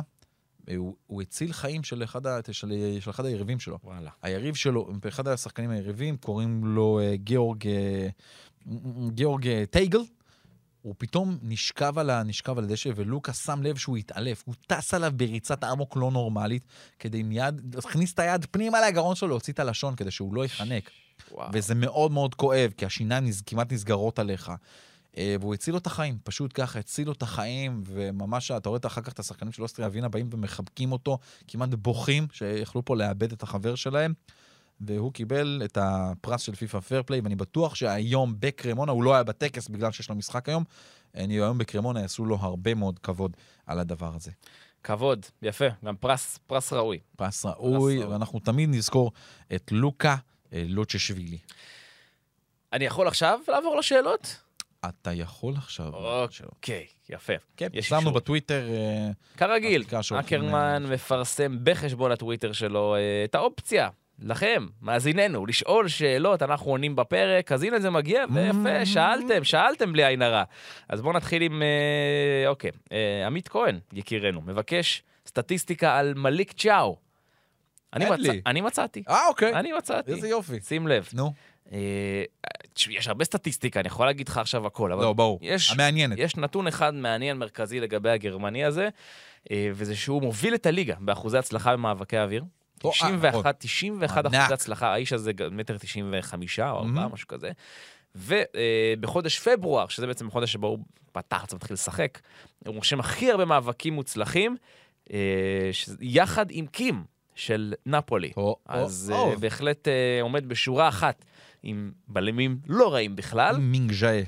הוא, 0.77 0.95
הוא 1.07 1.21
הציל 1.21 1.53
חיים 1.53 1.83
של 1.83 2.03
אחד, 2.03 2.27
ה, 2.27 2.39
של, 2.51 2.71
של 2.99 3.09
אחד 3.09 3.25
היריבים 3.25 3.59
שלו. 3.59 3.77
וואלה. 3.83 4.09
היריב 4.21 4.55
שלו, 4.55 4.89
אחד 5.07 5.27
השחקנים 5.27 5.69
היריבים, 5.69 6.17
קוראים 6.17 6.65
לו 6.65 6.99
אה, 6.99 7.15
גיאורג, 7.15 7.67
אה, 7.67 8.07
גיאורג 9.09 9.47
אה, 9.47 9.63
טייגל. 9.69 9.99
הוא 10.81 10.95
פתאום 10.97 11.37
נשכב 11.41 11.99
על, 11.99 12.09
ה- 12.09 12.23
נשכב 12.23 12.57
על 12.57 12.63
הדשא, 12.63 12.89
ולוקה 12.95 13.33
שם 13.33 13.63
לב 13.63 13.77
שהוא 13.77 13.97
התעלף. 13.97 14.43
הוא 14.45 14.55
טס 14.67 14.93
עליו 14.93 15.11
בריצת 15.15 15.63
אמוק 15.63 15.95
לא 15.97 16.11
נורמלית, 16.11 16.63
כדי 16.99 17.23
מיד 17.23 17.75
להכניס 17.75 18.13
את 18.13 18.19
היד 18.19 18.45
פנימה 18.51 18.77
לגרון 18.87 19.15
שלו, 19.15 19.27
להוציא 19.27 19.53
את 19.53 19.59
הלשון, 19.59 19.95
כדי 19.95 20.11
שהוא 20.11 20.35
לא 20.35 20.43
ייחנק. 20.43 20.89
וואו. 21.31 21.49
וזה 21.53 21.75
מאוד 21.75 22.11
מאוד 22.11 22.35
כואב, 22.35 22.71
כי 22.77 22.85
השיניים 22.85 23.25
נז- 23.25 23.41
כמעט 23.45 23.73
נסגרות 23.73 24.19
עליך. 24.19 24.51
אה, 25.17 25.35
והוא 25.39 25.53
הציל 25.53 25.73
לו 25.73 25.77
את 25.77 25.87
החיים, 25.87 26.17
פשוט 26.23 26.51
ככה, 26.53 26.79
הציל 26.79 27.07
לו 27.07 27.13
את 27.13 27.21
החיים, 27.21 27.81
וממש, 27.85 28.51
אתה 28.51 28.69
רואה 28.69 28.79
אחר 28.85 29.01
כך 29.01 29.13
את 29.13 29.19
השחקנים 29.19 29.51
של 29.51 29.63
אוסטריה 29.63 29.87
ווינה 29.87 30.09
באים 30.09 30.29
ומחבקים 30.31 30.91
אותו, 30.91 31.17
כמעט 31.47 31.69
בוכים, 31.69 32.27
שיכלו 32.31 32.85
פה 32.85 32.95
לאבד 32.95 33.31
את 33.31 33.43
החבר 33.43 33.75
שלהם. 33.75 34.13
והוא 34.81 35.13
קיבל 35.13 35.61
את 35.65 35.77
הפרס 35.81 36.41
של 36.41 36.55
פיפא 36.55 36.79
fair 36.79 37.03
play, 37.03 37.19
ואני 37.19 37.35
בטוח 37.35 37.75
שהיום 37.75 38.35
בקרמונה, 38.39 38.91
הוא 38.91 39.03
לא 39.03 39.13
היה 39.13 39.23
בטקס 39.23 39.67
בגלל 39.67 39.91
שיש 39.91 40.09
לו 40.09 40.15
משחק 40.15 40.49
היום, 40.49 40.63
אני 41.15 41.33
היום 41.33 41.57
בקרמונה 41.57 42.01
יעשו 42.01 42.25
לו 42.25 42.35
הרבה 42.35 42.73
מאוד 42.73 42.99
כבוד 42.99 43.37
על 43.65 43.79
הדבר 43.79 44.15
הזה. 44.15 44.31
כבוד, 44.83 45.25
יפה, 45.41 45.65
גם 45.85 45.95
פרס, 45.95 46.39
פרס 46.47 46.73
ראוי. 46.73 46.99
פרס 47.15 47.45
ראוי, 47.45 47.97
ראוי. 47.97 48.03
ואנחנו 48.03 48.39
תמיד 48.39 48.69
נזכור 48.69 49.11
את 49.55 49.71
לוקה 49.71 50.15
אה, 50.53 50.63
לוצ'שווילי. 50.67 51.37
אני 52.73 52.85
יכול 52.85 53.07
עכשיו 53.07 53.39
לעבור 53.47 53.75
לשאלות? 53.75 54.35
אתה 54.89 55.13
יכול 55.13 55.53
עכשיו... 55.57 55.93
אוקיי, 56.45 56.85
יפה. 57.09 57.33
כן, 57.57 57.67
אישור. 57.73 58.11
בטוויטר, 58.11 58.67
אה, 58.69 59.11
כרגיל, 59.37 59.83
אקרמן 60.19 60.85
מפרסם 60.89 61.57
בחשבון 61.63 62.11
הטוויטר 62.11 62.51
שלו 62.51 62.95
אה, 62.95 62.99
את 63.25 63.35
האופציה. 63.35 63.89
לכם, 64.19 64.65
מאזיננו, 64.81 65.45
לשאול 65.45 65.87
שאלות, 65.87 66.41
אנחנו 66.41 66.71
עונים 66.71 66.95
בפרק, 66.95 67.51
אז 67.51 67.63
הנה 67.63 67.79
זה 67.79 67.89
מגיע, 67.89 68.25
ויפה, 68.33 68.85
שאלתם, 68.85 69.43
שאלתם 69.43 69.93
בלי 69.93 70.05
עין 70.05 70.21
הרע. 70.21 70.43
אז 70.89 71.01
בואו 71.01 71.13
נתחיל 71.13 71.41
עם, 71.41 71.61
אה, 71.61 72.49
אוקיי, 72.49 72.71
אה, 72.91 73.27
עמית 73.27 73.47
כהן, 73.47 73.79
יקירנו, 73.93 74.41
מבקש 74.41 75.03
סטטיסטיקה 75.27 75.97
על 75.97 76.13
מליק 76.13 76.51
צ'או. 76.51 76.97
אני, 77.93 78.05
מצ... 78.05 78.19
אני 78.45 78.61
מצאתי, 78.61 79.03
אה, 79.09 79.27
אוקיי. 79.27 79.53
אני 79.53 79.71
מצאתי. 79.71 80.11
איזה 80.11 80.27
יופי. 80.27 80.59
שים 80.59 80.87
לב. 80.87 81.09
נו. 81.13 81.25
אה, 81.25 81.29
תשמע, 81.33 81.33
יש 82.89 83.07
הרבה 83.07 83.25
סטטיסטיקה, 83.25 83.79
אני 83.79 83.87
יכול 83.87 84.05
להגיד 84.05 84.27
לך 84.29 84.37
עכשיו 84.37 84.67
הכל, 84.67 84.91
אבל 84.91 85.01
לא, 85.03 85.13
ברור. 85.13 85.39
יש, 85.41 85.71
המעניינת. 85.71 86.17
יש 86.19 86.37
נתון 86.37 86.67
אחד 86.67 86.93
מעניין 86.93 87.37
מרכזי 87.37 87.79
לגבי 87.79 88.09
הגרמני 88.09 88.65
הזה, 88.65 88.89
אה, 89.51 89.69
וזה 89.73 89.95
שהוא 89.95 90.21
מוביל 90.21 90.55
את 90.55 90.65
הליגה 90.65 90.95
באחוזי 90.99 91.37
הצלחה 91.37 91.73
במאבקי 91.73 92.17
אוויר. 92.17 92.43
או, 92.83 92.89
אה, 92.89 92.93
91, 92.93 93.39
נכון. 93.39 93.51
91 93.59 94.25
ענק. 94.25 94.35
אחוז 94.35 94.51
הצלחה, 94.51 94.93
האיש 94.93 95.13
הזה 95.13 95.31
מטר 95.51 95.77
95 95.77 96.59
או 96.59 96.65
4, 96.65 97.05
Mhm. 97.05 97.13
משהו 97.13 97.27
כזה. 97.27 97.51
ובחודש 98.15 99.39
פברואר, 99.39 99.87
שזה 99.87 100.07
בעצם 100.07 100.27
החודש 100.27 100.53
שבו 100.53 100.67
הוא 100.67 100.79
פתח, 101.11 101.45
אז 101.47 101.53
מתחיל 101.53 101.73
לשחק, 101.73 102.19
הוא 102.67 102.75
רושם 102.75 102.99
הכי 102.99 103.31
הרבה 103.31 103.45
מאבקים 103.45 103.93
מוצלחים, 103.93 104.55
אה, 105.13 105.17
יחד 106.01 106.45
עם 106.49 106.67
קים 106.67 107.03
של 107.35 107.73
נפולי. 107.85 108.31
אז. 108.65 109.13
אה, 109.15 109.35
בהחלט 109.35 109.87
אה, 109.87 110.19
עומד 110.21 110.45
בשורה 110.49 110.87
אחת 110.87 111.25
עם 111.63 111.91
בלמים 112.07 112.59
לא 112.67 112.93
רעים 112.93 113.15
בכלל. 113.15 113.57
מינג'אי. 113.57 114.23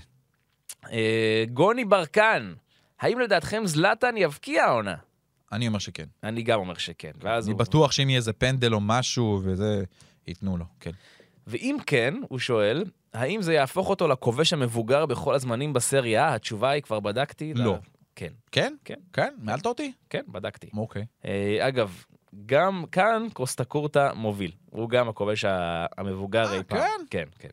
אה, 0.91 1.43
גוני 1.53 1.85
ברקן, 1.85 2.53
האם 2.99 3.19
לדעתכם 3.19 3.61
זלאטן 3.65 4.17
יבקיע 4.17 4.63
העונה? 4.63 4.95
אני 5.51 5.67
אומר 5.67 5.79
שכן. 5.79 6.05
אני 6.23 6.43
גם 6.43 6.59
אומר 6.59 6.73
שכן. 6.77 7.11
אני 7.25 7.51
הוא- 7.51 7.59
בטוח 7.59 7.91
שאם 7.91 8.09
יהיה 8.09 8.17
איזה 8.17 8.33
פנדל 8.33 8.73
או 8.73 8.79
משהו 8.81 9.41
וזה, 9.43 9.83
ייתנו 10.27 10.57
לו, 10.57 10.65
כן. 10.79 10.91
ואם 11.47 11.77
כן, 11.85 12.13
הוא 12.29 12.39
שואל, 12.39 12.83
האם 13.13 13.41
זה 13.41 13.53
יהפוך 13.53 13.89
אותו 13.89 14.07
לכובש 14.07 14.53
המבוגר 14.53 15.05
בכל 15.05 15.35
הזמנים 15.35 15.73
בסריה? 15.73 16.33
התשובה 16.33 16.69
היא, 16.69 16.81
כבר 16.81 16.99
בדקתי. 16.99 17.53
לא. 17.53 17.71
לה- 17.71 17.77
כן, 18.15 18.33
כן? 18.51 18.75
כן. 18.85 18.95
כן? 19.13 19.33
מעלת 19.37 19.65
אותי? 19.65 19.91
כן, 20.09 20.21
בדקתי. 20.27 20.67
אוקיי. 20.77 21.05
אה, 21.25 21.67
אגב, 21.67 22.03
גם 22.45 22.83
כאן 22.91 23.27
קוסטה 23.33 23.63
קורטה 23.63 24.13
מוביל. 24.13 24.51
הוא 24.69 24.89
גם 24.89 25.09
הכובש 25.09 25.45
המבוגר 25.97 26.45
אה, 26.45 26.57
אי 26.57 26.63
פעם. 26.63 26.79
כן? 26.79 27.05
כן, 27.09 27.25
כן. 27.39 27.49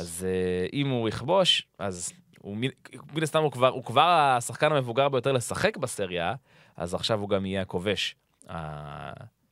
אז 0.00 0.26
אה, 0.28 0.66
אם 0.72 0.88
הוא 0.88 1.08
יכבוש, 1.08 1.68
אז 1.78 2.12
הוא 2.40 2.56
מן 3.14 3.22
הסתם 3.22 3.42
הוא 3.42 3.84
כבר 3.84 4.08
השחקן 4.08 4.72
המבוגר 4.72 5.08
ביותר 5.08 5.32
לשחק 5.32 5.76
בסריה, 5.76 6.34
אז 6.76 6.94
עכשיו 6.94 7.20
הוא 7.20 7.28
גם 7.28 7.46
יהיה 7.46 7.62
הכובש. 7.62 8.16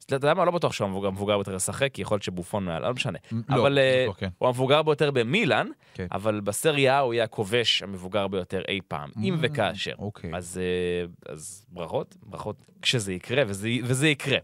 אתה 0.06 0.14
יודע 0.14 0.34
מה? 0.34 0.44
לא 0.44 0.50
בטוח 0.50 0.72
שהוא 0.72 0.86
המבוגר 0.86 1.36
ביותר 1.36 1.54
לשחק, 1.54 1.88
כי 1.92 2.02
יכול 2.02 2.14
להיות 2.14 2.22
שבופון 2.22 2.64
מעל, 2.64 2.82
לא 2.82 2.94
משנה. 2.94 3.18
לא, 3.48 3.56
אבל 3.56 3.78
אה, 3.78 4.04
לא, 4.06 4.12
כן. 4.12 4.28
הוא 4.38 4.48
המבוגר 4.48 4.82
ביותר 4.82 5.10
במילאן, 5.10 5.68
כן. 5.94 6.06
אבל 6.12 6.40
בסריה 6.40 6.98
הוא 6.98 7.14
יהיה 7.14 7.24
הכובש 7.24 7.82
המבוגר 7.82 8.28
ביותר 8.28 8.62
אי 8.68 8.80
פעם, 8.88 9.10
אם 9.22 9.34
Mm, 9.34 9.38
וכאשר. 9.40 9.92
אוקיי. 9.98 10.30
אז, 10.34 10.60
אה, 10.62 11.32
אז 11.32 11.66
ברכות, 11.68 12.16
ברכות 12.22 12.56
כשזה 12.82 13.12
יקרה, 13.12 13.42
וזה, 13.46 13.68
וזה 13.84 14.08
יקרה. 14.08 14.38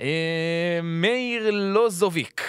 אה, 0.00 0.80
מאיר 0.82 1.50
לוזוביק. 1.50 2.42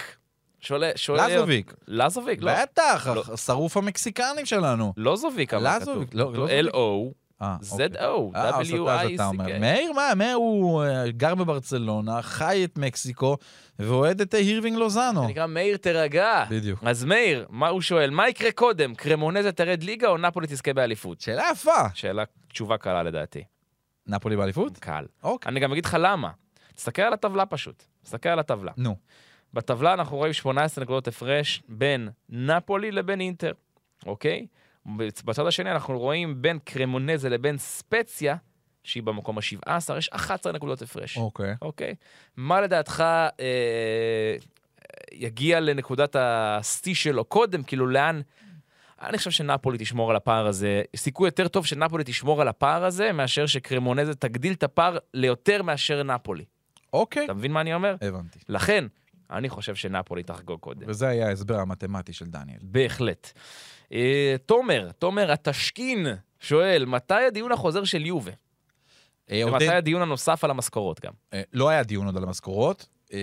שואל... 0.60 0.84
שואל 0.96 1.30
לזוביק. 1.30 1.74
לזוביק, 1.88 2.42
לא. 2.42 2.52
בטח, 2.62 3.06
לא. 3.14 3.36
שרוף 3.36 3.76
המקסיקנים 3.76 4.46
שלנו. 4.46 4.92
לוזוביק, 4.96 5.54
אבל 5.54 5.76
לזוביק, 5.76 6.08
כתוב. 6.08 6.20
לא, 6.20 6.32
לא 6.32 6.36
זוביק. 6.36 6.74
L-O, 6.74 6.76
אה, 6.76 7.23
Z-O, 7.42 8.36
אה, 8.36 8.48
אתה 9.14 9.26
אומר. 9.26 9.44
W-I-C-K. 9.46 9.60
מאיר, 9.60 9.92
מה? 9.92 10.14
מאיר 10.16 10.34
הוא 10.34 10.84
אה, 10.84 11.10
גר 11.10 11.34
בברצלונה, 11.34 12.22
חי 12.22 12.64
את 12.64 12.78
מקסיקו, 12.78 13.36
ואוהד 13.78 14.20
את 14.20 14.34
אה, 14.34 14.40
הירווינג 14.40 14.76
לוזאנו. 14.76 15.20
זה 15.20 15.26
נקרא 15.26 15.46
מאיר 15.46 15.76
תירגע. 15.76 16.44
בדיוק. 16.50 16.80
אז 16.82 17.04
מאיר, 17.04 17.46
מה 17.50 17.68
הוא 17.68 17.80
שואל? 17.80 18.10
מה 18.10 18.28
יקרה 18.28 18.52
קודם? 18.52 18.94
קרמונזה 18.94 19.52
תרד 19.52 19.82
ליגה 19.82 20.08
או 20.08 20.18
נפולי 20.18 20.46
תזכה 20.46 20.72
באליפות? 20.72 21.20
שאלה 21.20 21.44
יפה. 21.52 21.88
שאלה, 21.94 22.24
תשובה 22.48 22.76
קלה 22.78 23.02
לדעתי. 23.02 23.44
נפולי 24.06 24.36
באליפות? 24.36 24.78
קל. 24.78 25.04
אוקיי. 25.22 25.50
אני 25.50 25.60
גם 25.60 25.72
אגיד 25.72 25.84
לך 25.86 25.96
למה. 26.00 26.30
תסתכל 26.74 27.02
על 27.02 27.12
הטבלה 27.12 27.46
פשוט. 27.46 27.84
תסתכל 28.02 28.28
על 28.28 28.38
הטבלה. 28.38 28.72
נו. 28.76 28.96
בטבלה 29.54 29.94
אנחנו 29.94 30.16
רואים 30.16 30.32
18 30.32 30.84
נקודות 30.84 31.08
הפרש 31.08 31.62
בין 31.68 32.08
נפולי 32.28 32.92
לבין 32.92 33.20
אינטר, 33.20 33.52
אוקיי? 34.06 34.46
בצד 35.24 35.46
השני 35.46 35.70
אנחנו 35.70 35.98
רואים 35.98 36.42
בין 36.42 36.58
קרמונזה 36.64 37.28
לבין 37.28 37.58
ספציה, 37.58 38.36
שהיא 38.84 39.02
במקום 39.02 39.38
ה-17, 39.38 39.98
יש 39.98 40.08
11 40.08 40.52
נקודות 40.52 40.82
הפרש, 40.82 41.18
אוקיי. 41.18 41.54
אוקיי? 41.62 41.94
מה 42.36 42.60
לדעתך 42.60 43.04
אה, 43.40 44.36
יגיע 45.12 45.60
לנקודת 45.60 46.16
השיא 46.18 46.94
שלו 46.94 47.24
קודם? 47.24 47.62
כאילו, 47.62 47.86
לאן... 47.86 48.20
אני 49.02 49.18
חושב 49.18 49.30
שנפולי 49.30 49.78
תשמור 49.78 50.10
על 50.10 50.16
הפער 50.16 50.46
הזה. 50.46 50.82
סיכוי 50.96 51.28
יותר 51.28 51.48
טוב 51.48 51.66
שנפולי 51.66 52.04
תשמור 52.06 52.40
על 52.40 52.48
הפער 52.48 52.84
הזה, 52.84 53.12
מאשר 53.12 53.46
שקרמונזה 53.46 54.14
תגדיל 54.14 54.52
את 54.52 54.62
הפער 54.62 54.98
ליותר 55.14 55.62
מאשר 55.62 56.02
נפולי. 56.02 56.44
אוקיי. 56.92 57.24
אתה 57.24 57.34
מבין 57.34 57.52
מה 57.52 57.60
אני 57.60 57.74
אומר? 57.74 57.96
הבנתי. 58.00 58.38
לכן, 58.48 58.84
אני 59.38 59.48
חושב 59.48 59.74
שנפולי 59.74 60.22
תחגוג 60.22 60.60
קודם. 60.60 60.82
וזה 60.86 61.08
היה 61.08 61.28
ההסבר 61.28 61.58
המתמטי 61.60 62.12
של 62.12 62.26
דניאל. 62.26 62.58
בהחלט. 62.62 63.32
אה, 63.92 64.36
תומר, 64.46 64.90
תומר 64.98 65.32
התשכין 65.32 66.06
שואל, 66.40 66.84
מתי 66.84 67.14
הדיון 67.28 67.52
החוזר 67.52 67.84
של 67.84 68.06
יובה? 68.06 68.32
אה, 69.30 69.42
ומתי 69.46 69.64
עודד- 69.64 69.76
הדיון 69.76 70.02
הנוסף 70.02 70.44
על 70.44 70.50
המשכורות 70.50 71.00
גם? 71.00 71.12
אה, 71.32 71.42
לא 71.52 71.68
היה 71.68 71.82
דיון 71.82 72.06
עוד 72.06 72.16
על 72.16 72.22
המשכורות. 72.24 72.88
אה, 73.12 73.18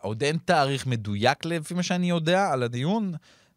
עוד 0.00 0.22
אין 0.22 0.38
תאריך 0.44 0.86
מדויק 0.86 1.44
לפי 1.44 1.74
מה 1.74 1.82
שאני 1.82 2.08
יודע 2.10 2.50
על 2.52 2.62
הדיון. 2.62 3.12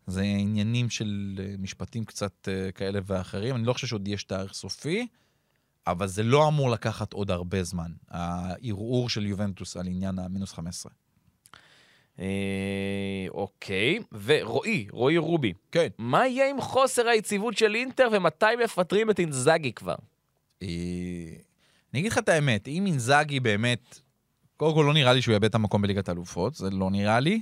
זה 0.08 0.22
עניינים 0.22 0.90
של 0.90 1.40
אה, 1.40 1.56
משפטים 1.60 2.06
קצת 2.06 2.48
אה, 2.48 2.72
כאלה 2.72 3.00
ואחרים. 3.06 3.56
אני 3.56 3.64
לא 3.66 3.74
חושב 3.74 3.88
שעוד 3.88 4.08
יש 4.08 4.24
תאריך 4.24 4.54
סופי, 4.54 5.08
אבל 5.88 6.08
זה 6.08 6.24
לא 6.24 6.48
אמור 6.48 6.70
לקחת 6.70 7.14
עוד 7.14 7.32
הרבה 7.32 7.64
זמן. 7.64 7.92
הערעור 8.10 9.10
של 9.10 9.26
יובנטוס 9.26 9.78
על 9.78 9.88
עניין 9.88 10.20
המינוס 10.20 10.54
15. 10.54 10.92
אה, 12.20 13.26
אוקיי, 13.30 14.00
ורועי, 14.24 14.88
רועי 14.92 15.18
רובי, 15.18 15.54
כן. 15.72 15.88
מה 15.98 16.28
יהיה 16.28 16.50
עם 16.50 16.62
חוסר 16.62 17.08
היציבות 17.08 17.58
של 17.58 17.76
אינטר 17.76 18.08
ומתי 18.12 18.46
מפטרים 18.64 19.10
את 19.10 19.20
אינזאגי 19.20 19.74
כבר? 19.74 19.96
אה, 20.64 20.68
אני 21.94 22.00
אגיד 22.00 22.12
לך 22.12 22.18
את 22.18 22.30
האמת, 22.30 22.68
אם 22.68 22.86
אינזאגי 22.86 23.40
באמת, 23.40 24.00
קודם 24.58 24.74
כל 24.76 24.84
לא 24.88 24.94
נראה 24.94 25.14
לי 25.14 25.22
שהוא 25.22 25.34
יאבד 25.34 25.46
את 25.46 25.56
המקום 25.56 25.82
בליגת 25.82 26.10
האלופות, 26.10 26.56
זה 26.56 26.70
לא 26.70 26.90
נראה 26.90 27.20
לי. 27.20 27.42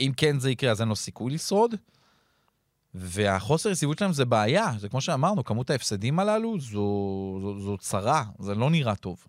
אם 0.00 0.12
כן 0.16 0.38
זה 0.38 0.50
יקרה, 0.50 0.70
אז 0.70 0.80
אין 0.80 0.88
לו 0.88 0.96
סיכוי 0.96 1.32
לשרוד. 1.32 1.74
והחוסר 2.94 3.70
יציבות 3.70 3.98
שלהם 3.98 4.12
זה 4.12 4.24
בעיה, 4.24 4.72
זה 4.78 4.88
כמו 4.88 5.00
שאמרנו, 5.00 5.44
כמות 5.44 5.70
ההפסדים 5.70 6.18
הללו 6.18 6.60
זו, 6.60 7.38
זו, 7.42 7.60
זו 7.60 7.78
צרה, 7.78 8.24
זה 8.38 8.54
לא 8.54 8.70
נראה 8.70 8.94
טוב. 8.94 9.26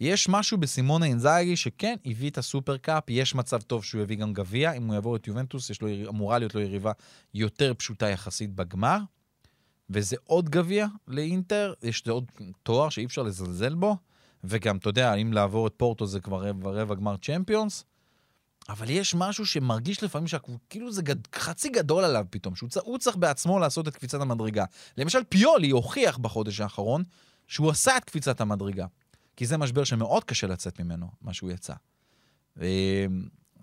יש 0.00 0.28
משהו 0.28 0.58
בסימונה 0.58 1.06
אינזאגי 1.06 1.56
שכן, 1.56 1.96
הביא 2.06 2.30
את 2.30 2.38
הסופר 2.38 2.76
קאפ, 2.76 3.04
יש 3.08 3.34
מצב 3.34 3.60
טוב 3.60 3.84
שהוא 3.84 4.02
יביא 4.02 4.16
גם 4.16 4.32
גביע, 4.32 4.72
אם 4.72 4.86
הוא 4.86 4.94
יעבור 4.94 5.16
את 5.16 5.26
יובנטוס, 5.26 5.70
יש 5.70 5.82
לו, 5.82 5.88
אמורה 6.08 6.38
להיות 6.38 6.54
לו 6.54 6.60
יריבה 6.60 6.92
יותר 7.34 7.74
פשוטה 7.74 8.08
יחסית 8.08 8.54
בגמר. 8.54 8.98
וזה 9.90 10.16
עוד 10.24 10.50
גביע 10.50 10.86
לאינטר, 11.08 11.74
יש 11.82 12.08
עוד 12.08 12.24
תואר 12.62 12.88
שאי 12.88 13.04
אפשר 13.04 13.22
לזלזל 13.22 13.74
בו, 13.74 13.96
וגם, 14.44 14.76
אתה 14.76 14.88
יודע, 14.88 15.14
אם 15.14 15.32
לעבור 15.32 15.66
את 15.66 15.72
פורטו 15.76 16.06
זה 16.06 16.20
כבר 16.20 16.48
רבע, 16.48 16.70
רבע 16.70 16.94
גמר 16.94 17.16
צ'מפיונס, 17.16 17.84
אבל 18.68 18.90
יש 18.90 19.14
משהו 19.14 19.46
שמרגיש 19.46 20.02
לפעמים 20.02 20.26
שכאילו 20.26 20.92
זה 20.92 21.02
גד, 21.02 21.16
חצי 21.34 21.68
גדול 21.68 22.04
עליו 22.04 22.26
פתאום, 22.30 22.56
שהוא 22.56 22.68
צ, 22.68 22.78
צריך 22.98 23.16
בעצמו 23.16 23.58
לעשות 23.58 23.88
את 23.88 23.94
קפיצת 23.94 24.20
המדרגה. 24.20 24.64
למשל, 24.98 25.24
פיולי 25.28 25.70
הוכיח 25.70 26.18
בחודש 26.18 26.60
האחרון 26.60 27.02
שהוא 27.46 27.70
עשה 27.70 27.96
את 27.96 28.04
קפיצת 28.04 28.40
המדרגה, 28.40 28.86
כי 29.38 29.46
זה 29.46 29.56
משבר 29.56 29.84
שמאוד 29.84 30.24
קשה 30.24 30.46
לצאת 30.46 30.80
ממנו, 30.80 31.06
מה 31.20 31.34
שהוא 31.34 31.50
יצא. 31.50 31.74
אה, 32.60 33.06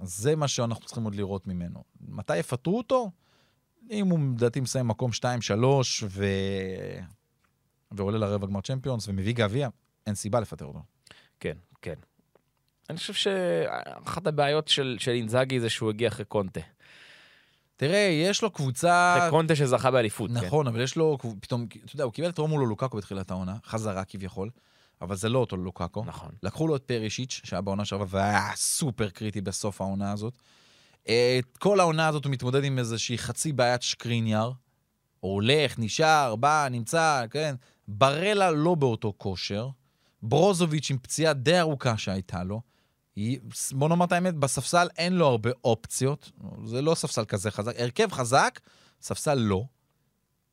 זה 0.01 0.36
מה 0.36 0.47
שאנחנו 0.47 0.86
צריכים 0.86 1.03
עוד 1.03 1.15
לראות 1.15 1.47
ממנו. 1.47 1.84
מתי 2.01 2.38
יפטרו 2.38 2.78
אותו? 2.78 3.11
אם 3.91 4.07
הוא 4.07 4.19
לדעתי 4.36 4.59
מסיים 4.59 4.88
מקום 4.88 5.11
2-3 5.11 5.23
ו... 6.07 6.26
ועולה 7.91 8.17
לרבע 8.17 8.47
גמר 8.47 8.61
צ'מפיונס 8.61 9.07
ומביא 9.07 9.34
גביע, 9.34 9.69
אין 10.07 10.15
סיבה 10.15 10.39
לפטר 10.39 10.65
אותו. 10.65 10.84
כן, 11.39 11.57
כן. 11.82 11.95
אני 12.89 12.97
חושב 12.97 13.13
שאחת 13.13 14.28
הבעיות 14.28 14.67
של, 14.67 14.97
של 14.99 15.11
אינזאגי 15.11 15.59
זה 15.59 15.69
שהוא 15.69 15.89
הגיע 15.89 16.07
אחרי 16.07 16.26
קונטה. 16.26 16.61
תראה, 17.78 18.09
יש 18.30 18.41
לו 18.41 18.51
קבוצה... 18.51 19.17
אחרי 19.17 19.30
קונטה 19.30 19.55
שזכה 19.55 19.91
באליפות. 19.91 20.32
כן. 20.32 20.38
נכון, 20.45 20.67
אבל 20.67 20.82
יש 20.82 20.95
לו, 20.95 21.17
פתאום, 21.39 21.67
אתה 21.86 21.95
יודע, 21.95 22.03
הוא 22.03 22.13
קיבל 22.13 22.30
את 22.30 22.38
רומולו 22.38 22.65
לוקקו 22.65 22.97
בתחילת 22.97 23.32
העונה, 23.32 23.55
חזרה 23.65 24.05
כביכול, 24.05 24.49
אבל 25.02 25.16
זה 25.16 25.30
לא 25.30 25.39
אותו 25.39 25.58
לוקקו. 25.58 26.04
נכון. 26.06 26.30
לקחו 26.43 26.68
לו 26.68 26.76
את 26.76 26.84
פרישיץ', 26.84 27.41
שהיה 27.43 27.62
בעונה 27.62 27.86
שעברה, 27.86 28.08
והיה 28.10 28.50
סופר 28.56 29.10
קריטי 29.10 29.41
בסוף 29.41 29.82
העונה 29.82 30.12
הזאת. 30.12 30.34
את 31.04 31.58
כל 31.60 31.80
העונה 31.80 32.08
הזאת 32.08 32.26
הוא 32.26 32.32
מתמודד 32.32 32.64
עם 32.64 32.80
איזושהי 32.80 33.18
חצי 33.18 33.52
בעיית 33.54 33.82
שקריניאר. 33.82 34.52
הוא 35.20 35.34
הולך, 35.34 35.80
נשאר, 35.80 36.36
בא, 36.36 36.68
נמצא, 36.72 37.26
כן. 37.32 37.56
ברלה 37.88 38.52
לא 38.52 38.76
באותו 38.76 39.14
כושר. 39.18 39.70
ברוזוביץ' 40.24 40.91
עם 40.91 40.98
פציעה 40.98 41.34
די 41.34 41.60
ארוכה 41.60 41.98
שהייתה 41.98 42.43
לו. 42.43 42.62
היא- 43.16 43.39
בוא 43.72 43.89
נאמר 43.89 44.06
את 44.06 44.12
האמת, 44.12 44.36
בספסל 44.36 44.88
אין 44.98 45.14
לו 45.14 45.28
הרבה 45.28 45.50
אופציות. 45.64 46.32
זה 46.66 46.82
לא 46.82 46.96
ספסל 46.96 47.26
כזה 47.26 47.52
חזק. 47.52 47.74
הרכב 47.80 48.12
חזק, 48.12 48.60
ספסל 49.02 49.34
לא. 49.34 49.64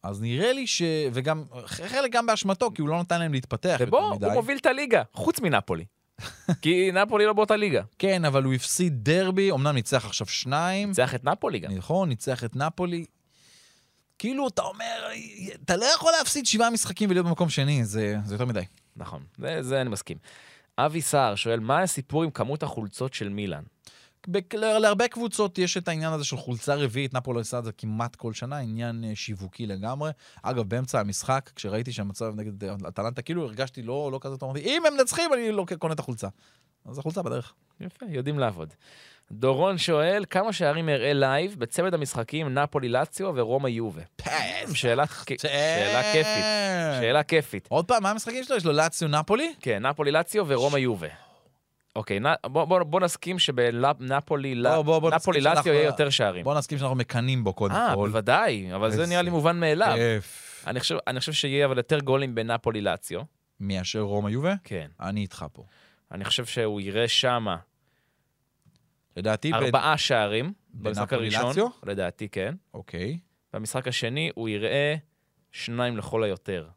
אז 0.02 0.20
נראה 0.20 0.52
לי 0.52 0.66
ש... 0.66 0.82
וגם, 1.12 1.44
חלק 1.64 2.12
גם 2.12 2.26
באשמתו, 2.26 2.70
כי 2.74 2.82
הוא 2.82 2.88
לא 2.88 3.00
נתן 3.00 3.18
להם 3.18 3.32
להתפתח 3.32 3.76
יותר 3.80 3.96
ובוא, 3.96 4.14
מדי. 4.14 4.26
הוא 4.26 4.34
מוביל 4.34 4.56
את 4.56 4.66
הליגה, 4.66 5.02
חוץ 5.12 5.40
מנפולי. 5.40 5.84
כי 6.62 6.90
נפולי 6.92 7.26
לא 7.26 7.32
באותה 7.32 7.56
ליגה. 7.56 7.82
כן, 7.98 8.24
אבל 8.24 8.42
הוא 8.42 8.54
הפסיד 8.54 9.04
דרבי, 9.04 9.52
אמנם 9.52 9.74
ניצח 9.74 10.04
עכשיו 10.04 10.26
שניים. 10.26 10.88
ניצח 10.88 11.14
את 11.14 11.24
נפולי 11.24 11.58
גם. 11.58 11.72
נכון, 11.72 12.08
ניצח 12.08 12.44
את 12.44 12.56
נפולי. 12.56 13.04
כאילו, 14.18 14.48
אתה 14.48 14.62
אומר, 14.62 15.06
אתה 15.64 15.76
לא 15.76 15.84
יכול 15.84 16.12
להפסיד 16.18 16.46
שבעה 16.46 16.70
משחקים 16.70 17.10
ולהיות 17.10 17.26
במקום 17.26 17.48
שני, 17.48 17.84
זה, 17.84 18.16
זה 18.24 18.34
יותר 18.34 18.46
מדי. 18.46 18.64
נכון, 18.96 19.22
זה, 19.38 19.62
זה 19.62 19.80
אני 19.80 19.90
מסכים. 19.90 20.16
אבי 20.78 21.02
סער 21.02 21.34
שואל, 21.34 21.60
מה 21.60 21.80
הסיפור 21.80 22.24
עם 22.24 22.30
כמות 22.30 22.62
החולצות 22.62 23.14
של 23.14 23.28
מילאן? 23.28 23.62
להרבה 24.54 25.08
קבוצות 25.08 25.58
יש 25.58 25.76
את 25.76 25.88
העניין 25.88 26.12
הזה 26.12 26.24
של 26.24 26.36
חולצה 26.36 26.74
רביעית, 26.74 27.14
נפולי 27.14 27.38
עושה 27.38 27.58
את 27.58 27.64
זה 27.64 27.72
כמעט 27.72 28.16
כל 28.16 28.32
שנה, 28.32 28.58
עניין 28.58 29.04
אה, 29.04 29.10
שיווקי 29.14 29.66
לגמרי. 29.66 30.10
אגב, 30.42 30.68
באמצע 30.68 31.00
המשחק, 31.00 31.50
כשראיתי 31.56 31.92
שהמצב 31.92 32.32
נגד 32.36 32.64
אה, 32.64 32.74
אטלנטה, 32.88 33.22
כאילו 33.22 33.44
הרגשתי 33.44 33.82
לא, 33.82 34.10
לא 34.12 34.18
כזה 34.22 34.36
טוב, 34.36 34.50
אמרתי, 34.50 34.64
אם 34.64 34.82
הם 34.86 34.94
מנצחים, 34.94 35.32
אני 35.34 35.52
לא 35.52 35.66
קונה 35.78 35.94
את 35.94 35.98
החולצה. 35.98 36.28
אז 36.86 36.98
החולצה 36.98 37.22
בדרך. 37.22 37.52
יפה, 37.80 38.06
יודעים 38.08 38.38
לעבוד. 38.38 38.74
דורון 39.32 39.78
שואל, 39.78 40.24
כמה 40.30 40.52
שערים 40.52 40.88
אראה 40.88 41.12
live 41.12 41.54
בצמד 41.58 41.94
המשחקים 41.94 42.58
נפולי 42.58 42.88
לאציו 42.88 43.32
ורומא 43.34 43.68
יובה? 43.68 44.02
כ- 44.18 44.28
שאלה 44.74 45.06
כיפית. 45.06 45.40
שאלה 47.00 47.22
כיפית. 47.22 47.66
עוד 47.70 47.84
פעם, 47.84 48.02
מה 48.02 48.10
המשחקים 48.10 48.44
שלו? 48.44 48.56
יש 48.56 48.64
לו 48.64 48.72
לאציו 48.72 49.08
נפולי? 49.08 49.54
כן, 49.60 49.86
נפולי 49.86 50.10
לאציו 50.10 50.44
ורומא 50.48 50.78
יובה. 50.78 51.08
אוקיי, 51.96 52.20
נ- 52.20 52.24
בוא- 52.46 52.64
בוא 52.64 52.82
בוא 52.82 53.00
נסכים 53.00 53.38
שבנפולי 53.38 54.54
נפולי 55.14 55.40
לאציו 55.40 55.72
יהיה 55.72 55.84
יותר 55.84 56.10
שערים. 56.10 56.44
בוא 56.44 56.54
נסכים 56.58 56.78
שאנחנו 56.78 56.96
מקנאים 56.96 57.44
בו 57.44 57.52
קודם 57.52 57.74
אה, 57.74 57.92
כל. 57.94 58.08
בוודאי, 58.08 58.74
אבל 58.74 58.90
זה 58.90 59.06
נראה 59.06 59.22
לי 59.22 59.30
מובן 59.30 59.60
מאליו. 59.60 59.94
כיף. 59.96 60.64
אני 60.66 60.80
חושב- 60.80 60.96
אני 61.06 61.20
חושב 61.20 61.32
שיהיה 61.32 61.66
אבל 61.66 61.76
יותר 61.76 61.98
גולים 62.00 62.34
בנפולי 62.34 62.80
לאציו. 62.80 63.20
מאשר 63.60 64.00
רומא 64.00 64.28
יובה? 64.28 64.54
כן. 64.64 64.88
אני 65.00 65.20
איתך 65.20 65.44
פה. 65.52 65.64
אני 66.12 66.24
חושב 66.24 66.44
שהוא 66.46 66.80
יראה 66.80 67.08
שמה 67.08 67.56
לדעתי... 69.16 69.52
ב- 69.52 69.54
ארבעה 69.54 69.98
שערים 69.98 70.52
במשחק 70.74 71.12
הראשון. 71.12 71.46
לאציו? 71.46 71.66
לדעתי, 71.86 72.28
כן. 72.28 72.54
אוקיי. 72.74 73.18
במשחק 73.52 73.88
השני 73.88 74.30
הוא 74.34 74.48
יראה 74.48 74.94
שניים 75.52 75.96
לכל 75.96 76.24
היותר. 76.24 76.68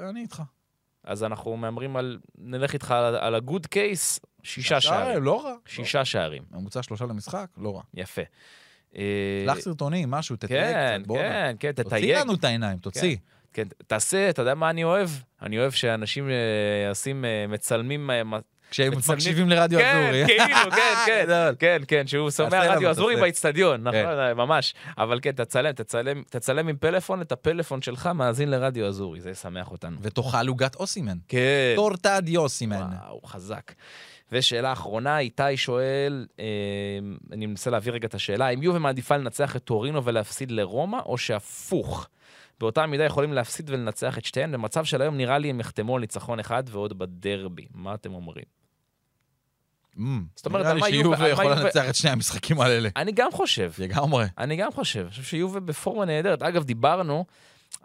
אני 0.00 0.20
איתך. 0.20 0.42
אז 1.04 1.24
אנחנו 1.24 1.56
מהמרים 1.56 1.96
על, 1.96 2.18
נלך 2.38 2.72
איתך 2.74 2.90
על, 2.90 3.16
על 3.16 3.34
הגוד 3.34 3.66
קייס, 3.66 4.20
שישה 4.46 4.80
שערים. 4.80 5.22
לא 5.22 5.44
רע. 5.44 5.54
שישה 5.66 6.04
שערים, 6.04 6.42
ממוצע 6.50 6.82
שלושה 6.82 7.04
למשחק? 7.04 7.46
לא 7.58 7.76
רע. 7.76 7.82
יפה. 7.94 8.22
אה, 8.96 9.02
שלח 9.44 9.58
סרטונים, 9.60 10.10
משהו, 10.10 10.36
תתייג 10.36 10.60
כן, 10.60 10.96
קצת, 10.98 11.06
בואנה. 11.06 11.22
כן, 11.28 11.56
כן, 11.60 11.72
תוציא 11.72 11.98
תתייג. 11.98 12.16
לנו 12.16 12.34
את 12.34 12.44
העיניים, 12.44 12.78
תוציא. 12.78 13.16
כן, 13.52 13.64
תעשה, 13.86 14.30
אתה 14.30 14.42
יודע 14.42 14.54
מה 14.54 14.70
אני 14.70 14.84
אוהב? 14.84 15.08
אני 15.42 15.58
אוהב 15.58 15.72
שאנשים 15.72 16.30
אה, 16.30 16.88
עושים, 16.88 17.24
אה, 17.24 17.46
מצלמים... 17.48 18.10
אה, 18.10 18.22
כשהם 18.70 18.92
מקשיבים 19.08 19.48
לרדיו 19.48 19.78
כן, 19.78 20.02
אזורי. 20.02 20.26
כאילו, 20.28 20.70
כן, 20.70 20.94
כן. 21.06 21.26
כן, 21.58 21.82
כן, 21.88 22.06
שהוא 22.06 22.30
שומע 22.30 22.74
רדיו 22.74 22.90
אזורי. 22.90 23.16
באיצטדיון, 23.16 23.80
נכון, 23.82 24.00
כן. 24.00 24.18
אה, 24.18 24.34
ממש. 24.34 24.74
אבל 24.98 25.18
כן, 25.22 25.32
תצלם, 25.32 25.72
תצלם, 25.72 26.22
תצלם 26.30 26.68
עם 26.68 26.76
פלאפון, 26.76 27.20
את 27.20 27.32
הפלאפון 27.32 27.82
שלך 27.82 28.10
מאזין 28.14 28.50
לרדיו 28.50 28.86
אזורי, 28.86 29.20
זה 29.20 29.30
ישמח 29.30 29.70
אותנו. 29.70 29.96
ותאכל 30.00 30.48
עוגת 30.48 30.74
אוסימן. 30.74 31.16
כן. 31.28 31.38
טורטה 31.76 32.20
די 32.20 32.36
אוסימן. 32.36 32.86
וואו, 33.06 33.20
חזק. 33.26 33.72
ושאלה 34.32 34.72
אחרונה, 34.72 35.18
איתי 35.18 35.56
שואל, 35.56 36.26
אה, 36.40 36.44
אני 37.32 37.46
מנסה 37.46 37.70
להעביר 37.70 37.94
רגע 37.94 38.06
את 38.08 38.14
השאלה, 38.14 38.46
האם 38.46 38.62
יובה 38.62 38.78
מעדיפה 38.78 39.16
לנצח 39.16 39.56
את 39.56 39.64
טורינו 39.64 40.04
ולהפסיד 40.04 40.50
לרומא, 40.50 40.98
או 41.06 41.18
שהפוך? 41.18 42.08
באותה 42.60 42.86
מידה 42.86 43.04
יכולים 43.04 43.32
להפסיד 43.32 43.70
ולנצח 43.70 44.18
את 44.18 44.24
שתיהן, 44.24 44.52
במצב 44.52 44.84
של 44.84 45.02
היום 45.02 45.16
נראה 45.16 45.38
לי 45.38 45.50
הם 45.50 45.60
יחתמו 45.60 45.94
על 45.94 46.00
ניצחון 46.00 46.38
אחד 46.40 46.64
ועוד 46.66 46.98
בדרבי. 46.98 47.66
מה 47.74 47.94
אתם 47.94 48.14
אומרים? 48.14 48.44
אמ, 49.98 50.24
זאת 50.36 50.46
אומרת, 50.46 50.60
נראה 50.60 50.70
על 50.70 50.76
לי 50.76 50.80
מה 50.80 50.88
יובה- 50.88 51.16
שיובה 51.16 51.28
יכולה 51.28 51.54
לנצח 51.62 51.88
את 51.88 51.94
שני 51.94 52.10
המשחקים 52.10 52.60
האלה. 52.60 52.88
אני 52.96 53.12
גם 53.12 53.32
חושב, 53.32 53.72
לגמרי. 53.78 54.24
אני 54.38 54.56
גם 54.56 54.72
חושב. 54.72 55.00
אני 55.00 55.10
חושב 55.10 55.22
שיובה 55.22 55.60
בפורמה 55.60 56.04
נהדרת. 56.04 56.42
אגב, 56.42 56.64
דיברנו 56.64 57.24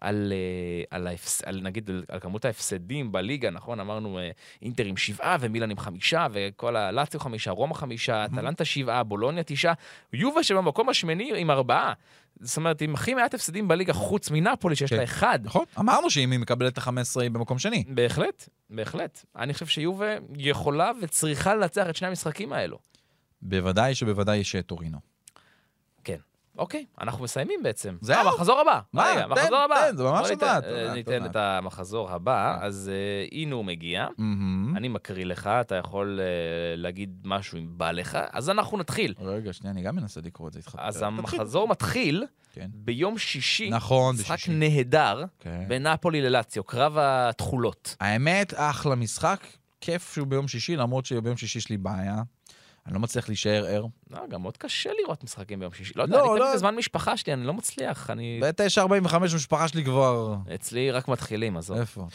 על, 0.02 0.34
אה, 0.36 0.98
על, 0.98 1.08
ההפס... 1.08 1.42
על 1.44 1.62
נגיד, 1.64 1.90
על, 2.10 2.20
כמות 2.20 2.46
ההפסדים 2.46 3.12
בליגה, 3.12 3.50
נכון? 3.50 3.80
אמרנו 3.80 4.20
אה, 4.20 4.32
אינטר 4.62 4.86
עם 4.86 4.98
שבעה 4.98 5.38
ומילן 5.40 5.72
עם 5.72 5.78
חמישה, 5.78 6.28
וכל 6.32 6.76
הלאציו 6.76 7.20
חמישה, 7.20 7.52
רומא 7.52 7.74
חמישה, 7.74 8.26
אטלנטה 8.26 8.66
שבעה, 8.66 9.04
בולוניה 9.04 9.44
תשעה. 9.44 9.74
יובה 10.14 10.44
שבמקום 10.44 10.90
השמיני 10.90 11.32
עם 11.38 11.52
ארבעה. 11.52 11.94
זאת 12.40 12.58
אומרת, 12.58 12.82
עם 12.82 12.94
הכי 12.94 13.14
מעט 13.14 13.34
הפסדים 13.34 13.68
בליגה 13.68 13.94
חוץ 13.94 14.32
מנפולי, 14.32 14.76
שיש 14.76 14.90
כן. 14.90 14.98
לה 14.98 15.04
אחד. 15.04 15.40
נכון, 15.44 15.66
אמרנו 15.80 16.10
שאם 16.10 16.32
היא 16.32 16.40
מקבלת 16.40 16.74
את 16.74 16.78
ה-15 16.78 17.22
היא 17.22 17.32
במקום 17.32 17.60
שני. 17.60 17.84
בהחלט, 17.88 18.50
בהחלט. 18.70 19.26
אני 19.36 19.54
חושב 19.54 19.66
שיובה 19.66 20.16
יכולה 20.38 20.92
וצריכה 21.02 21.56
לנצח 21.56 21.90
את 21.90 21.96
שני 21.96 22.08
המשחקים 22.08 22.54
האלו. 22.54 22.78
בוודאי 23.42 23.96
שבוודאי 23.96 24.38
יש 24.38 24.56
את 24.56 24.66
טורינו. 24.66 24.98
כן. 24.98 25.11
אוקיי, 26.58 26.86
אנחנו 27.02 27.24
מסיימים 27.24 27.64
בעצם. 27.64 27.98
זהו? 28.02 28.18
אה, 28.28 28.36
מחזור 28.36 28.60
הבא. 28.60 28.80
מה? 28.94 29.12
רגע, 29.12 29.22
תן, 29.24 29.30
מחזור 29.30 29.58
הבא. 29.58 29.92
תן, 29.92 29.98
זה 29.98 30.04
ממש 30.04 30.30
ניתן- 30.30 30.46
מעט. 30.46 30.64
אה, 30.64 30.94
ניתן. 30.94 31.26
את 31.26 31.36
המחזור 31.36 32.12
הבא, 32.12 32.58
אז 32.62 32.92
אה, 32.94 33.38
הנה 33.40 33.56
הוא 33.56 33.66
מגיע. 33.66 34.08
אני 34.76 34.88
מקריא 34.88 35.26
לך, 35.26 35.48
אתה 35.62 35.76
יכול 35.76 36.20
אה, 36.22 36.26
להגיד 36.76 37.22
משהו 37.26 37.58
אם 37.58 37.68
בא 37.78 37.92
לך, 37.92 38.18
אז 38.32 38.50
אנחנו 38.50 38.78
נתחיל. 38.78 39.14
רגע, 39.20 39.54
שנייה, 39.54 39.74
אני 39.74 39.82
גם 39.82 39.96
מנסה 39.96 40.22
לקרוא 40.24 40.48
את 40.48 40.54
זה 40.54 40.60
איתך. 40.60 40.76
אז. 40.80 41.02
המחזור 41.02 41.68
מתחיל 41.68 42.24
כן. 42.54 42.70
ביום 42.74 43.18
שישי. 43.18 43.70
נכון, 43.70 44.16
משחק 44.16 44.34
בשישי. 44.36 44.52
נהדר 44.52 45.24
כן. 45.40 45.64
בין 45.68 45.88
נפולי 45.88 46.22
ללציו, 46.22 46.64
קרב 46.64 46.98
התכולות. 47.00 47.96
האמת, 48.00 48.54
אחלה 48.56 48.96
משחק. 48.96 49.40
כיף 49.82 50.14
שהוא 50.14 50.28
ביום 50.28 50.48
שישי, 50.48 50.76
למרות 50.76 51.06
שביום 51.06 51.38
שישי 51.38 51.58
יש 51.58 51.70
לי 51.70 51.78
בעיה. 51.78 52.22
אני 52.86 52.94
לא 52.94 53.00
מצליח 53.00 53.28
להישאר 53.28 53.66
ער. 53.66 53.86
לא, 54.12 54.20
גם 54.30 54.42
מאוד 54.42 54.58
קשה 54.58 54.90
לראות 55.02 55.24
משחקים 55.24 55.60
ביום 55.60 55.74
שישי. 55.74 55.94
לא 55.96 56.04
יודע, 56.04 56.18
לא, 56.18 56.32
אני 56.32 56.40
לא. 56.40 56.46
תמיד 56.46 56.56
בזמן 56.56 56.76
משפחה 56.76 57.18
שלי, 57.18 57.34
אני 57.34 57.44
לא 57.44 57.54
מצליח. 57.54 58.10
אני... 58.10 58.40
ב-9.45 58.42 59.16
המשפחה 59.16 59.68
שלי 59.68 59.84
כבר... 59.84 60.36
אצלי 60.56 60.92
רק 60.92 61.08
מתחילים, 61.08 61.58
עזוב. 61.58 61.78
איפה? 61.78 62.08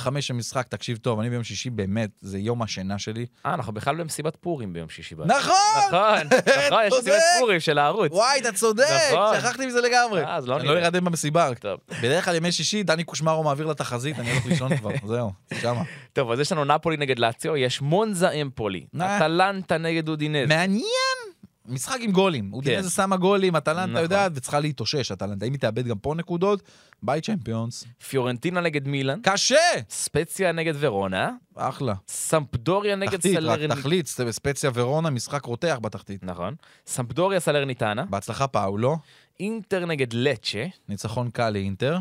9.45 0.00 0.08
המשחק, 0.30 0.68
תקשיב 0.68 0.96
טוב, 0.96 1.20
אני 1.20 1.30
ביום 1.30 1.44
שישי 1.44 1.70
באמת, 1.70 2.10
זה 2.20 2.38
יום 2.38 2.62
השינה 2.62 2.98
שלי. 2.98 3.26
אה, 3.46 3.54
אנחנו 3.54 3.72
בכלל 3.72 3.96
במסיבת 3.96 4.36
פורים 4.36 4.72
ביום 4.72 4.88
שישי. 4.88 5.14
נכון! 5.14 5.54
נכון, 5.88 6.38
נכון, 6.66 6.82
יש. 6.86 6.92
מסיבת 6.98 7.22
פורים 7.40 7.60
של 7.60 7.78
הערוץ. 7.78 8.12
וואי, 8.12 8.40
אתה 8.40 8.52
צודק! 8.52 8.84
נכון. 9.12 9.40
שכחתי 9.40 9.66
מזה 9.66 9.80
לגמרי. 9.80 10.24
אה, 10.24 10.36
אז 10.36 10.48
לא 10.48 10.56
אני 10.56 10.66
לא 10.68 10.74
נראה. 10.74 10.84
ארדם 10.84 11.04
במסיבה. 11.04 11.54
טוב. 11.54 11.80
בדרך 12.02 12.24
כלל 12.24 12.34
ימי 12.34 12.52
שישי, 12.52 12.82
דני 12.82 13.04
קושמרו 13.04 13.42
מעביר 13.42 13.66
לתחזית, 13.66 14.18
אני 14.18 14.30
הולך 14.30 14.46
לישון 14.46 14.76
כבר, 14.76 14.90
זהו, 15.06 15.32
שמה. 15.60 15.82
טוב, 16.12 16.30
אז 16.30 16.40
יש 16.40 16.52
לנו 16.52 16.64
נפולי 16.64 16.96
נגד 16.96 17.18
לאציו, 17.18 17.56
יש 17.56 17.80
מונזה 17.80 18.30
אמפולי. 18.30 18.86
אטלנטה 18.96 19.78
נגד 19.78 20.08
אודינזה. 20.08 20.48
מעניין! 20.48 21.21
משחק 21.66 21.98
עם 22.00 22.12
גולים. 22.12 22.52
אודינזה 22.52 22.90
שמה 22.90 23.16
גולים, 23.16 23.56
אטלנטה 23.56 23.86
נכון. 23.86 24.02
יודעת, 24.02 24.32
וצריכה 24.34 24.60
להתאושש, 24.60 25.12
אטלנטה. 25.12 25.46
אם 25.46 25.52
היא 25.52 25.60
תאבד 25.60 25.86
גם 25.86 25.98
פה 25.98 26.14
נקודות, 26.14 26.62
ביי 27.02 27.20
צ'מפיונס. 27.20 27.84
פיורנטינה 28.08 28.60
נגד 28.60 28.88
מילאן, 28.88 29.20
קשה! 29.22 29.56
ספציה 29.90 30.52
נגד 30.52 30.74
ורונה, 30.78 31.30
אחלה. 31.54 31.94
סמפדוריה 32.08 32.96
נגד 32.96 33.16
תחתית, 33.16 33.36
רק 33.36 33.42
סלרניטנה. 33.42 33.76
תחליט, 33.76 34.06
ספציה 34.06 34.70
ורונה, 34.74 35.10
משחק 35.10 35.44
רותח 35.44 35.78
בתחתית. 35.82 36.24
נכון. 36.24 36.54
סמפדוריה 36.86 37.40
סלרניטנה, 37.40 38.04
בהצלחה 38.04 38.46
פאולו, 38.46 38.98
אינטר 39.40 39.86
נגד 39.86 40.12
לצ'ה, 40.12 40.66
ניצחון 40.88 41.30
קל 41.30 41.50
לאינטר, 41.50 41.98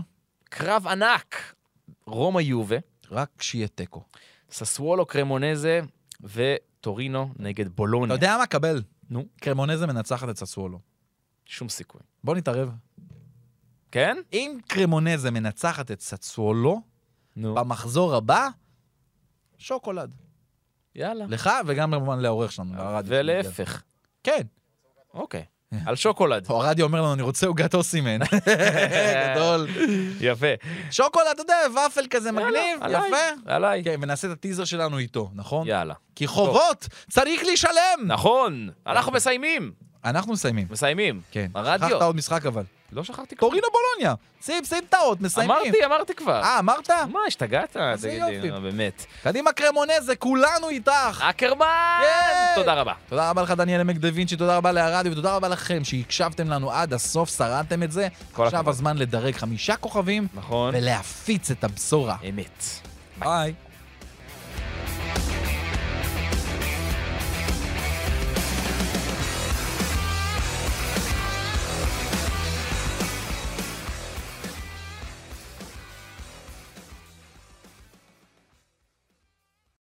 קרב 0.50 0.88
ענק, 0.88 1.54
רומא 2.06 2.40
יובה, 2.42 2.78
רק 3.12 3.30
שיהיה 3.42 3.68
תיקו. 3.68 4.04
ססוולו 4.52 5.06
קרמונזה 5.06 5.82
וטורינו 6.24 7.30
נגד 7.40 7.66
אתה 7.66 7.76
בולוניה. 7.76 8.14
יודע 8.14 8.38
מה? 8.38 8.46
קבל. 8.46 8.82
נו, 9.12 9.26
קרמונזה 9.42 9.88
מנצחת 9.88 10.30
את 10.30 10.38
ססוולו. 10.38 10.80
שום 11.46 11.70
סיכוי. 11.70 12.02
בוא 12.24 12.36
נתערב. 12.36 12.72
כן? 13.92 14.18
אם 14.34 14.58
קרמונזה 14.68 15.32
מנצחת 15.32 15.92
את 15.92 16.02
ססוולו, 16.02 16.82
נו. 17.36 17.56
במחזור 17.56 18.16
הבא, 18.16 18.50
שוקולד. 19.58 20.16
יאללה. 20.96 21.26
לך 21.28 21.50
וגם 21.68 21.92
כמובן 21.92 22.20
לעורך 22.20 22.52
שלנו, 22.52 22.76
לרדיו. 22.76 23.12
ולהפך. 23.12 23.84
כן. 24.24 24.42
אוקיי. 25.14 25.46
על 25.86 25.96
שוקולד. 25.96 26.46
או 26.50 26.64
הרדיו 26.64 26.86
אומר 26.86 27.02
לנו, 27.02 27.14
אני 27.14 27.22
רוצה 27.22 27.48
עוגת 27.48 27.74
אוסימן. 27.74 28.20
גדול. 29.36 29.68
יפה. 30.22 30.48
שוקולד, 30.92 31.28
אתה 31.32 31.42
יודע, 31.42 31.56
ופל 31.88 32.06
כזה 32.10 32.32
מגניב, 32.32 32.80
יפה. 32.90 33.18
עליי. 33.46 33.84
כן, 33.84 33.96
ונעשה 34.02 34.28
את 34.28 34.32
הטיזר 34.34 34.66
שלנו 34.66 34.98
איתו, 34.98 35.32
נכון? 35.36 35.68
יאללה. 35.68 35.94
כי 36.16 36.28
חובות 36.28 36.88
צריך 37.10 37.42
לשלם! 37.54 38.00
נכון, 38.08 38.70
אנחנו 38.88 39.12
מסיימים. 39.12 39.72
אנחנו 40.06 40.34
מסיימים. 40.34 40.68
מסיימים. 40.72 41.22
כן. 41.32 41.48
הרדיו. 41.56 41.90
שכחת 41.90 42.02
עוד 42.02 42.16
משחק 42.16 42.46
אבל. 42.46 42.64
לא 42.92 43.04
שכחתי 43.04 43.36
כלום. 43.36 43.52
טורינו 43.52 43.68
בולוניה. 43.74 44.16
שים, 44.46 44.66
שים 44.66 44.84
את 44.90 44.94
האות, 44.94 45.22
מסיימים. 45.22 45.52
אמרתי, 45.52 45.86
אמרתי 45.86 46.14
כבר. 46.14 46.42
אה, 46.44 46.60
אמרת? 46.60 46.90
מה, 46.90 47.20
השתגעת? 47.28 47.78
תגיד 48.02 48.14
יופי. 48.14 48.42
לי, 48.42 48.52
באמת. 48.52 49.06
קדימה 49.24 49.52
קרמונזה, 49.52 50.16
כולנו 50.16 50.70
איתך. 50.70 51.24
אקרמן! 51.30 51.66
תודה 52.56 52.74
רבה. 52.74 52.94
תודה 53.10 53.30
רבה 53.30 53.42
לך, 53.42 53.52
דניאל 53.52 53.80
עמק 53.82 53.96
דה 53.96 54.10
וינצ'י, 54.14 54.36
תודה 54.36 54.58
רבה 54.58 54.72
להרדיו, 54.72 55.12
ותודה 55.12 55.36
רבה 55.36 55.48
לכם 55.48 55.84
שהקשבתם 55.84 56.50
לנו 56.50 56.72
עד 56.72 56.94
הסוף, 56.94 57.38
שרדתם 57.38 57.84
את 57.84 57.92
זה. 57.92 58.08
עכשיו. 58.38 58.70
הזמן 58.70 58.98
לדרג 58.98 59.36
חמישה 59.36 59.76
כוכבים, 59.76 60.28
נכון. 60.34 60.76
ולהפיץ 60.76 61.52
את 61.52 61.64
הבשורה. 61.64 62.16
אמת. 62.30 62.64
ביי. 63.20 63.54